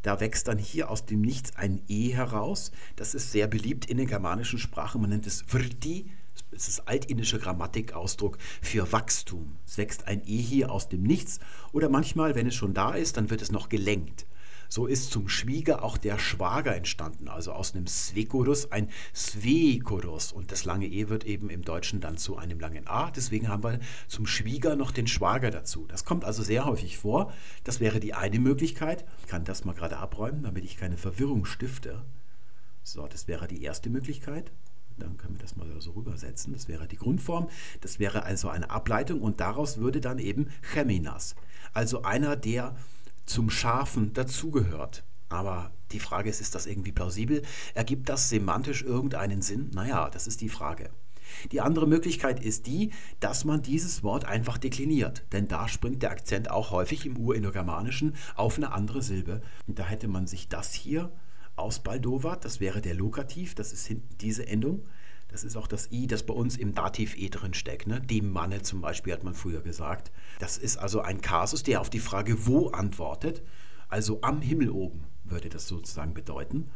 Da 0.02 0.20
wächst 0.20 0.50
dann 0.50 0.58
hier 0.58 0.92
aus 0.92 1.06
dem 1.06 1.22
Nichts 1.22 1.56
ein 1.56 1.82
E 1.88 2.10
heraus. 2.10 2.74
Das 2.98 3.16
ist 3.16 3.32
sehr 3.32 3.48
beliebt 3.48 3.86
in 3.86 3.96
den 3.96 4.08
germanischen 4.08 4.60
Sprachen. 4.60 5.00
Man 5.00 5.12
nennt 5.12 5.28
es 5.28 5.44
Vrti. 5.44 6.08
Es 6.52 6.68
ist 6.68 6.88
altindischer 6.88 7.40
Grammatikausdruck 7.40 8.38
für 8.62 8.92
Wachstum. 8.92 9.58
Es 9.66 9.78
wächst 9.78 10.08
ein 10.08 10.22
E 10.26 10.38
hier 10.38 10.72
aus 10.72 10.90
dem 10.90 11.04
Nichts 11.04 11.40
oder 11.72 11.90
manchmal, 11.90 12.36
wenn 12.36 12.48
es 12.48 12.56
schon 12.56 12.74
da 12.74 12.94
ist, 12.94 13.18
dann 13.18 13.30
wird 13.30 13.42
es 13.42 13.52
noch 13.52 13.70
gelenkt. 13.70 14.26
So 14.70 14.86
ist 14.86 15.12
zum 15.12 15.30
Schwieger 15.30 15.84
auch 15.84 15.98
der 15.98 16.20
Schwager 16.20 16.76
entstanden, 16.76 17.30
also 17.30 17.54
aus 17.54 17.74
einem 17.74 17.88
Svekorus 17.88 18.72
ein 18.72 18.90
Svekorus. 19.16 20.32
Und 20.34 20.52
das 20.52 20.66
lange 20.66 20.88
E 20.88 21.10
wird 21.10 21.26
eben 21.26 21.50
im 21.50 21.64
Deutschen 21.64 22.02
dann 22.02 22.18
zu 22.18 22.38
einem 22.38 22.60
langen 22.60 22.88
A. 22.88 23.12
Deswegen 23.12 23.48
haben 23.48 23.64
wir 23.64 23.80
zum 24.08 24.28
Schwieger 24.28 24.76
noch 24.76 24.92
den 24.92 25.08
Schwager 25.08 25.52
dazu. 25.52 25.86
Das 25.88 26.04
kommt 26.04 26.26
also 26.26 26.44
sehr 26.44 26.66
häufig 26.66 26.98
vor. 26.98 27.34
Das 27.64 27.80
wäre 27.80 28.00
die 28.00 28.14
eine 28.14 28.40
Möglichkeit. 28.40 29.06
Ich 29.22 29.28
kann 29.28 29.46
das 29.46 29.64
mal 29.64 29.74
gerade 29.74 29.98
abräumen, 29.98 30.44
damit 30.44 30.66
ich 30.66 30.78
keine 30.78 30.98
Verwirrung 30.98 31.46
stifte. 31.46 32.04
So, 32.84 33.08
das 33.08 33.28
wäre 33.28 33.48
die 33.48 33.64
erste 33.64 33.90
Möglichkeit. 33.90 34.52
Dann 34.98 35.18
können 35.18 35.36
wir 35.36 35.42
das 35.42 35.56
mal 35.56 35.68
so 35.80 35.92
rübersetzen. 35.92 36.54
Das 36.54 36.68
wäre 36.68 36.88
die 36.88 36.98
Grundform. 36.98 37.50
Das 37.82 38.00
wäre 38.00 38.24
also 38.24 38.50
eine 38.50 38.70
Ableitung 38.70 39.22
und 39.22 39.40
daraus 39.40 39.78
würde 39.78 40.02
dann 40.02 40.20
eben 40.20 40.48
Cheminas. 40.74 41.36
Also 41.74 42.04
einer, 42.04 42.36
der 42.36 42.76
zum 43.26 43.50
Scharfen 43.50 44.14
dazugehört. 44.14 45.04
Aber 45.30 45.72
die 45.92 46.00
Frage 46.00 46.30
ist, 46.30 46.42
ist 46.42 46.56
das 46.56 46.66
irgendwie 46.66 46.92
plausibel? 46.92 47.44
Ergibt 47.74 48.10
das 48.10 48.30
semantisch 48.30 48.82
irgendeinen 48.82 49.42
Sinn? 49.42 49.70
Naja, 49.74 50.10
das 50.10 50.28
ist 50.28 50.42
die 50.42 50.50
Frage. 50.50 50.90
Die 51.52 51.62
andere 51.62 51.88
Möglichkeit 51.88 52.44
ist 52.44 52.68
die, 52.68 52.92
dass 53.20 53.44
man 53.44 53.62
dieses 53.62 54.02
Wort 54.02 54.26
einfach 54.26 54.58
dekliniert, 54.58 55.26
denn 55.34 55.50
da 55.50 55.68
springt 55.68 56.02
der 56.02 56.12
Akzent 56.12 56.50
auch 56.50 56.72
häufig 56.72 57.06
im 57.06 57.18
Urindogermanischen 57.18 58.16
auf 58.36 58.58
eine 58.58 58.72
andere 58.72 59.02
Silbe. 59.02 59.42
Und 59.68 59.78
da 59.78 59.86
hätte 59.86 60.08
man 60.08 60.26
sich 60.26 60.48
das 60.48 60.74
hier 60.74 61.12
ausbaldowert, 61.58 62.46
das 62.46 62.60
wäre 62.60 62.82
der 62.82 62.94
Lokativ, 62.94 63.56
das 63.56 63.74
ist 63.74 63.86
hinten 63.86 64.18
diese 64.20 64.48
Endung. 64.48 64.84
Das 65.30 65.44
ist 65.44 65.58
auch 65.58 65.68
das 65.68 65.92
I, 65.92 66.08
das 66.08 66.24
bei 66.24 66.34
uns 66.34 66.56
im 66.56 66.74
Dativ 66.74 67.18
E 67.18 67.28
drin 67.30 67.54
steckt. 67.54 67.86
Ne? 67.86 68.00
Dem 68.00 68.32
Manne 68.32 68.62
zum 68.62 68.80
Beispiel 68.80 69.12
hat 69.12 69.26
man 69.26 69.34
früher 69.34 69.62
gesagt. 69.62 70.12
Das 70.40 70.58
ist 70.58 70.78
also 70.78 71.02
ein 71.02 71.20
Kasus, 71.20 71.64
der 71.64 71.82
auf 71.82 71.90
die 71.90 72.00
Frage 72.00 72.48
wo 72.48 72.70
antwortet. 72.70 73.44
Also 73.90 74.20
am 74.22 74.42
Himmel 74.42 74.70
oben 74.70 75.04
würde 75.26 75.50
das 75.50 75.68
sozusagen 75.68 76.14
bedeuten. 76.14 76.70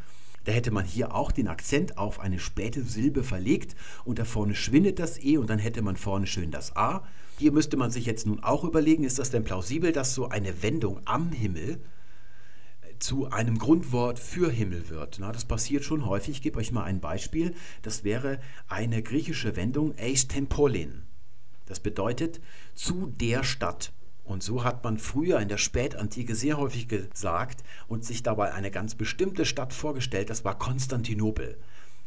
Da 0.44 0.52
hätte 0.52 0.72
man 0.72 0.86
hier 0.86 1.14
auch 1.14 1.32
den 1.32 1.48
Akzent 1.48 1.98
auf 1.98 2.20
eine 2.20 2.40
späte 2.40 2.84
Silbe 2.84 3.24
verlegt 3.24 3.76
und 4.06 4.18
da 4.18 4.26
vorne 4.26 4.56
schwindet 4.56 5.00
das 5.00 5.18
E 5.24 5.38
und 5.38 5.50
dann 5.50 5.60
hätte 5.60 5.82
man 5.82 5.98
vorne 5.98 6.26
schön 6.26 6.52
das 6.52 6.76
A. 6.76 7.06
Hier 7.38 7.52
müsste 7.52 7.78
man 7.78 7.92
sich 7.92 8.06
jetzt 8.06 8.26
nun 8.26 8.40
auch 8.44 8.64
überlegen, 8.64 9.04
ist 9.04 9.20
das 9.20 9.30
denn 9.30 9.44
plausibel, 9.44 9.92
dass 9.92 10.16
so 10.16 10.30
eine 10.30 10.64
Wendung 10.64 11.00
am 11.06 11.32
Himmel 11.32 11.80
zu 13.02 13.30
einem 13.30 13.58
Grundwort 13.58 14.20
für 14.20 14.52
Himmel 14.52 14.90
wird. 14.90 15.18
Na, 15.20 15.32
das 15.32 15.46
passiert 15.46 15.84
schon 15.84 16.06
häufig. 16.06 16.36
Ich 16.36 16.42
gebe 16.42 16.60
euch 16.60 16.72
mal 16.72 16.84
ein 16.84 17.00
Beispiel. 17.00 17.54
Das 17.82 18.04
wäre 18.04 18.40
eine 18.68 19.02
griechische 19.02 19.56
Wendung 19.56 19.94
eis 19.98 20.28
tempolin. 20.28 21.04
Das 21.66 21.80
bedeutet 21.80 22.42
zu 22.76 23.08
der 23.08 23.44
Stadt. 23.44 23.94
Und 24.24 24.44
so 24.44 24.64
hat 24.64 24.84
man 24.84 24.98
früher 24.98 25.40
in 25.40 25.50
der 25.50 25.58
Spätantike 25.58 26.36
sehr 26.36 26.58
häufig 26.58 26.88
gesagt 26.88 27.64
und 27.88 28.06
sich 28.06 28.24
dabei 28.24 28.54
eine 28.54 28.72
ganz 28.72 28.96
bestimmte 28.96 29.46
Stadt 29.46 29.74
vorgestellt, 29.74 30.30
das 30.30 30.46
war 30.46 30.58
Konstantinopel. 30.58 31.58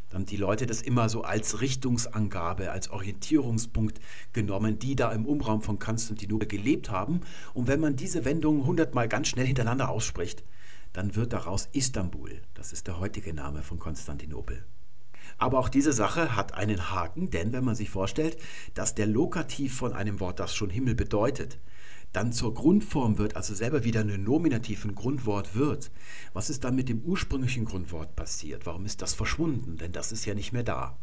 Dann 0.08 0.20
haben 0.20 0.26
die 0.26 0.36
Leute 0.36 0.66
das 0.66 0.80
immer 0.80 1.08
so 1.08 1.22
als 1.22 1.60
Richtungsangabe, 1.60 2.70
als 2.70 2.90
Orientierungspunkt 2.90 4.00
genommen, 4.32 4.78
die 4.78 4.94
da 4.94 5.10
im 5.10 5.26
Umraum 5.26 5.60
von 5.60 5.80
Konstantinopel 5.80 6.46
gelebt 6.46 6.88
haben. 6.88 7.22
Und 7.52 7.66
wenn 7.66 7.80
man 7.80 7.96
diese 7.96 8.24
Wendung 8.24 8.64
hundertmal 8.64 9.08
ganz 9.08 9.28
schnell 9.28 9.46
hintereinander 9.46 9.88
ausspricht, 9.88 10.44
dann 10.94 11.14
wird 11.14 11.34
daraus 11.34 11.68
Istanbul. 11.72 12.40
Das 12.54 12.72
ist 12.72 12.86
der 12.86 12.98
heutige 12.98 13.34
Name 13.34 13.62
von 13.62 13.78
Konstantinopel. 13.78 14.64
Aber 15.36 15.58
auch 15.58 15.68
diese 15.68 15.92
Sache 15.92 16.36
hat 16.36 16.54
einen 16.54 16.90
Haken, 16.90 17.30
denn 17.30 17.52
wenn 17.52 17.64
man 17.64 17.74
sich 17.74 17.90
vorstellt, 17.90 18.38
dass 18.74 18.94
der 18.94 19.06
Lokativ 19.06 19.76
von 19.76 19.92
einem 19.92 20.20
Wort, 20.20 20.40
das 20.40 20.54
schon 20.54 20.70
Himmel 20.70 20.94
bedeutet, 20.94 21.58
dann 22.12 22.32
zur 22.32 22.54
Grundform 22.54 23.18
wird, 23.18 23.34
also 23.34 23.54
selber 23.54 23.82
wieder 23.82 24.00
ein 24.00 24.22
Nominativ, 24.22 24.84
ein 24.84 24.94
Grundwort 24.94 25.56
wird, 25.56 25.90
was 26.32 26.48
ist 26.48 26.62
dann 26.62 26.76
mit 26.76 26.88
dem 26.88 27.00
ursprünglichen 27.02 27.64
Grundwort 27.64 28.14
passiert? 28.14 28.66
Warum 28.66 28.86
ist 28.86 29.02
das 29.02 29.14
verschwunden? 29.14 29.76
Denn 29.76 29.90
das 29.90 30.12
ist 30.12 30.24
ja 30.24 30.34
nicht 30.34 30.52
mehr 30.52 30.62
da. 30.62 30.96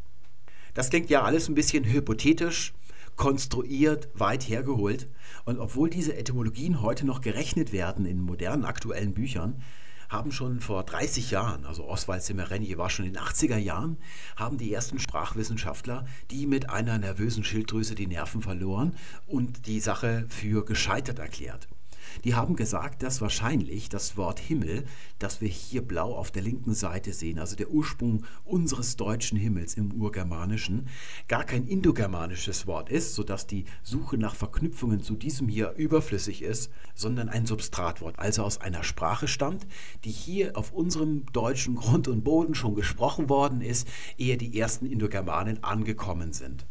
Das 0.73 0.89
klingt 0.89 1.10
ja 1.10 1.23
alles 1.23 1.49
ein 1.49 1.56
bisschen 1.56 1.84
hypothetisch, 1.84 2.73
konstruiert, 3.17 4.08
weit 4.13 4.47
hergeholt. 4.47 5.10
Und 5.43 5.60
obwohl 5.60 5.89
diese 5.89 6.15
Etymologien 6.15 6.82
heute 6.82 7.06
noch 7.06 7.19
gerechnet 7.19 7.73
werden 7.73 8.06
in 8.06 8.21
modernen 8.21 8.63
aktuellen 8.63 9.13
Büchern, 9.13 9.62
haben 10.12 10.32
schon 10.32 10.60
vor 10.60 10.84
30 10.84 11.32
Jahren, 11.32 11.65
also 11.65 11.86
Oswald 11.88 12.21
Semereni 12.21 12.78
war 12.78 12.89
schon 12.89 13.06
in 13.06 13.13
den 13.13 13.24
80er 13.24 13.58
Jahren, 13.58 13.97
haben 14.36 14.58
die 14.58 14.74
ersten 14.74 15.00
Sprachwissenschaftler, 15.00 16.06
die 16.30 16.47
mit 16.47 16.69
einer 16.69 16.97
nervösen 16.97 17.45
Schilddrüse 17.45 17.95
die 17.95 18.08
Nerven 18.08 18.41
verloren 18.41 18.93
und 19.26 19.67
die 19.67 19.80
Sache 19.80 20.26
für 20.28 20.65
gescheitert 20.65 21.19
erklärt. 21.19 21.67
Die 22.24 22.36
haben 22.36 22.56
gesagt, 22.56 23.04
dass 23.04 23.21
wahrscheinlich 23.21 23.89
das 23.89 24.17
Wort 24.17 24.39
Himmel, 24.39 24.86
das 25.19 25.41
wir 25.41 25.47
hier 25.47 25.82
blau 25.82 26.15
auf 26.15 26.32
der 26.32 26.41
linken 26.41 26.74
Seite 26.74 27.13
sehen, 27.13 27.39
also 27.39 27.56
der 27.56 27.69
Ursprung 27.69 28.24
unseres 28.45 28.95
deutschen 28.95 29.38
Himmels 29.38 29.76
im 29.76 29.91
Urgermanischen, 29.93 30.88
gar 31.28 31.43
kein 31.43 31.67
indogermanisches 31.67 32.67
Wort 32.67 32.89
ist, 32.89 33.15
sodass 33.15 33.47
die 33.47 33.65
Suche 33.84 34.17
nach 34.17 34.36
Verknüpfungen 34.36 35.02
zu 35.02 35.15
diesem 35.15 35.47
hier 35.47 35.74
überflüssig 35.78 36.41
ist, 36.41 36.71
sondern 36.95 37.30
ein 37.30 37.45
Substratwort, 37.45 38.19
also 38.19 38.43
aus 38.43 38.60
einer 38.60 38.84
Sprache 38.84 39.28
stammt, 39.28 39.65
die 40.04 40.12
hier 40.12 40.58
auf 40.58 40.71
unserem 40.71 41.26
deutschen 41.34 41.76
Grund 41.76 42.08
und 42.08 42.24
Boden 42.24 42.56
schon 42.56 42.76
gesprochen 42.76 43.30
worden 43.30 43.62
ist, 43.62 43.88
ehe 44.17 44.38
die 44.38 44.58
ersten 44.60 44.86
Indogermanen 44.86 45.63
angekommen 45.63 46.34
sind. 46.34 46.65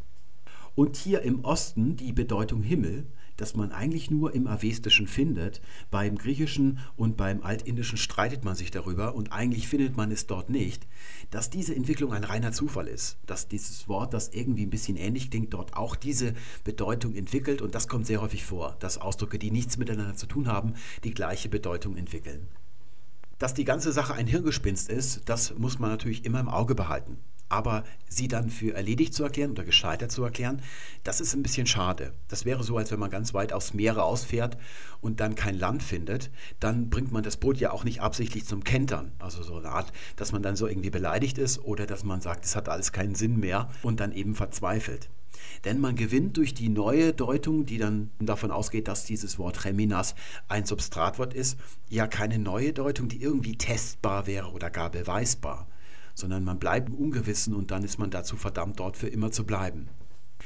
Und 0.75 0.97
hier 0.97 1.23
im 1.23 1.45
Osten 1.45 1.97
die 1.97 2.13
Bedeutung 2.13 2.63
Himmel 2.63 3.07
das 3.41 3.57
man 3.57 3.73
eigentlich 3.73 4.11
nur 4.11 4.35
im 4.35 4.47
Avestischen 4.47 5.07
findet. 5.07 5.63
Beim 5.91 6.19
Griechischen 6.19 6.79
und 6.97 7.17
beim 7.17 7.43
Altindischen 7.43 7.97
streitet 7.97 8.45
man 8.45 8.55
sich 8.55 8.71
darüber 8.71 9.15
und 9.15 9.33
eigentlich 9.33 9.67
findet 9.67 9.97
man 9.97 10.11
es 10.11 10.27
dort 10.27 10.51
nicht, 10.51 10.87
dass 11.31 11.49
diese 11.49 11.75
Entwicklung 11.75 12.13
ein 12.13 12.25
reiner 12.25 12.53
Zufall 12.53 12.87
ist, 12.87 13.17
dass 13.27 13.49
dieses 13.49 13.89
Wort, 13.89 14.13
das 14.13 14.29
irgendwie 14.29 14.67
ein 14.67 14.71
bisschen 14.71 14.97
ähnlich 14.97 15.31
klingt, 15.31 15.55
dort 15.55 15.75
auch 15.75 15.97
diese 15.97 16.35
Bedeutung 16.65 17.15
entwickelt 17.15 17.63
und 17.63 17.75
das 17.75 17.89
kommt 17.89 18.07
sehr 18.07 18.21
häufig 18.21 18.45
vor, 18.45 18.77
dass 18.81 18.99
Ausdrücke, 18.99 19.39
die 19.39 19.51
nichts 19.51 19.79
miteinander 19.79 20.17
zu 20.17 20.27
tun 20.27 20.47
haben, 20.47 20.75
die 21.05 21.15
gleiche 21.15 21.49
Bedeutung 21.49 21.97
entwickeln. 21.97 22.47
Dass 23.39 23.55
die 23.55 23.65
ganze 23.65 23.93
Sache 23.93 24.13
ein 24.13 24.27
Hirngespinst 24.27 24.91
ist, 24.91 25.23
das 25.25 25.57
muss 25.57 25.79
man 25.79 25.91
natürlich 25.91 26.27
immer 26.27 26.41
im 26.41 26.51
Auge 26.51 26.75
behalten 26.75 27.17
aber 27.51 27.85
sie 28.09 28.29
dann 28.29 28.49
für 28.49 28.75
erledigt 28.75 29.13
zu 29.13 29.25
erklären 29.25 29.51
oder 29.51 29.65
gescheitert 29.65 30.11
zu 30.11 30.25
erklären, 30.25 30.63
das 31.05 31.21
ist 31.21 31.35
ein 31.35 31.43
bisschen 31.43 31.67
schade. 31.67 32.15
Das 32.29 32.45
wäre 32.45 32.65
so, 32.65 32.79
als 32.79 32.91
wenn 32.91 33.01
man 33.01 33.11
ganz 33.11 33.35
weit 33.35 33.53
aufs 33.53 33.75
Meer 33.75 34.03
ausfährt 34.03 34.57
und 35.01 35.21
dann 35.21 35.35
kein 35.35 35.59
Land 35.59 35.83
findet, 35.83 36.31
dann 36.61 36.89
bringt 36.91 37.13
man 37.13 37.23
das 37.23 37.37
Boot 37.37 37.59
ja 37.59 37.73
auch 37.73 37.85
nicht 37.85 38.01
absichtlich 38.01 38.47
zum 38.47 38.65
Kentern. 38.65 39.13
Also 39.19 39.43
so 39.43 39.57
eine 39.57 39.69
Art, 39.69 39.93
dass 40.17 40.33
man 40.33 40.43
dann 40.43 40.57
so 40.57 40.67
irgendwie 40.67 40.91
beleidigt 40.91 41.39
ist 41.39 41.59
oder 41.59 41.87
dass 41.87 42.05
man 42.05 42.21
sagt, 42.21 42.45
es 42.45 42.57
hat 42.57 42.69
alles 42.69 42.93
keinen 42.93 43.17
Sinn 43.17 43.39
mehr 43.39 43.69
und 43.83 44.01
dann 44.01 44.13
eben 44.13 44.35
verzweifelt. 44.35 45.11
Denn 45.65 45.81
man 45.81 45.97
gewinnt 45.97 46.37
durch 46.37 46.55
die 46.55 46.69
neue 46.69 47.13
Deutung, 47.13 47.67
die 47.67 47.79
dann 47.79 48.11
davon 48.21 48.51
ausgeht, 48.51 48.89
dass 48.89 49.05
dieses 49.05 49.39
Wort 49.39 49.63
Cheminas 49.63 50.15
ein 50.49 50.67
Substratwort 50.67 51.35
ist, 51.35 51.59
ja 51.89 52.07
keine 52.07 52.39
neue 52.39 52.73
Deutung, 52.73 53.09
die 53.09 53.21
irgendwie 53.21 53.57
testbar 53.57 54.27
wäre 54.27 54.53
oder 54.53 54.71
gar 54.71 54.91
beweisbar 54.91 55.67
sondern 56.21 56.45
man 56.45 56.59
bleibt 56.59 56.89
im 56.89 56.95
Ungewissen 56.95 57.55
und 57.55 57.71
dann 57.71 57.83
ist 57.83 57.99
man 57.99 58.11
dazu 58.11 58.37
verdammt, 58.37 58.79
dort 58.79 58.97
für 58.97 59.09
immer 59.09 59.33
zu 59.33 59.45
bleiben. 59.45 59.89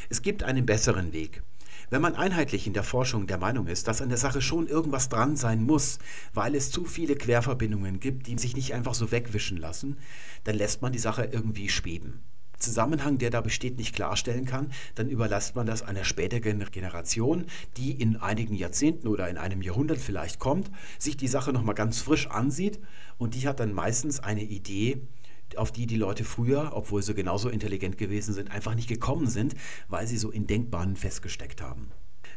Es 0.09 0.23
gibt 0.23 0.43
einen 0.43 0.67
besseren 0.67 1.13
Weg. 1.13 1.43
Wenn 1.91 2.01
man 2.01 2.15
einheitlich 2.15 2.67
in 2.67 2.73
der 2.73 2.83
Forschung 2.83 3.27
der 3.27 3.39
Meinung 3.39 3.67
ist, 3.67 3.89
dass 3.89 4.01
an 4.01 4.09
der 4.09 4.19
Sache 4.19 4.41
schon 4.41 4.67
irgendwas 4.67 5.09
dran 5.09 5.37
sein 5.37 5.63
muss, 5.63 5.99
weil 6.33 6.55
es 6.55 6.71
zu 6.71 6.85
viele 6.85 7.15
Querverbindungen 7.15 8.01
gibt, 8.01 8.27
die 8.27 8.39
sich 8.39 8.57
nicht 8.57 8.75
einfach 8.75 8.95
so 8.95 9.11
wegwischen 9.11 9.59
lassen, 9.59 9.99
dann 10.45 10.57
lässt 10.57 10.83
man 10.83 10.93
die 10.93 10.99
Sache 10.99 11.29
irgendwie 11.31 11.69
schweben. 11.69 12.23
Zusammenhang, 12.59 13.19
der 13.19 13.31
da 13.31 13.41
besteht, 13.41 13.77
nicht 13.77 13.95
klarstellen 13.95 14.47
kann, 14.47 14.71
dann 14.95 15.11
überlässt 15.11 15.55
man 15.55 15.67
das 15.67 15.83
einer 15.83 16.05
späteren 16.05 16.65
Generation, 16.71 17.45
die 17.77 17.93
in 17.93 18.17
einigen 18.17 18.55
Jahrzehnten 18.55 19.09
oder 19.09 19.29
in 19.29 19.37
einem 19.37 19.61
Jahrhundert 19.61 19.99
vielleicht 19.99 20.39
kommt, 20.39 20.71
sich 20.99 21.17
die 21.17 21.29
Sache 21.29 21.53
nochmal 21.53 21.75
ganz 21.75 22.01
frisch 22.01 22.29
ansieht 22.29 22.81
und 23.19 23.35
die 23.35 23.47
hat 23.47 23.61
dann 23.61 23.75
meistens 23.75 24.21
eine 24.21 24.43
Idee, 24.43 25.03
auf 25.59 25.73
die 25.73 25.87
die 25.87 25.97
Leute 25.97 26.25
früher, 26.25 26.73
obwohl 26.75 27.03
sie 27.03 27.15
genauso 27.15 27.49
intelligent 27.49 27.99
gewesen 27.99 28.35
sind, 28.35 28.51
einfach 28.51 28.75
nicht 28.75 28.89
gekommen 28.89 29.27
sind, 29.27 29.55
weil 29.89 30.07
sie 30.07 30.19
so 30.19 30.31
in 30.31 30.47
Denkbahnen 30.47 30.97
festgesteckt 30.97 31.63
haben. 31.63 31.91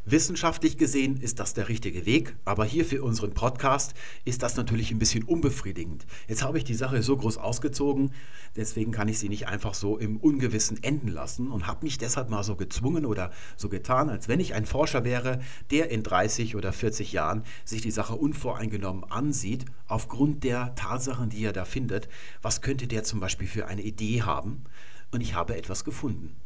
Wissenschaftlich 0.10 0.78
gesehen 0.78 1.17
ist 1.17 1.38
das 1.41 1.54
der 1.54 1.67
richtige 1.67 2.06
Weg, 2.06 2.38
aber 2.46 2.63
hier 2.63 2.86
für 2.86 3.04
unseren 3.04 3.34
Podcast 3.34 3.93
ist 4.24 4.41
das 4.41 4.56
natürlich 4.56 4.89
ein 4.89 5.00
bisschen 5.00 5.26
unbefriedigend. 5.26 6.06
Jetzt 6.30 6.43
habe 6.43 6.58
ich 6.58 6.63
die 6.63 6.76
Sache 6.76 7.04
so 7.04 7.17
groß 7.17 7.38
ausgezogen, 7.38 8.12
deswegen 8.56 8.93
kann 8.93 9.10
ich 9.10 9.20
sie 9.20 9.28
nicht 9.28 9.50
einfach 9.50 9.74
so 9.74 9.98
im 9.98 10.15
Ungewissen 10.15 10.82
enden 10.82 11.10
lassen 11.10 11.52
und 11.52 11.67
habe 11.67 11.84
mich 11.84 11.98
deshalb 11.98 12.30
mal 12.30 12.41
so 12.43 12.56
gezwungen 12.56 13.06
oder 13.06 13.32
so 13.58 13.67
getan, 13.67 14.10
als 14.10 14.30
wenn 14.30 14.39
ich 14.39 14.54
ein 14.54 14.65
Forscher 14.65 15.04
wäre, 15.04 15.41
der 15.72 15.91
in 15.91 16.04
30 16.04 16.56
oder 16.56 16.72
40 16.72 17.12
Jahren 17.12 17.43
sich 17.65 17.82
die 17.82 17.91
Sache 17.91 18.15
unvoreingenommen 18.15 19.04
ansieht, 19.04 19.65
aufgrund 19.89 20.46
der 20.46 20.74
Tatsachen, 20.76 21.32
die 21.32 21.43
er 21.43 21.52
da 21.52 21.65
findet. 21.65 22.08
Was 22.41 22.62
könnte 22.62 22.88
der 22.88 23.04
zum 23.04 23.20
Beispiel 23.20 23.50
für 23.50 23.67
eine 23.67 23.82
Idee 23.82 24.22
haben? 24.22 24.63
Und 25.12 25.20
ich 25.20 25.34
habe 25.34 25.58
etwas 25.58 25.84
gefunden. 25.84 26.38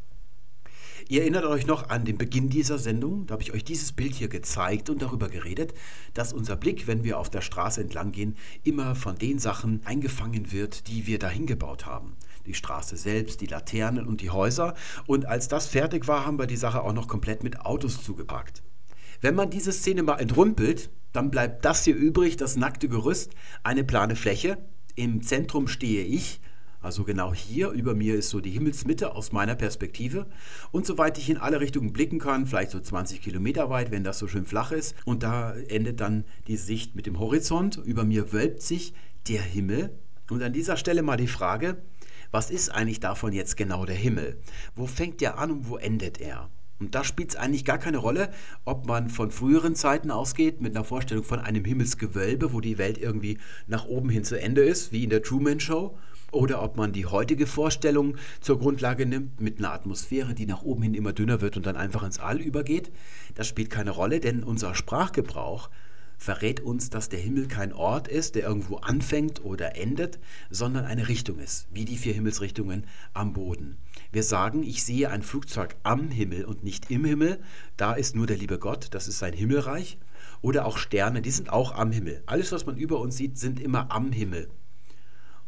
Ihr 1.12 1.20
erinnert 1.20 1.44
euch 1.44 1.66
noch 1.66 1.90
an 1.90 2.06
den 2.06 2.16
Beginn 2.16 2.48
dieser 2.48 2.78
Sendung, 2.78 3.26
da 3.26 3.32
habe 3.32 3.42
ich 3.42 3.52
euch 3.52 3.64
dieses 3.64 3.92
Bild 3.92 4.14
hier 4.14 4.28
gezeigt 4.28 4.88
und 4.88 5.02
darüber 5.02 5.28
geredet, 5.28 5.74
dass 6.14 6.32
unser 6.32 6.56
Blick, 6.56 6.86
wenn 6.86 7.04
wir 7.04 7.18
auf 7.18 7.28
der 7.28 7.42
Straße 7.42 7.82
entlang 7.82 8.12
gehen, 8.12 8.34
immer 8.64 8.94
von 8.94 9.16
den 9.16 9.38
Sachen 9.38 9.82
eingefangen 9.84 10.52
wird, 10.52 10.88
die 10.88 11.06
wir 11.06 11.18
dahin 11.18 11.44
gebaut 11.44 11.84
haben. 11.84 12.16
Die 12.46 12.54
Straße 12.54 12.96
selbst, 12.96 13.42
die 13.42 13.46
Laternen 13.46 14.06
und 14.06 14.22
die 14.22 14.30
Häuser. 14.30 14.74
Und 15.06 15.26
als 15.26 15.48
das 15.48 15.66
fertig 15.66 16.08
war, 16.08 16.24
haben 16.24 16.38
wir 16.38 16.46
die 16.46 16.56
Sache 16.56 16.80
auch 16.80 16.94
noch 16.94 17.08
komplett 17.08 17.42
mit 17.44 17.60
Autos 17.60 18.02
zugepackt. 18.02 18.62
Wenn 19.20 19.34
man 19.34 19.50
diese 19.50 19.72
Szene 19.72 20.02
mal 20.02 20.16
entrümpelt, 20.16 20.88
dann 21.12 21.30
bleibt 21.30 21.66
das 21.66 21.84
hier 21.84 21.94
übrig, 21.94 22.38
das 22.38 22.56
nackte 22.56 22.88
Gerüst, 22.88 23.32
eine 23.64 23.84
plane 23.84 24.16
Fläche. 24.16 24.56
Im 24.94 25.22
Zentrum 25.22 25.68
stehe 25.68 26.04
ich 26.04 26.40
Also 26.82 27.04
genau 27.04 27.32
hier 27.32 27.70
über 27.70 27.94
mir 27.94 28.16
ist 28.16 28.30
so 28.30 28.40
die 28.40 28.50
Himmelsmitte 28.50 29.14
aus 29.14 29.30
meiner 29.32 29.54
Perspektive. 29.54 30.26
Und 30.72 30.84
soweit 30.84 31.16
ich 31.16 31.30
in 31.30 31.38
alle 31.38 31.60
Richtungen 31.60 31.92
blicken 31.92 32.18
kann, 32.18 32.46
vielleicht 32.46 32.72
so 32.72 32.80
20 32.80 33.22
Kilometer 33.22 33.70
weit, 33.70 33.92
wenn 33.92 34.04
das 34.04 34.18
so 34.18 34.26
schön 34.26 34.44
flach 34.44 34.72
ist. 34.72 34.96
Und 35.04 35.22
da 35.22 35.54
endet 35.54 36.00
dann 36.00 36.24
die 36.48 36.56
Sicht 36.56 36.96
mit 36.96 37.06
dem 37.06 37.20
Horizont. 37.20 37.80
Über 37.84 38.04
mir 38.04 38.32
wölbt 38.32 38.62
sich 38.62 38.94
der 39.28 39.42
Himmel. 39.42 39.96
Und 40.28 40.42
an 40.42 40.52
dieser 40.52 40.76
Stelle 40.76 41.02
mal 41.02 41.16
die 41.16 41.28
Frage, 41.28 41.76
was 42.32 42.50
ist 42.50 42.70
eigentlich 42.70 42.98
davon 42.98 43.32
jetzt 43.32 43.56
genau 43.56 43.84
der 43.84 43.94
Himmel? 43.94 44.40
Wo 44.74 44.86
fängt 44.86 45.20
der 45.20 45.38
an 45.38 45.50
und 45.50 45.68
wo 45.68 45.76
endet 45.76 46.20
er? 46.20 46.50
Und 46.80 46.96
da 46.96 47.04
spielt 47.04 47.30
es 47.30 47.36
eigentlich 47.36 47.64
gar 47.64 47.78
keine 47.78 47.98
Rolle, 47.98 48.32
ob 48.64 48.86
man 48.86 49.08
von 49.08 49.30
früheren 49.30 49.76
Zeiten 49.76 50.10
ausgeht, 50.10 50.60
mit 50.60 50.74
einer 50.74 50.84
Vorstellung 50.84 51.22
von 51.22 51.38
einem 51.38 51.64
Himmelsgewölbe, 51.64 52.52
wo 52.52 52.60
die 52.60 52.76
Welt 52.76 52.98
irgendwie 52.98 53.38
nach 53.68 53.84
oben 53.84 54.08
hin 54.08 54.24
zu 54.24 54.40
Ende 54.40 54.62
ist, 54.62 54.90
wie 54.90 55.04
in 55.04 55.10
der 55.10 55.22
Truman 55.22 55.60
Show, 55.60 55.96
oder 56.32 56.62
ob 56.62 56.76
man 56.76 56.92
die 56.92 57.06
heutige 57.06 57.46
Vorstellung 57.46 58.16
zur 58.40 58.58
Grundlage 58.58 59.06
nimmt, 59.06 59.40
mit 59.40 59.58
einer 59.58 59.72
Atmosphäre, 59.72 60.34
die 60.34 60.46
nach 60.46 60.62
oben 60.62 60.82
hin 60.82 60.94
immer 60.94 61.12
dünner 61.12 61.40
wird 61.40 61.56
und 61.56 61.66
dann 61.66 61.76
einfach 61.76 62.02
ins 62.02 62.18
All 62.18 62.40
übergeht. 62.40 62.90
Das 63.34 63.46
spielt 63.46 63.70
keine 63.70 63.92
Rolle, 63.92 64.18
denn 64.18 64.42
unser 64.42 64.74
Sprachgebrauch 64.74 65.70
verrät 66.16 66.60
uns, 66.60 66.88
dass 66.88 67.08
der 67.08 67.18
Himmel 67.18 67.48
kein 67.48 67.72
Ort 67.72 68.08
ist, 68.08 68.36
der 68.36 68.44
irgendwo 68.44 68.76
anfängt 68.76 69.44
oder 69.44 69.76
endet, 69.76 70.20
sondern 70.50 70.84
eine 70.84 71.08
Richtung 71.08 71.38
ist, 71.38 71.66
wie 71.72 71.84
die 71.84 71.96
vier 71.96 72.14
Himmelsrichtungen 72.14 72.86
am 73.12 73.32
Boden. 73.32 73.76
Wir 74.12 74.22
sagen, 74.22 74.62
ich 74.62 74.84
sehe 74.84 75.10
ein 75.10 75.22
Flugzeug 75.22 75.74
am 75.82 76.10
Himmel 76.10 76.44
und 76.44 76.62
nicht 76.62 76.90
im 76.90 77.04
Himmel, 77.04 77.40
da 77.76 77.92
ist 77.92 78.14
nur 78.14 78.26
der 78.26 78.36
liebe 78.36 78.58
Gott, 78.58 78.88
das 78.92 79.08
ist 79.08 79.18
sein 79.18 79.32
Himmelreich. 79.32 79.98
Oder 80.40 80.64
auch 80.66 80.78
Sterne, 80.78 81.22
die 81.22 81.30
sind 81.30 81.50
auch 81.50 81.74
am 81.74 81.92
Himmel. 81.92 82.22
Alles, 82.26 82.52
was 82.52 82.66
man 82.66 82.76
über 82.76 83.00
uns 83.00 83.16
sieht, 83.16 83.38
sind 83.38 83.60
immer 83.60 83.90
am 83.90 84.12
Himmel. 84.12 84.48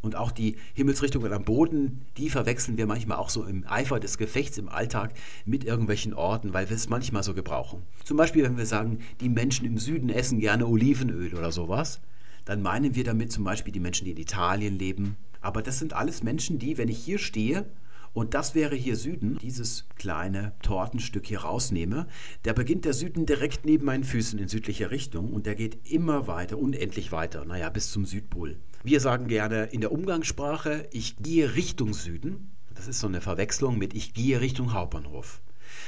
Und 0.04 0.16
auch 0.16 0.32
die 0.32 0.56
Himmelsrichtungen 0.74 1.32
am 1.32 1.44
Boden, 1.44 2.02
die 2.18 2.28
verwechseln 2.28 2.76
wir 2.76 2.86
manchmal 2.86 3.16
auch 3.16 3.30
so 3.30 3.44
im 3.44 3.66
Eifer 3.66 3.98
des 3.98 4.18
Gefechts 4.18 4.58
im 4.58 4.68
Alltag 4.68 5.14
mit 5.46 5.64
irgendwelchen 5.64 6.12
Orten, 6.12 6.52
weil 6.52 6.68
wir 6.68 6.76
es 6.76 6.90
manchmal 6.90 7.22
so 7.22 7.32
gebrauchen. 7.32 7.82
Zum 8.04 8.18
Beispiel, 8.18 8.44
wenn 8.44 8.58
wir 8.58 8.66
sagen, 8.66 8.98
die 9.20 9.30
Menschen 9.30 9.64
im 9.64 9.78
Süden 9.78 10.10
essen 10.10 10.40
gerne 10.40 10.66
Olivenöl 10.66 11.34
oder 11.34 11.50
sowas, 11.50 12.02
dann 12.44 12.60
meinen 12.60 12.94
wir 12.94 13.04
damit 13.04 13.32
zum 13.32 13.44
Beispiel 13.44 13.72
die 13.72 13.80
Menschen, 13.80 14.04
die 14.04 14.10
in 14.10 14.18
Italien 14.18 14.78
leben. 14.78 15.16
Aber 15.40 15.62
das 15.62 15.78
sind 15.78 15.94
alles 15.94 16.22
Menschen, 16.22 16.58
die, 16.58 16.76
wenn 16.76 16.88
ich 16.88 16.98
hier 16.98 17.18
stehe 17.18 17.64
und 18.12 18.34
das 18.34 18.54
wäre 18.54 18.76
hier 18.76 18.96
Süden, 18.96 19.38
dieses 19.38 19.86
kleine 19.96 20.52
Tortenstück 20.60 21.26
hier 21.26 21.40
rausnehme, 21.40 22.06
da 22.42 22.52
beginnt 22.52 22.84
der 22.84 22.92
Süden 22.92 23.24
direkt 23.24 23.64
neben 23.64 23.86
meinen 23.86 24.04
Füßen 24.04 24.38
in 24.38 24.48
südlicher 24.48 24.90
Richtung 24.90 25.32
und 25.32 25.46
der 25.46 25.54
geht 25.54 25.90
immer 25.90 26.26
weiter, 26.26 26.58
unendlich 26.58 27.10
weiter, 27.10 27.46
naja, 27.46 27.70
bis 27.70 27.90
zum 27.90 28.04
Südpol. 28.04 28.58
Wir 28.86 29.00
sagen 29.00 29.28
gerne 29.28 29.64
in 29.72 29.80
der 29.80 29.92
Umgangssprache, 29.92 30.86
ich 30.92 31.16
gehe 31.16 31.54
Richtung 31.54 31.94
Süden. 31.94 32.50
Das 32.74 32.86
ist 32.86 33.00
so 33.00 33.06
eine 33.06 33.22
Verwechslung 33.22 33.78
mit 33.78 33.94
ich 33.94 34.12
gehe 34.12 34.42
Richtung 34.42 34.74
Hauptbahnhof. 34.74 35.40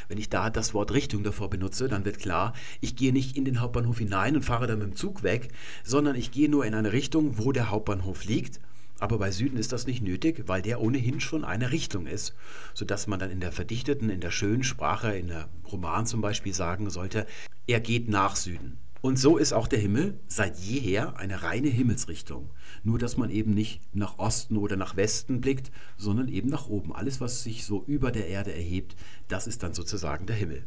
Wenn 0.08 0.16
ich 0.16 0.30
da 0.30 0.48
das 0.48 0.72
Wort 0.72 0.94
Richtung 0.94 1.22
davor 1.22 1.50
benutze, 1.50 1.88
dann 1.88 2.06
wird 2.06 2.18
klar, 2.18 2.54
ich 2.80 2.96
gehe 2.96 3.12
nicht 3.12 3.36
in 3.36 3.44
den 3.44 3.60
Hauptbahnhof 3.60 3.98
hinein 3.98 4.34
und 4.34 4.46
fahre 4.46 4.66
dann 4.66 4.78
mit 4.78 4.88
dem 4.88 4.96
Zug 4.96 5.22
weg, 5.22 5.50
sondern 5.84 6.16
ich 6.16 6.30
gehe 6.30 6.48
nur 6.48 6.64
in 6.64 6.72
eine 6.72 6.94
Richtung, 6.94 7.36
wo 7.36 7.52
der 7.52 7.68
Hauptbahnhof 7.68 8.24
liegt. 8.24 8.60
Aber 8.98 9.18
bei 9.18 9.30
Süden 9.30 9.58
ist 9.58 9.72
das 9.72 9.86
nicht 9.86 10.02
nötig, 10.02 10.44
weil 10.46 10.62
der 10.62 10.80
ohnehin 10.80 11.20
schon 11.20 11.44
eine 11.44 11.72
Richtung 11.72 12.06
ist, 12.06 12.34
sodass 12.72 13.06
man 13.06 13.18
dann 13.18 13.30
in 13.30 13.40
der 13.40 13.52
verdichteten, 13.52 14.08
in 14.08 14.20
der 14.20 14.30
schönen 14.30 14.64
Sprache, 14.64 15.14
in 15.14 15.28
der 15.28 15.50
Roman 15.70 16.06
zum 16.06 16.22
Beispiel 16.22 16.54
sagen 16.54 16.88
sollte, 16.88 17.26
er 17.66 17.80
geht 17.80 18.08
nach 18.08 18.36
Süden. 18.36 18.78
Und 19.06 19.20
so 19.20 19.36
ist 19.36 19.52
auch 19.52 19.68
der 19.68 19.78
Himmel 19.78 20.18
seit 20.26 20.58
jeher 20.58 21.16
eine 21.16 21.44
reine 21.44 21.68
Himmelsrichtung. 21.68 22.50
Nur 22.82 22.98
dass 22.98 23.16
man 23.16 23.30
eben 23.30 23.54
nicht 23.54 23.80
nach 23.94 24.18
Osten 24.18 24.56
oder 24.56 24.74
nach 24.74 24.96
Westen 24.96 25.40
blickt, 25.40 25.70
sondern 25.96 26.26
eben 26.26 26.48
nach 26.48 26.66
oben. 26.66 26.92
Alles, 26.92 27.20
was 27.20 27.44
sich 27.44 27.64
so 27.64 27.84
über 27.86 28.10
der 28.10 28.26
Erde 28.26 28.52
erhebt, 28.52 28.96
das 29.28 29.46
ist 29.46 29.62
dann 29.62 29.74
sozusagen 29.74 30.26
der 30.26 30.34
Himmel. 30.34 30.64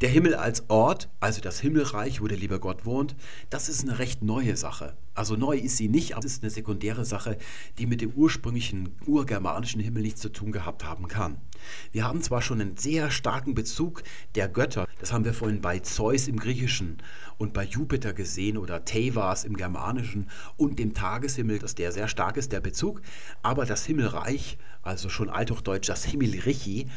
Der 0.00 0.08
Himmel 0.08 0.34
als 0.34 0.70
Ort, 0.70 1.10
also 1.20 1.42
das 1.42 1.60
Himmelreich, 1.60 2.22
wo 2.22 2.26
der 2.26 2.38
liebe 2.38 2.58
Gott 2.58 2.86
wohnt, 2.86 3.14
das 3.50 3.68
ist 3.68 3.82
eine 3.82 3.98
recht 3.98 4.22
neue 4.22 4.56
Sache. 4.56 4.96
Also 5.14 5.36
neu 5.36 5.58
ist 5.58 5.76
sie 5.76 5.90
nicht, 5.90 6.16
aber 6.16 6.24
es 6.24 6.32
ist 6.32 6.42
eine 6.42 6.50
sekundäre 6.50 7.04
Sache, 7.04 7.36
die 7.76 7.84
mit 7.84 8.00
dem 8.00 8.12
ursprünglichen 8.12 8.96
urgermanischen 9.04 9.82
Himmel 9.82 10.04
nichts 10.04 10.22
zu 10.22 10.30
tun 10.30 10.52
gehabt 10.52 10.84
haben 10.84 11.06
kann. 11.06 11.36
Wir 11.92 12.04
haben 12.04 12.22
zwar 12.22 12.42
schon 12.42 12.60
einen 12.60 12.76
sehr 12.76 13.10
starken 13.10 13.54
Bezug 13.54 14.02
der 14.34 14.48
Götter, 14.48 14.86
das 15.00 15.12
haben 15.12 15.24
wir 15.24 15.34
vorhin 15.34 15.60
bei 15.60 15.78
Zeus 15.78 16.28
im 16.28 16.38
Griechischen 16.38 16.98
und 17.36 17.52
bei 17.52 17.64
Jupiter 17.64 18.12
gesehen 18.12 18.58
oder 18.58 18.84
Tevas 18.84 19.44
im 19.44 19.56
Germanischen 19.56 20.28
und 20.56 20.78
dem 20.78 20.94
Tageshimmel, 20.94 21.58
dass 21.58 21.74
der 21.74 21.92
sehr 21.92 22.08
stark 22.08 22.36
ist, 22.36 22.52
der 22.52 22.60
Bezug, 22.60 23.00
aber 23.42 23.64
das 23.64 23.86
Himmelreich, 23.86 24.58
also 24.82 25.08
schon 25.08 25.30
althochdeutsch 25.30 25.88
das 25.88 26.04
Himmelrichi, 26.04 26.88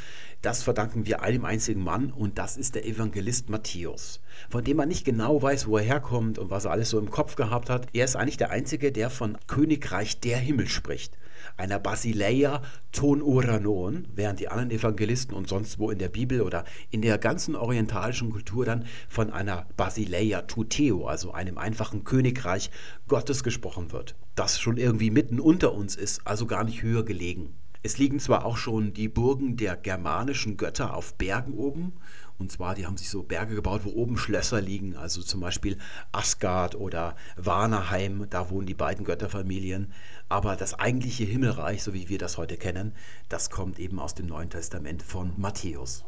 das 0.41 0.63
verdanken 0.63 1.05
wir 1.05 1.21
einem 1.21 1.45
einzigen 1.45 1.83
Mann 1.83 2.11
und 2.11 2.37
das 2.37 2.57
ist 2.57 2.75
der 2.75 2.85
Evangelist 2.85 3.49
Matthäus, 3.49 4.21
von 4.49 4.63
dem 4.63 4.77
man 4.77 4.87
nicht 4.87 5.05
genau 5.05 5.41
weiß, 5.41 5.67
wo 5.67 5.77
er 5.77 5.83
herkommt 5.83 6.39
und 6.39 6.49
was 6.49 6.65
er 6.65 6.71
alles 6.71 6.89
so 6.89 6.99
im 6.99 7.11
Kopf 7.11 7.35
gehabt 7.35 7.69
hat. 7.69 7.87
Er 7.93 8.05
ist 8.05 8.15
eigentlich 8.15 8.37
der 8.37 8.51
Einzige, 8.51 8.91
der 8.91 9.09
von 9.09 9.37
Königreich 9.47 10.19
der 10.19 10.37
Himmel 10.37 10.67
spricht 10.67 11.17
einer 11.57 11.79
Basileia 11.79 12.61
ton 12.91 13.21
Uranon, 13.21 14.07
während 14.13 14.39
die 14.39 14.49
anderen 14.49 14.71
Evangelisten 14.71 15.35
und 15.35 15.47
sonst 15.47 15.79
wo 15.79 15.91
in 15.91 15.99
der 15.99 16.09
Bibel 16.09 16.41
oder 16.41 16.65
in 16.89 17.01
der 17.01 17.17
ganzen 17.17 17.55
orientalischen 17.55 18.31
Kultur 18.31 18.65
dann 18.65 18.85
von 19.07 19.31
einer 19.31 19.67
Basileia 19.77 20.43
tuteo, 20.43 21.07
also 21.07 21.31
einem 21.31 21.57
einfachen 21.57 22.03
Königreich 22.03 22.71
Gottes 23.07 23.43
gesprochen 23.43 23.91
wird, 23.91 24.15
das 24.35 24.59
schon 24.59 24.77
irgendwie 24.77 25.11
mitten 25.11 25.39
unter 25.39 25.73
uns 25.73 25.95
ist, 25.95 26.25
also 26.25 26.45
gar 26.45 26.63
nicht 26.63 26.81
höher 26.81 27.03
gelegen. 27.03 27.55
Es 27.83 27.97
liegen 27.97 28.19
zwar 28.19 28.45
auch 28.45 28.57
schon 28.57 28.93
die 28.93 29.07
Burgen 29.07 29.57
der 29.57 29.75
germanischen 29.75 30.57
Götter 30.57 30.95
auf 30.95 31.15
Bergen 31.15 31.53
oben, 31.53 31.93
und 32.41 32.51
zwar, 32.51 32.73
die 32.73 32.87
haben 32.87 32.97
sich 32.97 33.11
so 33.11 33.21
Berge 33.21 33.53
gebaut, 33.53 33.81
wo 33.83 33.91
oben 33.91 34.17
Schlösser 34.17 34.61
liegen, 34.61 34.95
also 34.97 35.21
zum 35.21 35.41
Beispiel 35.41 35.77
Asgard 36.11 36.73
oder 36.73 37.15
Vanaheim, 37.37 38.25
da 38.31 38.49
wohnen 38.49 38.65
die 38.65 38.73
beiden 38.73 39.05
Götterfamilien. 39.05 39.93
Aber 40.27 40.55
das 40.55 40.73
eigentliche 40.73 41.23
Himmelreich, 41.23 41.83
so 41.83 41.93
wie 41.93 42.09
wir 42.09 42.17
das 42.17 42.39
heute 42.39 42.57
kennen, 42.57 42.93
das 43.29 43.51
kommt 43.51 43.77
eben 43.77 43.99
aus 43.99 44.15
dem 44.15 44.25
Neuen 44.25 44.49
Testament 44.49 45.03
von 45.03 45.33
Matthäus. 45.37 46.03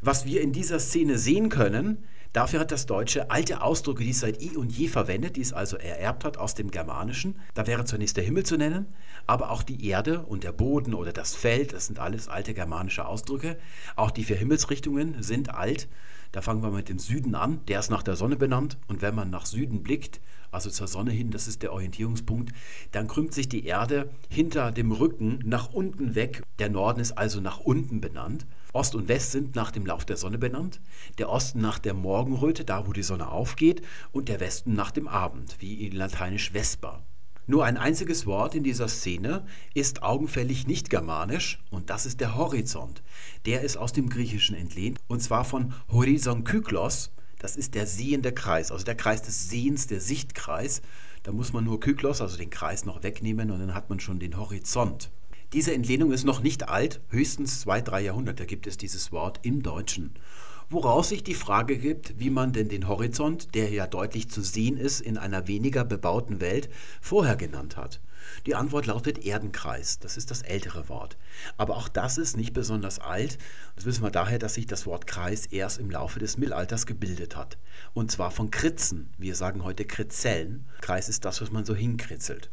Was 0.00 0.24
wir 0.24 0.40
in 0.40 0.54
dieser 0.54 0.78
Szene 0.78 1.18
sehen 1.18 1.50
können, 1.50 2.04
Dafür 2.36 2.60
hat 2.60 2.70
das 2.70 2.84
Deutsche 2.84 3.30
alte 3.30 3.62
Ausdrücke, 3.62 4.04
die 4.04 4.10
es 4.10 4.20
seit 4.20 4.42
eh 4.42 4.58
und 4.58 4.70
je 4.70 4.88
verwendet, 4.88 5.36
die 5.36 5.40
es 5.40 5.54
also 5.54 5.78
ererbt 5.78 6.22
hat 6.22 6.36
aus 6.36 6.54
dem 6.54 6.70
Germanischen. 6.70 7.40
Da 7.54 7.66
wäre 7.66 7.86
zunächst 7.86 8.18
der 8.18 8.24
Himmel 8.24 8.44
zu 8.44 8.58
nennen, 8.58 8.84
aber 9.26 9.50
auch 9.50 9.62
die 9.62 9.88
Erde 9.88 10.20
und 10.20 10.44
der 10.44 10.52
Boden 10.52 10.92
oder 10.92 11.14
das 11.14 11.34
Feld, 11.34 11.72
das 11.72 11.86
sind 11.86 11.98
alles 11.98 12.28
alte 12.28 12.52
germanische 12.52 13.06
Ausdrücke. 13.06 13.56
Auch 13.94 14.10
die 14.10 14.22
vier 14.22 14.36
Himmelsrichtungen 14.36 15.22
sind 15.22 15.54
alt. 15.54 15.88
Da 16.32 16.42
fangen 16.42 16.62
wir 16.62 16.70
mit 16.70 16.90
dem 16.90 16.98
Süden 16.98 17.34
an, 17.34 17.64
der 17.68 17.80
ist 17.80 17.88
nach 17.88 18.02
der 18.02 18.16
Sonne 18.16 18.36
benannt. 18.36 18.76
Und 18.86 19.00
wenn 19.00 19.14
man 19.14 19.30
nach 19.30 19.46
Süden 19.46 19.82
blickt, 19.82 20.20
also 20.50 20.68
zur 20.68 20.88
Sonne 20.88 21.12
hin, 21.12 21.30
das 21.30 21.48
ist 21.48 21.62
der 21.62 21.72
Orientierungspunkt, 21.72 22.52
dann 22.92 23.08
krümmt 23.08 23.32
sich 23.32 23.48
die 23.48 23.64
Erde 23.64 24.10
hinter 24.28 24.72
dem 24.72 24.92
Rücken 24.92 25.38
nach 25.42 25.72
unten 25.72 26.14
weg. 26.14 26.42
Der 26.58 26.68
Norden 26.68 27.00
ist 27.00 27.12
also 27.12 27.40
nach 27.40 27.60
unten 27.60 28.02
benannt. 28.02 28.46
Ost 28.76 28.94
und 28.94 29.08
West 29.08 29.32
sind 29.32 29.56
nach 29.56 29.70
dem 29.70 29.86
Lauf 29.86 30.04
der 30.04 30.18
Sonne 30.18 30.36
benannt. 30.36 30.82
Der 31.16 31.30
Osten 31.30 31.62
nach 31.62 31.78
der 31.78 31.94
Morgenröte, 31.94 32.62
da 32.62 32.86
wo 32.86 32.92
die 32.92 33.02
Sonne 33.02 33.30
aufgeht, 33.30 33.80
und 34.12 34.28
der 34.28 34.38
Westen 34.38 34.74
nach 34.74 34.90
dem 34.90 35.08
Abend, 35.08 35.56
wie 35.60 35.86
in 35.86 35.92
Lateinisch 35.92 36.52
Vesper. 36.52 37.02
Nur 37.46 37.64
ein 37.64 37.78
einziges 37.78 38.26
Wort 38.26 38.54
in 38.54 38.64
dieser 38.64 38.88
Szene 38.88 39.46
ist 39.72 40.02
augenfällig 40.02 40.66
nicht 40.66 40.90
germanisch 40.90 41.58
und 41.70 41.88
das 41.88 42.04
ist 42.04 42.20
der 42.20 42.34
Horizont. 42.34 43.02
Der 43.46 43.62
ist 43.62 43.78
aus 43.78 43.94
dem 43.94 44.10
Griechischen 44.10 44.54
entlehnt 44.54 44.98
und 45.06 45.22
zwar 45.22 45.46
von 45.46 45.72
Horizon 45.90 46.44
Kyklos. 46.44 47.12
Das 47.38 47.56
ist 47.56 47.74
der 47.74 47.86
sehende 47.86 48.32
Kreis, 48.32 48.70
also 48.70 48.84
der 48.84 48.96
Kreis 48.96 49.22
des 49.22 49.48
Sehens, 49.48 49.86
der 49.86 50.02
Sichtkreis. 50.02 50.82
Da 51.22 51.32
muss 51.32 51.54
man 51.54 51.64
nur 51.64 51.80
Kyklos, 51.80 52.20
also 52.20 52.36
den 52.36 52.50
Kreis, 52.50 52.84
noch 52.84 53.02
wegnehmen 53.02 53.50
und 53.50 53.60
dann 53.60 53.74
hat 53.74 53.88
man 53.88 54.00
schon 54.00 54.18
den 54.18 54.36
Horizont. 54.36 55.10
Diese 55.52 55.72
Entlehnung 55.72 56.10
ist 56.10 56.24
noch 56.24 56.42
nicht 56.42 56.68
alt, 56.68 57.00
höchstens 57.08 57.60
zwei, 57.60 57.80
drei 57.80 58.00
Jahrhunderte 58.00 58.46
gibt 58.46 58.66
es 58.66 58.76
dieses 58.76 59.12
Wort 59.12 59.38
im 59.42 59.62
Deutschen. 59.62 60.12
Woraus 60.68 61.10
sich 61.10 61.22
die 61.22 61.34
Frage 61.34 61.78
gibt, 61.78 62.18
wie 62.18 62.30
man 62.30 62.52
denn 62.52 62.68
den 62.68 62.88
Horizont, 62.88 63.54
der 63.54 63.70
ja 63.70 63.86
deutlich 63.86 64.28
zu 64.28 64.42
sehen 64.42 64.76
ist 64.76 65.00
in 65.00 65.16
einer 65.16 65.46
weniger 65.46 65.84
bebauten 65.84 66.40
Welt, 66.40 66.68
vorher 67.00 67.36
genannt 67.36 67.76
hat. 67.76 68.00
Die 68.46 68.56
Antwort 68.56 68.86
lautet 68.86 69.24
Erdenkreis, 69.24 70.00
das 70.00 70.16
ist 70.16 70.32
das 70.32 70.42
ältere 70.42 70.88
Wort. 70.88 71.16
Aber 71.56 71.76
auch 71.76 71.86
das 71.86 72.18
ist 72.18 72.36
nicht 72.36 72.52
besonders 72.52 72.98
alt. 72.98 73.38
Das 73.76 73.84
wissen 73.84 74.02
wir 74.02 74.10
daher, 74.10 74.40
dass 74.40 74.54
sich 74.54 74.66
das 74.66 74.84
Wort 74.84 75.06
Kreis 75.06 75.46
erst 75.46 75.78
im 75.78 75.92
Laufe 75.92 76.18
des 76.18 76.38
Mittelalters 76.38 76.86
gebildet 76.86 77.36
hat. 77.36 77.56
Und 77.94 78.10
zwar 78.10 78.32
von 78.32 78.50
Kritzen. 78.50 79.10
Wir 79.16 79.36
sagen 79.36 79.62
heute 79.62 79.84
Kritzellen. 79.84 80.66
Kreis 80.80 81.08
ist 81.08 81.24
das, 81.24 81.40
was 81.40 81.52
man 81.52 81.64
so 81.64 81.76
hinkritzelt. 81.76 82.50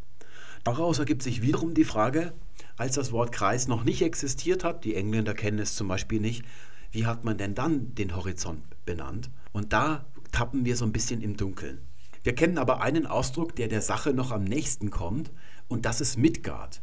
Daraus 0.64 1.00
ergibt 1.00 1.24
sich 1.24 1.42
wiederum 1.42 1.74
die 1.74 1.84
Frage, 1.84 2.34
als 2.78 2.96
das 2.96 3.12
Wort 3.12 3.32
Kreis 3.32 3.68
noch 3.68 3.84
nicht 3.84 4.02
existiert 4.02 4.64
hat, 4.64 4.84
die 4.84 4.96
Engländer 4.96 5.34
kennen 5.34 5.60
es 5.60 5.76
zum 5.76 5.88
Beispiel 5.88 6.20
nicht, 6.20 6.44
wie 6.92 7.06
hat 7.06 7.24
man 7.24 7.38
denn 7.38 7.56
dann 7.56 7.96
den 7.96 8.16
Horizont 8.16 8.64
benannt? 8.86 9.30
Und 9.52 9.74
da 9.74 10.06
tappen 10.32 10.66
wir 10.66 10.76
so 10.76 10.86
ein 10.86 10.92
bisschen 10.92 11.22
im 11.22 11.38
Dunkeln. 11.38 11.80
Wir 12.24 12.36
kennen 12.36 12.58
aber 12.58 12.82
einen 12.82 13.06
Ausdruck, 13.06 13.56
der 13.56 13.68
der 13.68 13.82
Sache 13.82 14.14
noch 14.14 14.32
am 14.32 14.44
nächsten 14.44 14.90
kommt, 14.90 15.32
und 15.68 15.86
das 15.86 16.02
ist 16.02 16.18
Midgard. 16.18 16.82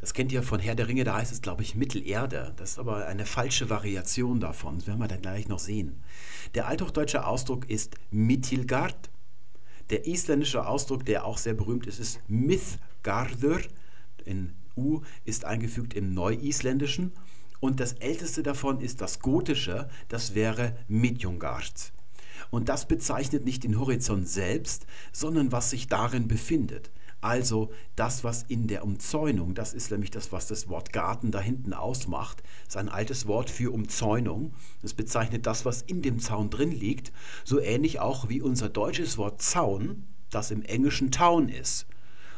Das 0.00 0.12
kennt 0.12 0.32
ihr 0.32 0.42
von 0.42 0.60
Herr 0.60 0.74
der 0.74 0.88
Ringe, 0.88 1.04
da 1.04 1.16
heißt 1.16 1.32
es, 1.32 1.40
glaube 1.40 1.62
ich, 1.62 1.74
Mittelerde. 1.74 2.52
Das 2.56 2.72
ist 2.72 2.78
aber 2.78 3.06
eine 3.06 3.24
falsche 3.24 3.70
Variation 3.70 4.38
davon. 4.40 4.76
Das 4.76 4.86
werden 4.86 4.98
wir 4.98 5.08
dann 5.08 5.22
gleich 5.22 5.48
noch 5.48 5.58
sehen. 5.58 6.02
Der 6.54 6.68
althochdeutsche 6.68 7.26
Ausdruck 7.26 7.70
ist 7.70 7.94
Mittilgard. 8.10 9.10
Der 9.88 10.06
isländische 10.06 10.66
Ausdruck, 10.66 11.06
der 11.06 11.24
auch 11.24 11.38
sehr 11.38 11.54
berühmt 11.54 11.86
ist, 11.86 12.00
ist 12.00 12.20
Mithgarður. 12.28 13.60
In 14.26 14.52
U 14.76 15.02
ist 15.24 15.44
eingefügt 15.44 15.94
im 15.94 16.14
Neuisländischen. 16.14 17.12
Und 17.60 17.80
das 17.80 17.94
älteste 17.94 18.42
davon 18.42 18.80
ist 18.80 19.00
das 19.00 19.20
gotische, 19.20 19.88
das 20.08 20.34
wäre 20.34 20.76
Midjungard. 20.88 21.92
Und 22.50 22.68
das 22.68 22.86
bezeichnet 22.86 23.44
nicht 23.44 23.64
den 23.64 23.78
Horizont 23.78 24.28
selbst, 24.28 24.86
sondern 25.12 25.52
was 25.52 25.70
sich 25.70 25.88
darin 25.88 26.28
befindet. 26.28 26.90
Also 27.24 27.72
das, 27.96 28.22
was 28.22 28.42
in 28.42 28.66
der 28.66 28.84
Umzäunung, 28.84 29.54
das 29.54 29.72
ist 29.72 29.90
nämlich 29.90 30.10
das, 30.10 30.30
was 30.30 30.46
das 30.46 30.68
Wort 30.68 30.92
Garten 30.92 31.30
da 31.30 31.40
hinten 31.40 31.72
ausmacht, 31.72 32.42
ist 32.68 32.76
ein 32.76 32.90
altes 32.90 33.26
Wort 33.26 33.48
für 33.48 33.72
Umzäunung. 33.72 34.52
Das 34.82 34.92
bezeichnet 34.92 35.46
das, 35.46 35.64
was 35.64 35.80
in 35.80 36.02
dem 36.02 36.18
Zaun 36.18 36.50
drin 36.50 36.70
liegt, 36.70 37.12
so 37.42 37.60
ähnlich 37.60 37.98
auch 37.98 38.28
wie 38.28 38.42
unser 38.42 38.68
deutsches 38.68 39.16
Wort 39.16 39.40
Zaun, 39.40 40.06
das 40.28 40.50
im 40.50 40.60
Englischen 40.60 41.10
Town 41.10 41.48
ist. 41.48 41.86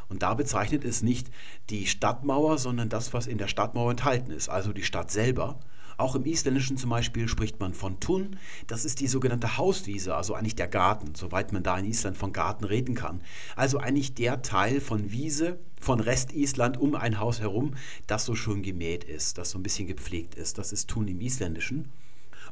Und 0.08 0.22
da 0.22 0.34
bezeichnet 0.34 0.84
es 0.84 1.02
nicht 1.02 1.30
die 1.70 1.86
Stadtmauer, 1.86 2.58
sondern 2.58 2.88
das, 2.88 3.12
was 3.12 3.26
in 3.26 3.38
der 3.38 3.48
Stadtmauer 3.48 3.90
enthalten 3.90 4.30
ist, 4.30 4.48
also 4.48 4.72
die 4.72 4.84
Stadt 4.84 5.10
selber. 5.10 5.58
Auch 5.98 6.14
im 6.14 6.26
Isländischen 6.26 6.76
zum 6.76 6.90
Beispiel 6.90 7.26
spricht 7.26 7.58
man 7.58 7.72
von 7.72 7.98
Tun. 8.00 8.36
Das 8.66 8.84
ist 8.84 9.00
die 9.00 9.06
sogenannte 9.06 9.56
Hauswiese, 9.56 10.14
also 10.14 10.34
eigentlich 10.34 10.54
der 10.54 10.68
Garten, 10.68 11.14
soweit 11.14 11.52
man 11.52 11.62
da 11.62 11.78
in 11.78 11.86
Island 11.86 12.18
von 12.18 12.34
Garten 12.34 12.64
reden 12.64 12.94
kann. 12.94 13.22
Also 13.56 13.78
eigentlich 13.78 14.14
der 14.14 14.42
Teil 14.42 14.82
von 14.82 15.10
Wiese, 15.10 15.58
von 15.80 16.00
Rest 16.00 16.34
Island 16.34 16.76
um 16.76 16.94
ein 16.94 17.18
Haus 17.18 17.40
herum, 17.40 17.74
das 18.06 18.26
so 18.26 18.34
schön 18.34 18.62
gemäht 18.62 19.04
ist, 19.04 19.38
das 19.38 19.50
so 19.50 19.58
ein 19.58 19.62
bisschen 19.62 19.86
gepflegt 19.86 20.34
ist. 20.34 20.58
Das 20.58 20.72
ist 20.72 20.90
Tun 20.90 21.08
im 21.08 21.20
Isländischen. 21.20 21.90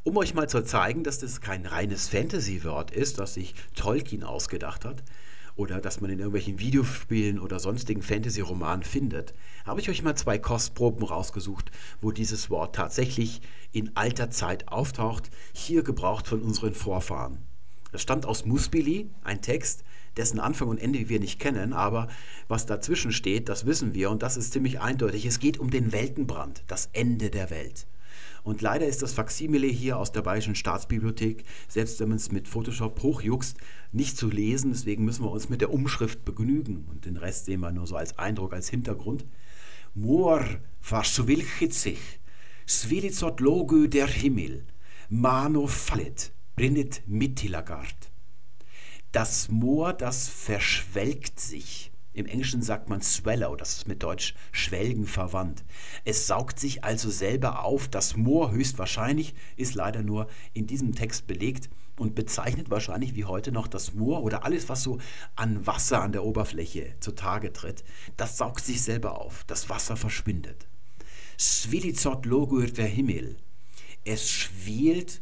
Um 0.05 0.17
euch 0.17 0.35
mal 0.35 0.49
zu 0.49 0.65
zeigen, 0.65 1.05
dass 1.05 1.19
das 1.19 1.43
kein 1.43 1.67
reines 1.67 2.09
Fantasy-Wort 2.09 2.91
ist, 2.91 3.19
das 3.19 3.35
sich 3.35 3.55
Tolkien 3.75 4.23
ausgedacht 4.23 4.87
hat, 4.87 5.03
oder 5.57 5.81
das 5.81 6.01
man 6.01 6.11
in 6.11 6.19
irgendwelchen 6.19 6.59
Videospielen 6.59 7.39
oder 7.39 7.61
sonstigen 7.61 8.03
Fantasy-Romanen 8.03 8.83
findet, 8.83 9.35
habe 9.65 9.81
ich 9.81 9.89
euch 9.89 10.03
mal 10.03 10.17
zwei 10.17 10.39
Kostproben 10.39 11.05
rausgesucht, 11.05 11.71
wo 12.01 12.11
dieses 12.11 12.51
Wort 12.51 12.75
tatsächlich 12.75 13.41
in 13.73 13.97
alter 13.97 14.31
Zeit 14.31 14.69
auftaucht, 14.69 15.31
hier 15.53 15.83
gebraucht 15.83 16.27
von 16.27 16.43
unseren 16.43 16.75
Vorfahren. 16.75 17.39
Das 17.93 18.03
stammt 18.03 18.27
aus 18.27 18.45
Musbili, 18.45 19.09
ein 19.23 19.41
Text, 19.41 19.85
dessen 20.17 20.41
Anfang 20.41 20.69
und 20.69 20.79
Ende 20.79 21.09
wir 21.09 21.21
nicht 21.21 21.39
kennen, 21.39 21.73
aber 21.73 22.09
was 22.49 22.67
dazwischen 22.67 23.13
steht, 23.13 23.49
das 23.49 23.67
wissen 23.67 23.95
wir 23.95 24.11
und 24.11 24.23
das 24.23 24.37
ist 24.37 24.53
ziemlich 24.53 24.81
eindeutig. 24.81 25.27
Es 25.27 25.39
geht 25.39 25.59
um 25.59 25.71
den 25.71 25.93
Weltenbrand, 25.93 26.65
das 26.67 26.89
Ende 26.93 27.31
der 27.31 27.51
Welt. 27.51 27.87
Und 28.45 28.61
leider 28.61 28.87
ist 28.87 29.01
das 29.03 29.15
Faksimile 29.15 29.67
hier 29.67 29.99
aus 29.99 30.13
der 30.13 30.21
Bayerischen 30.21 30.55
Staatsbibliothek, 30.55 31.45
selbst 31.67 31.99
wenn 31.99 32.11
man 32.11 32.19
es 32.19 32.31
mit 32.31 32.47
Photoshop 32.47 33.03
hochjuckst, 33.03 33.57
nicht 33.91 34.19
zu 34.19 34.29
lesen. 34.29 34.71
Deswegen 34.71 35.05
müssen 35.05 35.25
wir 35.25 35.31
uns 35.31 35.49
mit 35.49 35.63
der 35.63 35.73
Umschrift 35.73 36.27
begnügen. 36.27 36.85
Und 36.91 37.07
den 37.07 37.17
Rest 37.17 37.47
sehen 37.47 37.61
wir 37.61 37.73
nur 37.73 37.87
so 37.87 37.97
als 37.97 38.19
Eindruck, 38.19 38.53
als 38.53 38.69
Hintergrund. 38.69 39.25
Mor 39.95 40.45
sich, 41.71 42.21
svilizot 42.67 43.41
logö 43.41 43.89
der 43.89 44.09
Himmel, 44.09 44.67
mano 45.09 45.67
fallet, 45.67 46.33
brinnet 46.55 47.03
mittilagard. 47.07 48.11
Das 49.13 49.49
Moor, 49.49 49.95
das 49.95 50.29
verschwelgt 50.29 51.41
sich. 51.41 51.94
Im 52.15 52.27
Englischen 52.27 52.63
sagt 52.63 52.89
man 52.89 53.03
swallow, 53.03 53.57
das 53.57 53.79
ist 53.79 53.89
mit 53.89 54.03
Deutsch 54.05 54.35
schwelgen 54.53 55.07
verwandt. 55.07 55.65
Es 56.05 56.29
saugt 56.29 56.61
sich 56.61 56.85
also 56.85 57.11
selber 57.11 57.65
auf. 57.65 57.89
Das 57.89 58.17
Moor 58.17 58.53
höchstwahrscheinlich 58.53 59.35
ist 59.57 59.75
leider 59.75 60.03
nur 60.03 60.29
in 60.53 60.69
diesem 60.69 60.95
Text 60.95 61.27
belegt 61.27 61.69
und 61.97 62.15
bezeichnet 62.15 62.71
wahrscheinlich 62.71 63.17
wie 63.17 63.25
heute 63.25 63.51
noch 63.51 63.67
das 63.67 63.95
Moor 63.95 64.23
oder 64.23 64.45
alles, 64.45 64.69
was 64.69 64.85
so 64.85 64.99
an 65.35 65.67
Wasser 65.67 66.03
an 66.03 66.13
der 66.13 66.25
Oberfläche 66.25 66.95
zutage 67.01 67.53
tritt. 67.53 67.85
Das 68.17 68.39
saugt 68.39 68.65
sich 68.65 68.83
selber 68.83 69.21
auf. 69.21 69.45
Das 69.49 69.69
Wasser 69.69 69.97
verschwindet. 69.97 70.69
Svilizot 71.39 72.27
logur 72.27 72.67
der 72.67 72.87
Himmel. 72.87 73.37
Es 74.05 74.31
schwelt 74.31 75.21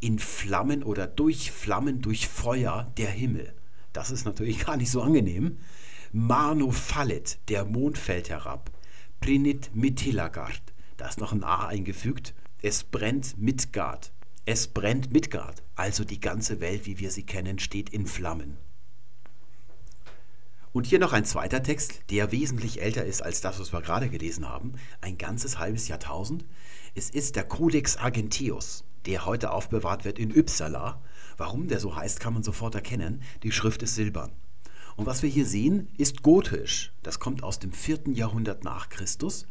in 0.00 0.18
Flammen 0.18 0.82
oder 0.82 1.06
durch 1.06 1.52
Flammen, 1.52 2.02
durch 2.02 2.26
Feuer 2.26 2.92
der 2.96 3.10
Himmel. 3.10 3.54
Das 3.92 4.10
ist 4.10 4.24
natürlich 4.24 4.58
gar 4.66 4.76
nicht 4.76 4.90
so 4.90 5.02
angenehm. 5.02 5.58
Manu 6.14 6.72
fallet, 6.72 7.38
der 7.48 7.64
Mond 7.64 7.96
fällt 7.96 8.28
herab. 8.28 8.70
Prinit 9.20 9.74
Mittilagard, 9.74 10.60
da 10.98 11.08
ist 11.08 11.18
noch 11.18 11.32
ein 11.32 11.42
A 11.42 11.68
eingefügt. 11.68 12.34
Es 12.60 12.84
brennt 12.84 13.38
Midgard. 13.38 14.12
Es 14.44 14.66
brennt 14.66 15.10
Midgard, 15.10 15.62
also 15.74 16.04
die 16.04 16.20
ganze 16.20 16.60
Welt, 16.60 16.84
wie 16.84 16.98
wir 16.98 17.10
sie 17.10 17.24
kennen, 17.24 17.58
steht 17.58 17.88
in 17.88 18.06
Flammen. 18.06 18.58
Und 20.74 20.86
hier 20.86 20.98
noch 20.98 21.14
ein 21.14 21.24
zweiter 21.24 21.62
Text, 21.62 22.02
der 22.10 22.30
wesentlich 22.30 22.82
älter 22.82 23.06
ist 23.06 23.22
als 23.22 23.40
das, 23.40 23.58
was 23.58 23.72
wir 23.72 23.80
gerade 23.80 24.10
gelesen 24.10 24.46
haben, 24.46 24.74
ein 25.00 25.16
ganzes 25.16 25.58
halbes 25.58 25.88
Jahrtausend. 25.88 26.44
Es 26.94 27.08
ist 27.08 27.36
der 27.36 27.44
Codex 27.44 27.96
Argentius, 27.96 28.84
der 29.06 29.24
heute 29.24 29.50
aufbewahrt 29.50 30.04
wird 30.04 30.18
in 30.18 30.38
Uppsala. 30.38 31.00
Warum 31.38 31.68
der 31.68 31.80
so 31.80 31.96
heißt, 31.96 32.20
kann 32.20 32.34
man 32.34 32.42
sofort 32.42 32.74
erkennen. 32.74 33.22
Die 33.42 33.52
Schrift 33.52 33.82
ist 33.82 33.94
silbern. 33.94 34.32
Und 34.96 35.06
was 35.06 35.22
wir 35.22 35.30
hier 35.30 35.46
sehen, 35.46 35.88
ist 35.96 36.22
gotisch. 36.22 36.92
Das 37.02 37.18
kommt 37.18 37.42
aus 37.42 37.58
dem 37.58 37.72
vierten 37.72 38.12
Jahrhundert 38.12 38.64
nach 38.64 38.88
Christus 38.88 39.46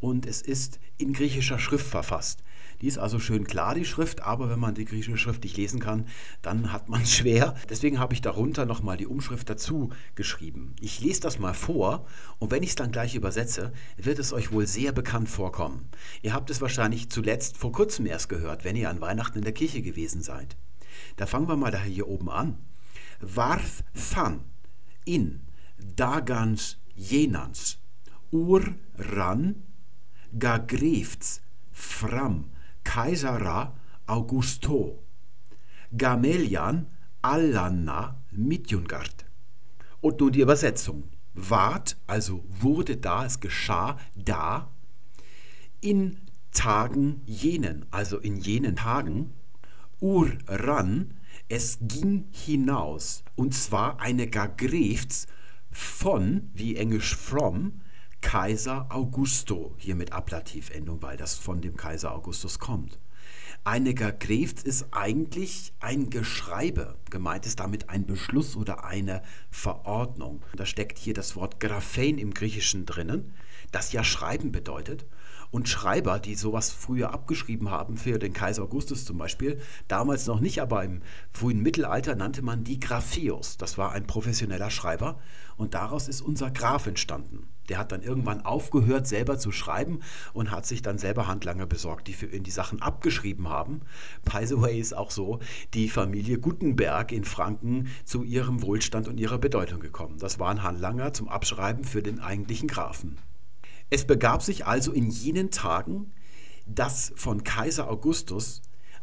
und 0.00 0.26
es 0.26 0.42
ist 0.42 0.80
in 0.96 1.12
griechischer 1.12 1.58
Schrift 1.58 1.86
verfasst. 1.86 2.42
Die 2.80 2.86
ist 2.86 2.98
also 2.98 3.18
schön 3.18 3.46
klar, 3.46 3.74
die 3.74 3.84
Schrift, 3.84 4.22
aber 4.22 4.48
wenn 4.48 4.58
man 4.58 4.74
die 4.74 4.86
griechische 4.86 5.18
Schrift 5.18 5.44
nicht 5.44 5.58
lesen 5.58 5.80
kann, 5.80 6.06
dann 6.40 6.72
hat 6.72 6.88
man 6.88 7.02
es 7.02 7.12
schwer. 7.16 7.54
Deswegen 7.68 7.98
habe 7.98 8.14
ich 8.14 8.22
darunter 8.22 8.64
nochmal 8.64 8.96
die 8.96 9.06
Umschrift 9.06 9.50
dazu 9.50 9.90
geschrieben. 10.14 10.74
Ich 10.80 11.00
lese 11.00 11.20
das 11.20 11.38
mal 11.38 11.52
vor 11.52 12.06
und 12.38 12.50
wenn 12.50 12.62
ich 12.62 12.70
es 12.70 12.76
dann 12.76 12.92
gleich 12.92 13.14
übersetze, 13.14 13.72
wird 13.98 14.18
es 14.18 14.32
euch 14.32 14.50
wohl 14.52 14.66
sehr 14.66 14.92
bekannt 14.92 15.28
vorkommen. 15.28 15.88
Ihr 16.22 16.32
habt 16.32 16.48
es 16.48 16.62
wahrscheinlich 16.62 17.10
zuletzt 17.10 17.58
vor 17.58 17.72
kurzem 17.72 18.06
erst 18.06 18.30
gehört, 18.30 18.64
wenn 18.64 18.76
ihr 18.76 18.88
an 18.88 19.02
Weihnachten 19.02 19.38
in 19.38 19.44
der 19.44 19.52
Kirche 19.52 19.82
gewesen 19.82 20.22
seid. 20.22 20.56
Da 21.16 21.26
fangen 21.26 21.48
wir 21.48 21.56
mal 21.56 21.70
da 21.70 21.82
hier 21.82 22.08
oben 22.08 22.30
an. 22.30 22.56
Warth 23.20 23.84
Than 24.14 24.49
in 25.16 25.24
dagans 26.00 26.76
jenans 27.10 27.60
ur 28.30 28.62
ran 29.14 29.42
gagrifts 30.44 31.40
fram 31.72 32.36
Kaisera 32.84 33.74
Augusto 34.06 34.80
Gamelian 35.96 36.86
Allanna 37.22 38.16
Midjungard. 38.30 39.26
Und 40.00 40.20
nun 40.20 40.32
die 40.32 40.40
Übersetzung. 40.40 41.04
Ward, 41.34 41.96
also 42.06 42.44
wurde 42.48 42.96
da, 42.96 43.24
es 43.24 43.38
geschah 43.40 43.98
da, 44.16 44.70
in 45.80 46.18
Tagen 46.52 47.22
jenen, 47.26 47.86
also 47.90 48.18
in 48.18 48.36
jenen 48.36 48.76
Tagen, 48.76 49.32
ur 50.00 50.30
ran, 50.48 51.14
es 51.50 51.78
ging 51.80 52.28
hinaus, 52.30 53.24
und 53.34 53.54
zwar 53.54 54.00
eine 54.00 54.28
Gagrefts 54.28 55.26
von, 55.72 56.48
wie 56.54 56.76
Englisch 56.76 57.16
from, 57.16 57.80
Kaiser 58.20 58.86
Augusto, 58.90 59.74
hier 59.76 59.96
mit 59.96 60.12
Ablativendung, 60.12 61.02
weil 61.02 61.16
das 61.16 61.34
von 61.34 61.60
dem 61.60 61.76
Kaiser 61.76 62.14
Augustus 62.14 62.60
kommt. 62.60 63.00
Eine 63.64 63.94
Gagrefts 63.94 64.62
ist 64.62 64.86
eigentlich 64.92 65.72
ein 65.80 66.08
Geschreibe. 66.08 66.96
Gemeint 67.10 67.46
ist 67.46 67.58
damit 67.58 67.90
ein 67.90 68.06
Beschluss 68.06 68.56
oder 68.56 68.84
eine 68.84 69.22
Verordnung. 69.50 70.42
Da 70.54 70.64
steckt 70.64 70.98
hier 70.98 71.14
das 71.14 71.34
Wort 71.34 71.58
Graphein 71.58 72.18
im 72.18 72.32
Griechischen 72.32 72.86
drinnen, 72.86 73.34
das 73.72 73.92
ja 73.92 74.04
Schreiben 74.04 74.52
bedeutet. 74.52 75.04
Und 75.50 75.68
Schreiber, 75.68 76.20
die 76.20 76.36
sowas 76.36 76.70
früher 76.70 77.12
abgeschrieben 77.12 77.70
haben, 77.70 77.96
für 77.96 78.18
den 78.18 78.32
Kaiser 78.32 78.62
Augustus 78.62 79.04
zum 79.04 79.18
Beispiel, 79.18 79.60
damals 79.88 80.26
noch 80.26 80.40
nicht, 80.40 80.62
aber 80.62 80.84
im 80.84 81.02
frühen 81.32 81.60
Mittelalter 81.60 82.14
nannte 82.14 82.42
man 82.42 82.62
die 82.62 82.78
Graphios. 82.78 83.56
Das 83.56 83.76
war 83.76 83.92
ein 83.92 84.06
professioneller 84.06 84.70
Schreiber 84.70 85.18
und 85.56 85.74
daraus 85.74 86.08
ist 86.08 86.20
unser 86.20 86.50
Graf 86.50 86.86
entstanden. 86.86 87.48
Der 87.68 87.78
hat 87.78 87.92
dann 87.92 88.02
irgendwann 88.02 88.44
aufgehört, 88.44 89.06
selber 89.06 89.38
zu 89.38 89.52
schreiben 89.52 90.00
und 90.32 90.50
hat 90.50 90.66
sich 90.66 90.82
dann 90.82 90.98
selber 90.98 91.28
Handlanger 91.28 91.66
besorgt, 91.66 92.08
die 92.08 92.14
für 92.14 92.26
ihn 92.26 92.42
die 92.42 92.50
Sachen 92.50 92.82
abgeschrieben 92.82 93.48
haben. 93.48 93.82
By 94.24 94.44
the 94.44 94.60
way 94.60 94.80
ist 94.80 94.96
auch 94.96 95.12
so 95.12 95.38
die 95.74 95.88
Familie 95.88 96.38
Gutenberg 96.38 97.12
in 97.12 97.24
Franken 97.24 97.88
zu 98.04 98.24
ihrem 98.24 98.62
Wohlstand 98.62 99.06
und 99.06 99.18
ihrer 99.18 99.38
Bedeutung 99.38 99.80
gekommen. 99.80 100.18
Das 100.18 100.40
waren 100.40 100.62
Handlanger 100.62 101.12
zum 101.12 101.28
Abschreiben 101.28 101.84
für 101.84 102.02
den 102.02 102.20
eigentlichen 102.20 102.68
Grafen. 102.68 103.18
Es 103.90 104.06
begab 104.06 104.42
sich 104.42 104.66
also 104.66 104.92
in 104.92 105.10
jenen 105.10 105.50
Tagen, 105.50 106.12
dass 106.66 107.12
von 107.16 107.42
Kaiser 107.42 107.90
Augustus 107.90 108.62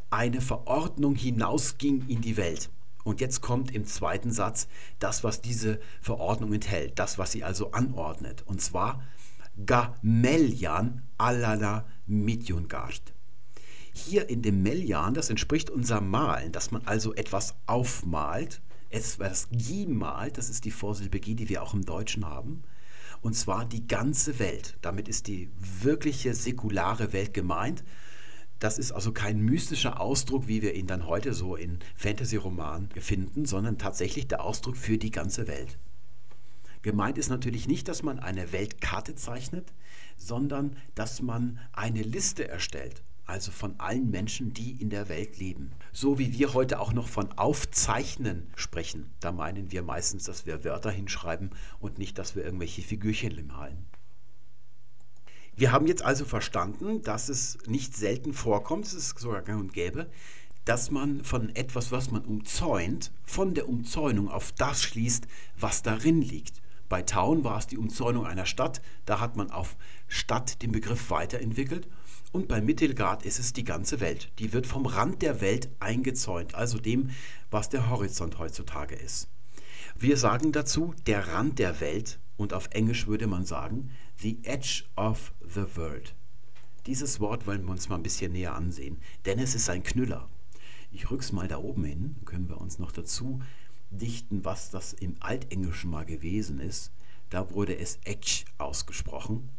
eine 0.09 0.39
Verordnung 0.39 1.15
hinausging 1.15 2.07
in 2.07 2.21
die 2.21 2.38
Welt. 2.38 2.69
Und 3.03 3.21
jetzt 3.21 3.41
kommt 3.41 3.73
im 3.73 3.85
zweiten 3.85 4.31
Satz 4.31 4.67
das, 4.99 5.23
was 5.23 5.41
diese 5.41 5.79
Verordnung 6.01 6.53
enthält, 6.53 6.99
das, 6.99 7.17
was 7.17 7.31
sie 7.31 7.43
also 7.43 7.71
anordnet. 7.71 8.43
Und 8.45 8.61
zwar 8.61 9.03
Gameljan 9.65 11.03
alala 11.17 11.85
Midjungard. 12.05 13.13
Hier 13.93 14.29
in 14.29 14.41
dem 14.41 14.61
Meljan, 14.61 15.13
das 15.13 15.29
entspricht 15.29 15.69
unserem 15.69 16.09
Malen, 16.09 16.51
dass 16.51 16.71
man 16.71 16.83
also 16.85 17.13
etwas 17.15 17.55
aufmalt, 17.65 18.61
etwas 18.89 19.47
Gi 19.51 19.88
malt, 19.88 20.38
das 20.38 20.49
ist 20.49 20.65
die 20.65 20.71
Vorsilbe 20.71 21.19
Gi, 21.19 21.35
die 21.35 21.49
wir 21.49 21.63
auch 21.63 21.73
im 21.73 21.83
Deutschen 21.83 22.25
haben, 22.25 22.63
und 23.22 23.36
zwar 23.36 23.65
die 23.65 23.88
ganze 23.88 24.39
Welt. 24.39 24.78
Damit 24.82 25.07
ist 25.07 25.28
die 25.28 25.49
wirkliche 25.59 26.34
säkulare 26.34 27.13
Welt 27.13 27.34
gemeint. 27.34 27.84
Das 28.59 28.80
ist 28.80 28.91
also 28.91 29.11
kein 29.11 29.39
mystischer 29.39 30.01
Ausdruck, 30.01 30.47
wie 30.47 30.61
wir 30.61 30.74
ihn 30.74 30.88
dann 30.88 31.05
heute 31.05 31.34
so 31.34 31.55
in 31.55 31.80
Fantasy-Romanen 31.95 32.89
finden, 32.99 33.45
sondern 33.45 33.78
tatsächlich 33.78 34.28
der 34.28 34.43
Ausdruck 34.43 34.78
für 34.78 34.97
die 34.97 35.11
ganze 35.11 35.47
Welt. 35.47 35.78
Gemeint 36.82 37.18
ist 37.18 37.30
natürlich 37.30 37.68
nicht, 37.68 37.88
dass 37.88 38.01
man 38.01 38.20
eine 38.20 38.51
Weltkarte 38.51 39.15
zeichnet, 39.15 39.74
sondern 40.15 40.78
dass 40.95 41.22
man 41.22 41.59
eine 41.74 42.01
Liste 42.01 42.47
erstellt, 42.47 43.03
also 43.28 43.51
von 43.51 43.80
allen 43.80 44.09
Menschen, 44.09 44.53
die 44.53 44.71
in 44.71 44.89
der 44.89 45.09
Welt 45.09 45.38
leben. 45.38 45.71
So 45.91 46.17
wie 46.17 46.34
wir 46.34 46.53
heute 46.53 46.80
auch 46.80 46.93
noch 46.93 47.07
von 47.07 47.32
Aufzeichnen 47.38 48.47
sprechen. 48.55 49.11
Da 49.19 49.32
meinen 49.32 49.71
wir 49.71 49.84
meistens, 49.84 50.23
dass 50.23 50.45
wir 50.45 50.63
Wörter 50.63 50.91
hinschreiben 50.91 51.51
und 51.80 51.97
nicht, 51.97 52.17
dass 52.17 52.36
wir 52.36 52.45
irgendwelche 52.45 52.82
Figürchen 52.82 53.47
malen. 53.47 53.86
Wir 55.55 55.71
haben 55.71 55.88
jetzt 55.88 56.03
also 56.03 56.23
verstanden, 56.23 57.01
dass 57.01 57.30
es 57.30 57.57
nicht 57.67 57.95
selten 57.95 58.34
vorkommt, 58.34 58.86
es 58.86 58.93
ist 58.93 59.19
sogar 59.19 59.41
gang 59.41 59.59
und 59.59 59.73
gäbe, 59.73 60.09
dass 60.65 60.91
man 60.91 61.23
von 61.23 61.55
etwas, 61.55 61.91
was 61.91 62.11
man 62.11 62.23
umzäunt, 62.23 63.11
von 63.23 63.55
der 63.55 63.67
Umzäunung 63.67 64.30
auf 64.30 64.51
das 64.51 64.84
schließt, 64.84 65.28
was 65.59 65.82
darin 65.82 66.21
liegt. 66.21 66.61
Bei 66.89 67.01
Town 67.01 67.43
war 67.43 67.57
es 67.57 67.67
die 67.67 67.78
Umzäunung 67.78 68.25
einer 68.25 68.45
Stadt, 68.45 68.82
da 69.05 69.19
hat 69.19 69.36
man 69.36 69.49
auf 69.49 69.78
Stadt 70.07 70.61
den 70.61 70.71
Begriff 70.71 71.09
weiterentwickelt. 71.09 71.88
Und 72.38 72.47
bei 72.47 72.61
Mittelgrad 72.61 73.25
ist 73.25 73.39
es 73.39 73.51
die 73.51 73.63
ganze 73.63 73.99
Welt. 73.99 74.31
Die 74.38 74.53
wird 74.53 74.67
vom 74.67 74.85
Rand 74.85 75.23
der 75.23 75.41
Welt 75.41 75.71
eingezäunt, 75.79 76.53
also 76.53 76.77
dem, 76.77 77.09
was 77.49 77.69
der 77.69 77.89
Horizont 77.89 78.38
heutzutage 78.38 78.93
ist. 78.93 79.27
Wir 79.97 80.17
sagen 80.17 80.51
dazu 80.51 80.93
der 81.07 81.29
Rand 81.29 81.57
der 81.57 81.81
Welt 81.81 82.19
und 82.35 82.53
auf 82.53 82.67
Englisch 82.69 83.07
würde 83.07 83.25
man 83.25 83.43
sagen 83.43 83.89
the 84.19 84.38
edge 84.43 84.83
of 84.95 85.33
the 85.41 85.63
world. 85.75 86.13
Dieses 86.85 87.19
Wort 87.19 87.47
wollen 87.47 87.63
wir 87.63 87.71
uns 87.71 87.89
mal 87.89 87.95
ein 87.95 88.03
bisschen 88.03 88.33
näher 88.33 88.53
ansehen, 88.53 88.97
denn 89.25 89.39
es 89.39 89.55
ist 89.55 89.67
ein 89.71 89.81
Knüller. 89.81 90.29
Ich 90.91 91.09
rück's 91.09 91.31
mal 91.31 91.47
da 91.47 91.57
oben 91.57 91.85
hin, 91.85 92.17
können 92.25 92.49
wir 92.49 92.61
uns 92.61 92.77
noch 92.77 92.91
dazu 92.91 93.41
dichten, 93.89 94.45
was 94.45 94.69
das 94.69 94.93
im 94.93 95.15
Altenglischen 95.21 95.89
mal 95.89 96.05
gewesen 96.05 96.59
ist. 96.59 96.91
Da 97.31 97.49
wurde 97.49 97.75
es 97.75 97.97
Etch 98.03 98.45
ausgesprochen. 98.59 99.49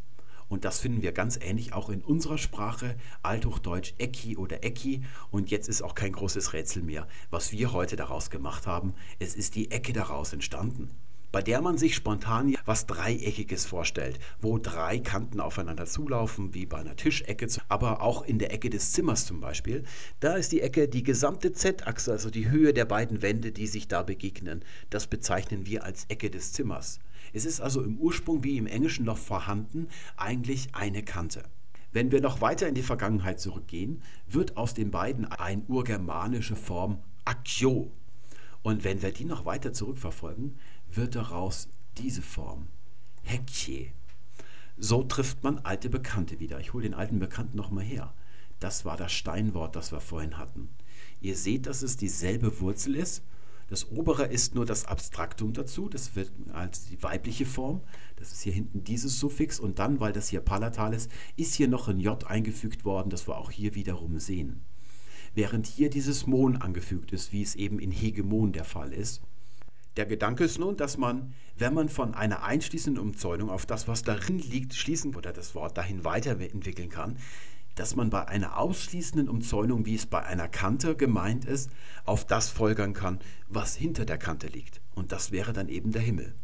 Und 0.49 0.65
das 0.65 0.81
finden 0.81 1.03
wir 1.03 1.13
ganz 1.13 1.39
ähnlich 1.41 1.73
auch 1.73 1.91
in 1.91 2.03
unserer 2.03 2.39
Sprache, 2.39 2.97
Althochdeutsch 3.23 3.95
Ecki 3.99 4.37
oder 4.37 4.65
Ecki. 4.65 5.03
Und 5.31 5.51
jetzt 5.51 5.69
ist 5.69 5.83
auch 5.83 5.95
kein 5.95 6.13
großes 6.13 6.53
Rätsel 6.53 6.83
mehr, 6.83 7.07
was 7.31 7.53
wir 7.53 7.73
heute 7.73 7.97
daraus 7.97 8.31
gemacht 8.31 8.67
haben. 8.67 8.95
Es 9.19 9.35
ist 9.35 9.55
die 9.55 9.71
Ecke 9.71 9.93
daraus 9.93 10.33
entstanden 10.33 10.91
bei 11.31 11.43
der 11.43 11.61
man 11.61 11.77
sich 11.77 11.95
spontan 11.95 12.57
was 12.65 12.87
Dreieckiges 12.87 13.67
vorstellt, 13.67 14.19
wo 14.41 14.59
drei 14.59 14.99
Kanten 14.99 15.41
aufeinander 15.41 15.87
zulaufen, 15.87 16.55
wie 16.55 16.67
bei 16.67 16.79
einer 16.79 16.97
Tischecke, 16.97 17.47
aber 17.69 18.03
auch 18.03 18.23
in 18.23 18.39
der 18.39 18.53
Ecke 18.53 18.71
des 18.71 18.93
Zimmers 18.93 19.27
zum 19.27 19.41
Beispiel. 19.41 19.85
Da 20.21 20.35
ist 20.35 20.53
die 20.53 20.63
Ecke 20.63 20.89
die 20.89 21.03
gesamte 21.03 21.53
Z-Achse, 21.53 22.13
also 22.13 22.31
die 22.31 22.49
Höhe 22.51 22.73
der 22.73 22.87
beiden 22.87 23.23
Wände, 23.23 23.53
die 23.53 23.67
sich 23.67 23.89
da 23.89 24.03
begegnen. 24.03 24.65
Das 24.91 25.07
bezeichnen 25.07 25.67
wir 25.67 25.85
als 25.85 26.07
Ecke 26.09 26.31
des 26.31 26.53
Zimmers. 26.53 26.99
Es 27.33 27.45
ist 27.45 27.61
also 27.61 27.83
im 27.83 27.99
Ursprung 27.99 28.45
wie 28.45 28.57
im 28.57 28.66
Englischen 28.66 29.05
noch 29.05 29.18
vorhanden, 29.18 29.89
eigentlich 30.16 30.74
eine 30.74 31.03
Kante. 31.03 31.45
Wenn 31.93 32.11
wir 32.11 32.20
noch 32.20 32.41
weiter 32.41 32.68
in 32.68 32.74
die 32.74 32.83
Vergangenheit 32.83 33.41
zurückgehen, 33.41 34.03
wird 34.26 34.57
aus 34.57 34.74
den 34.74 34.91
beiden 34.91 35.24
eine 35.24 35.62
urgermanische 35.68 36.57
Form 36.57 36.99
Akio. 37.24 37.93
Und 38.62 38.85
wenn 38.85 39.03
wir 39.03 39.12
die 39.12 39.24
noch 39.24 39.45
weiter 39.45 39.72
zurückverfolgen, 39.72 40.59
wird 40.91 41.14
daraus 41.14 41.68
diese 41.97 42.22
Form. 42.22 42.66
Hekje. 43.22 43.93
So 44.76 45.03
trifft 45.03 45.43
man 45.43 45.59
alte 45.59 45.91
Bekannte 45.91 46.41
wieder. 46.41 46.61
Ich 46.61 46.72
hole 46.72 46.85
den 46.85 46.95
alten 46.95 47.18
Bekannten 47.18 47.57
nochmal 47.57 47.85
her. 47.85 48.14
Das 48.61 48.85
war 48.85 48.97
das 48.97 49.12
Steinwort, 49.12 49.76
das 49.76 49.93
wir 49.93 50.01
vorhin 50.01 50.39
hatten. 50.39 50.68
Ihr 51.20 51.37
seht, 51.37 51.66
dass 51.66 51.83
es 51.83 51.97
dieselbe 51.97 52.61
Wurzel 52.61 52.97
ist. 52.97 53.22
Das 53.69 53.91
obere 53.91 54.25
ist 54.25 54.55
nur 54.55 54.64
das 54.64 54.87
Abstraktum 54.87 55.53
dazu, 55.53 55.89
das 55.89 56.16
wird 56.16 56.33
als 56.53 56.87
die 56.87 57.03
weibliche 57.03 57.45
Form. 57.45 57.83
Das 58.16 58.33
ist 58.33 58.43
hier 58.43 58.53
hinten 58.53 58.83
dieses 58.83 59.19
Suffix 59.19 59.61
und 59.61 59.79
dann, 59.79 60.01
weil 60.01 60.12
das 60.12 60.29
hier 60.29 60.41
palatal 60.41 60.95
ist, 60.95 61.11
ist 61.37 61.55
hier 61.55 61.69
noch 61.69 61.89
ein 61.89 62.01
J 62.01 62.25
eingefügt 62.27 62.85
worden, 62.85 63.11
das 63.11 63.29
wir 63.29 63.37
auch 63.37 63.51
hier 63.51 63.75
wiederum 63.75 64.19
sehen. 64.19 64.62
Während 65.35 65.66
hier 65.66 65.91
dieses 65.91 66.27
Mon 66.27 66.57
angefügt 66.57 67.12
ist, 67.12 67.33
wie 67.33 67.43
es 67.43 67.55
eben 67.55 67.79
in 67.79 67.91
Hegemon 67.91 68.53
der 68.53 68.64
Fall 68.64 68.93
ist. 68.93 69.21
Der 69.99 70.07
Gedanke 70.07 70.45
ist 70.45 70.59
nun, 70.59 70.77
dass 70.77 70.97
man, 70.97 71.35
wenn 71.57 71.75
man 71.75 71.89
von 71.89 72.14
einer 72.14 72.45
einschließenden 72.45 73.03
Umzäunung 73.03 73.51
auf 73.51 73.66
das, 73.66 73.87
was 73.87 74.03
darin 74.03 74.39
liegt, 74.39 74.75
schließen 74.75 75.14
oder 75.14 75.33
das 75.33 75.55
Wort 75.55 75.77
dahin 75.77 76.05
weiterentwickeln 76.05 76.89
kann, 76.89 77.19
dass 77.79 77.97
man 77.97 78.11
bei 78.11 78.26
einer 78.26 78.59
ausschließenden 78.59 79.29
Umzäunung, 79.29 79.87
wie 79.87 79.95
es 79.95 80.07
bei 80.07 80.24
einer 80.24 80.49
Kante 80.49 80.97
gemeint 80.97 81.45
ist, 81.45 81.70
auf 82.05 82.26
das 82.26 82.49
folgern 82.49 82.93
kann, 82.93 83.20
was 83.49 83.76
hinter 83.76 84.05
der 84.05 84.18
Kante 84.18 84.49
liegt. 84.49 84.81
Und 84.95 85.12
das 85.12 85.31
wäre 85.31 85.53
dann 85.53 85.68
eben 85.68 85.93
der 85.93 86.03
Himmel. 86.03 86.35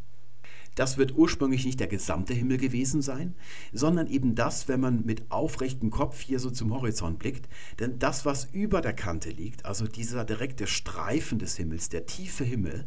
Das 0.74 0.99
wird 0.99 1.14
ursprünglich 1.14 1.64
nicht 1.64 1.78
der 1.78 1.87
gesamte 1.87 2.35
Himmel 2.35 2.59
gewesen 2.59 3.01
sein, 3.01 3.35
sondern 3.72 4.09
eben 4.09 4.35
das, 4.35 4.66
wenn 4.66 4.80
man 4.80 5.05
mit 5.05 5.30
aufrechtem 5.30 5.91
Kopf 5.91 6.20
hier 6.20 6.41
so 6.41 6.51
zum 6.51 6.72
Horizont 6.72 7.18
blickt. 7.18 7.49
Denn 7.78 7.99
das, 7.99 8.24
was 8.24 8.47
über 8.47 8.80
der 8.80 8.93
Kante 8.93 9.30
liegt, 9.30 9.66
also 9.66 9.87
dieser 9.87 10.24
direkte 10.24 10.66
Streifen 10.66 11.39
des 11.39 11.57
Himmels, 11.57 11.89
der 11.91 12.07
tiefe 12.07 12.45
Himmel, 12.45 12.87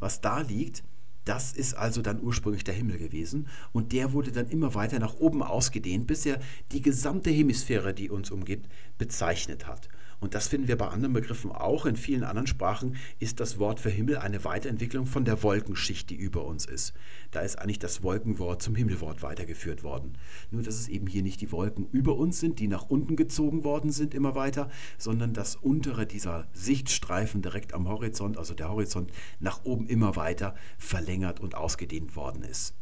was 0.00 0.20
da 0.20 0.40
liegt, 0.40 0.82
das 1.24 1.52
ist 1.52 1.74
also 1.74 2.02
dann 2.02 2.22
ursprünglich 2.22 2.64
der 2.64 2.74
Himmel 2.74 2.98
gewesen 2.98 3.48
und 3.72 3.92
der 3.92 4.12
wurde 4.12 4.32
dann 4.32 4.48
immer 4.48 4.74
weiter 4.74 4.98
nach 4.98 5.14
oben 5.14 5.42
ausgedehnt, 5.42 6.06
bis 6.06 6.26
er 6.26 6.40
die 6.72 6.82
gesamte 6.82 7.30
Hemisphäre, 7.30 7.94
die 7.94 8.10
uns 8.10 8.30
umgibt, 8.30 8.68
bezeichnet 8.98 9.66
hat. 9.66 9.88
Und 10.22 10.34
das 10.34 10.46
finden 10.46 10.68
wir 10.68 10.78
bei 10.78 10.86
anderen 10.86 11.12
Begriffen 11.12 11.50
auch. 11.50 11.84
In 11.84 11.96
vielen 11.96 12.22
anderen 12.22 12.46
Sprachen 12.46 12.94
ist 13.18 13.40
das 13.40 13.58
Wort 13.58 13.80
für 13.80 13.90
Himmel 13.90 14.18
eine 14.18 14.44
Weiterentwicklung 14.44 15.04
von 15.04 15.24
der 15.24 15.42
Wolkenschicht, 15.42 16.08
die 16.10 16.14
über 16.14 16.44
uns 16.44 16.64
ist. 16.64 16.92
Da 17.32 17.40
ist 17.40 17.58
eigentlich 17.58 17.80
das 17.80 18.04
Wolkenwort 18.04 18.62
zum 18.62 18.76
Himmelwort 18.76 19.24
weitergeführt 19.24 19.82
worden. 19.82 20.16
Nur, 20.52 20.62
dass 20.62 20.76
es 20.76 20.86
eben 20.86 21.08
hier 21.08 21.24
nicht 21.24 21.40
die 21.40 21.50
Wolken 21.50 21.88
über 21.90 22.14
uns 22.14 22.38
sind, 22.38 22.60
die 22.60 22.68
nach 22.68 22.88
unten 22.88 23.16
gezogen 23.16 23.64
worden 23.64 23.90
sind, 23.90 24.14
immer 24.14 24.36
weiter, 24.36 24.70
sondern 24.96 25.34
das 25.34 25.56
untere 25.56 26.06
dieser 26.06 26.46
Sichtstreifen 26.52 27.42
direkt 27.42 27.74
am 27.74 27.88
Horizont, 27.88 28.38
also 28.38 28.54
der 28.54 28.68
Horizont 28.68 29.10
nach 29.40 29.64
oben 29.64 29.88
immer 29.88 30.14
weiter 30.14 30.54
verlängert 30.78 31.40
und 31.40 31.56
ausgedehnt 31.56 32.14
worden 32.14 32.44
ist. 32.44 32.76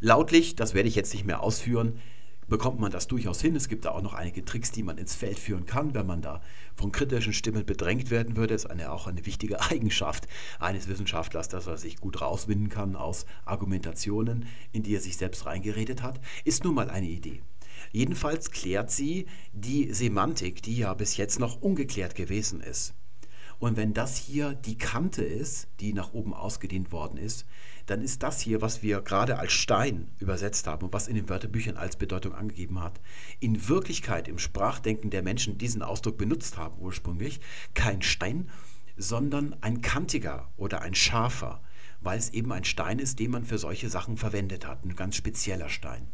Lautlich, 0.00 0.56
das 0.56 0.74
werde 0.74 0.90
ich 0.90 0.94
jetzt 0.94 1.14
nicht 1.14 1.24
mehr 1.24 1.42
ausführen, 1.42 1.98
bekommt 2.48 2.80
man 2.80 2.90
das 2.90 3.06
durchaus 3.06 3.40
hin. 3.40 3.56
Es 3.56 3.68
gibt 3.68 3.84
da 3.84 3.90
auch 3.90 4.02
noch 4.02 4.14
einige 4.14 4.44
Tricks, 4.44 4.70
die 4.70 4.82
man 4.82 4.98
ins 4.98 5.14
Feld 5.14 5.38
führen 5.38 5.66
kann, 5.66 5.94
wenn 5.94 6.06
man 6.06 6.22
da 6.22 6.40
von 6.74 6.92
kritischen 6.92 7.32
Stimmen 7.32 7.64
bedrängt 7.64 8.10
werden 8.10 8.36
würde. 8.36 8.54
Das 8.54 8.64
ist 8.64 8.70
eine, 8.70 8.92
auch 8.92 9.06
eine 9.06 9.24
wichtige 9.26 9.60
Eigenschaft 9.70 10.28
eines 10.58 10.88
Wissenschaftlers, 10.88 11.48
dass 11.48 11.66
er 11.66 11.76
sich 11.76 11.98
gut 11.98 12.20
rauswinden 12.20 12.68
kann 12.68 12.96
aus 12.96 13.26
Argumentationen, 13.44 14.46
in 14.72 14.82
die 14.82 14.94
er 14.94 15.00
sich 15.00 15.16
selbst 15.16 15.46
reingeredet 15.46 16.02
hat. 16.02 16.20
Ist 16.44 16.64
nun 16.64 16.74
mal 16.74 16.90
eine 16.90 17.08
Idee. 17.08 17.42
Jedenfalls 17.92 18.50
klärt 18.50 18.90
sie 18.90 19.26
die 19.52 19.92
Semantik, 19.92 20.62
die 20.62 20.76
ja 20.76 20.94
bis 20.94 21.16
jetzt 21.16 21.38
noch 21.38 21.60
ungeklärt 21.60 22.14
gewesen 22.14 22.60
ist. 22.60 22.94
Und 23.58 23.76
wenn 23.76 23.94
das 23.94 24.16
hier 24.16 24.54
die 24.54 24.76
Kante 24.76 25.22
ist, 25.24 25.68
die 25.80 25.92
nach 25.92 26.12
oben 26.12 26.34
ausgedehnt 26.34 26.92
worden 26.92 27.18
ist, 27.18 27.46
dann 27.86 28.00
ist 28.00 28.22
das 28.22 28.40
hier, 28.40 28.62
was 28.62 28.82
wir 28.82 29.00
gerade 29.02 29.38
als 29.38 29.52
Stein 29.52 30.08
übersetzt 30.18 30.66
haben 30.66 30.86
und 30.86 30.92
was 30.92 31.08
in 31.08 31.14
den 31.14 31.28
Wörterbüchern 31.28 31.76
als 31.76 31.96
Bedeutung 31.96 32.34
angegeben 32.34 32.80
hat, 32.80 33.00
in 33.40 33.68
Wirklichkeit 33.68 34.28
im 34.28 34.38
Sprachdenken 34.38 35.10
der 35.10 35.22
Menschen 35.22 35.58
diesen 35.58 35.82
Ausdruck 35.82 36.16
benutzt 36.16 36.56
haben 36.56 36.78
ursprünglich, 36.78 37.40
kein 37.74 38.02
Stein, 38.02 38.48
sondern 38.96 39.56
ein 39.60 39.80
kantiger 39.80 40.50
oder 40.56 40.80
ein 40.82 40.94
scharfer, 40.94 41.62
weil 42.00 42.18
es 42.18 42.30
eben 42.30 42.52
ein 42.52 42.64
Stein 42.64 42.98
ist, 42.98 43.18
den 43.18 43.30
man 43.30 43.44
für 43.44 43.58
solche 43.58 43.88
Sachen 43.88 44.16
verwendet 44.16 44.66
hat, 44.66 44.84
ein 44.84 44.96
ganz 44.96 45.16
spezieller 45.16 45.68
Stein. 45.68 46.08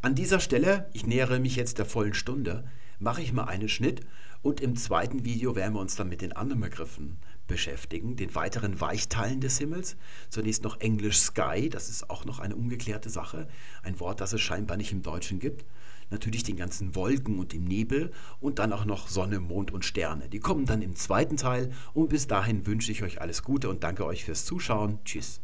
An 0.00 0.14
dieser 0.14 0.40
Stelle, 0.40 0.88
ich 0.92 1.06
nähere 1.06 1.40
mich 1.40 1.56
jetzt 1.56 1.78
der 1.78 1.86
vollen 1.86 2.14
Stunde, 2.14 2.64
mache 2.98 3.22
ich 3.22 3.32
mal 3.32 3.44
einen 3.44 3.68
Schnitt 3.68 4.06
und 4.42 4.60
im 4.60 4.76
zweiten 4.76 5.24
Video 5.24 5.56
werden 5.56 5.74
wir 5.74 5.80
uns 5.80 5.96
dann 5.96 6.08
mit 6.08 6.22
den 6.22 6.32
anderen 6.32 6.60
Begriffen 6.60 7.18
beschäftigen, 7.48 8.14
den 8.14 8.34
weiteren 8.36 8.80
Weichteilen 8.80 9.40
des 9.40 9.58
Himmels. 9.58 9.96
Zunächst 10.28 10.62
noch 10.62 10.78
Englisch 10.80 11.18
Sky, 11.18 11.68
das 11.68 11.88
ist 11.88 12.08
auch 12.08 12.24
noch 12.24 12.38
eine 12.38 12.54
ungeklärte 12.54 13.10
Sache, 13.10 13.48
ein 13.82 13.98
Wort, 13.98 14.20
das 14.20 14.32
es 14.32 14.40
scheinbar 14.40 14.76
nicht 14.76 14.92
im 14.92 15.02
Deutschen 15.02 15.40
gibt. 15.40 15.64
Natürlich 16.10 16.44
den 16.44 16.56
ganzen 16.56 16.94
Wolken 16.94 17.38
und 17.38 17.52
dem 17.52 17.64
Nebel 17.64 18.12
und 18.40 18.60
dann 18.60 18.72
auch 18.72 18.84
noch 18.84 19.08
Sonne, 19.08 19.40
Mond 19.40 19.72
und 19.72 19.84
Sterne. 19.84 20.28
Die 20.28 20.40
kommen 20.40 20.64
dann 20.64 20.80
im 20.80 20.94
zweiten 20.94 21.36
Teil 21.36 21.72
und 21.92 22.08
bis 22.08 22.28
dahin 22.28 22.66
wünsche 22.66 22.92
ich 22.92 23.02
euch 23.02 23.20
alles 23.20 23.42
Gute 23.42 23.68
und 23.68 23.82
danke 23.82 24.06
euch 24.06 24.24
fürs 24.24 24.44
Zuschauen. 24.44 25.00
Tschüss. 25.04 25.40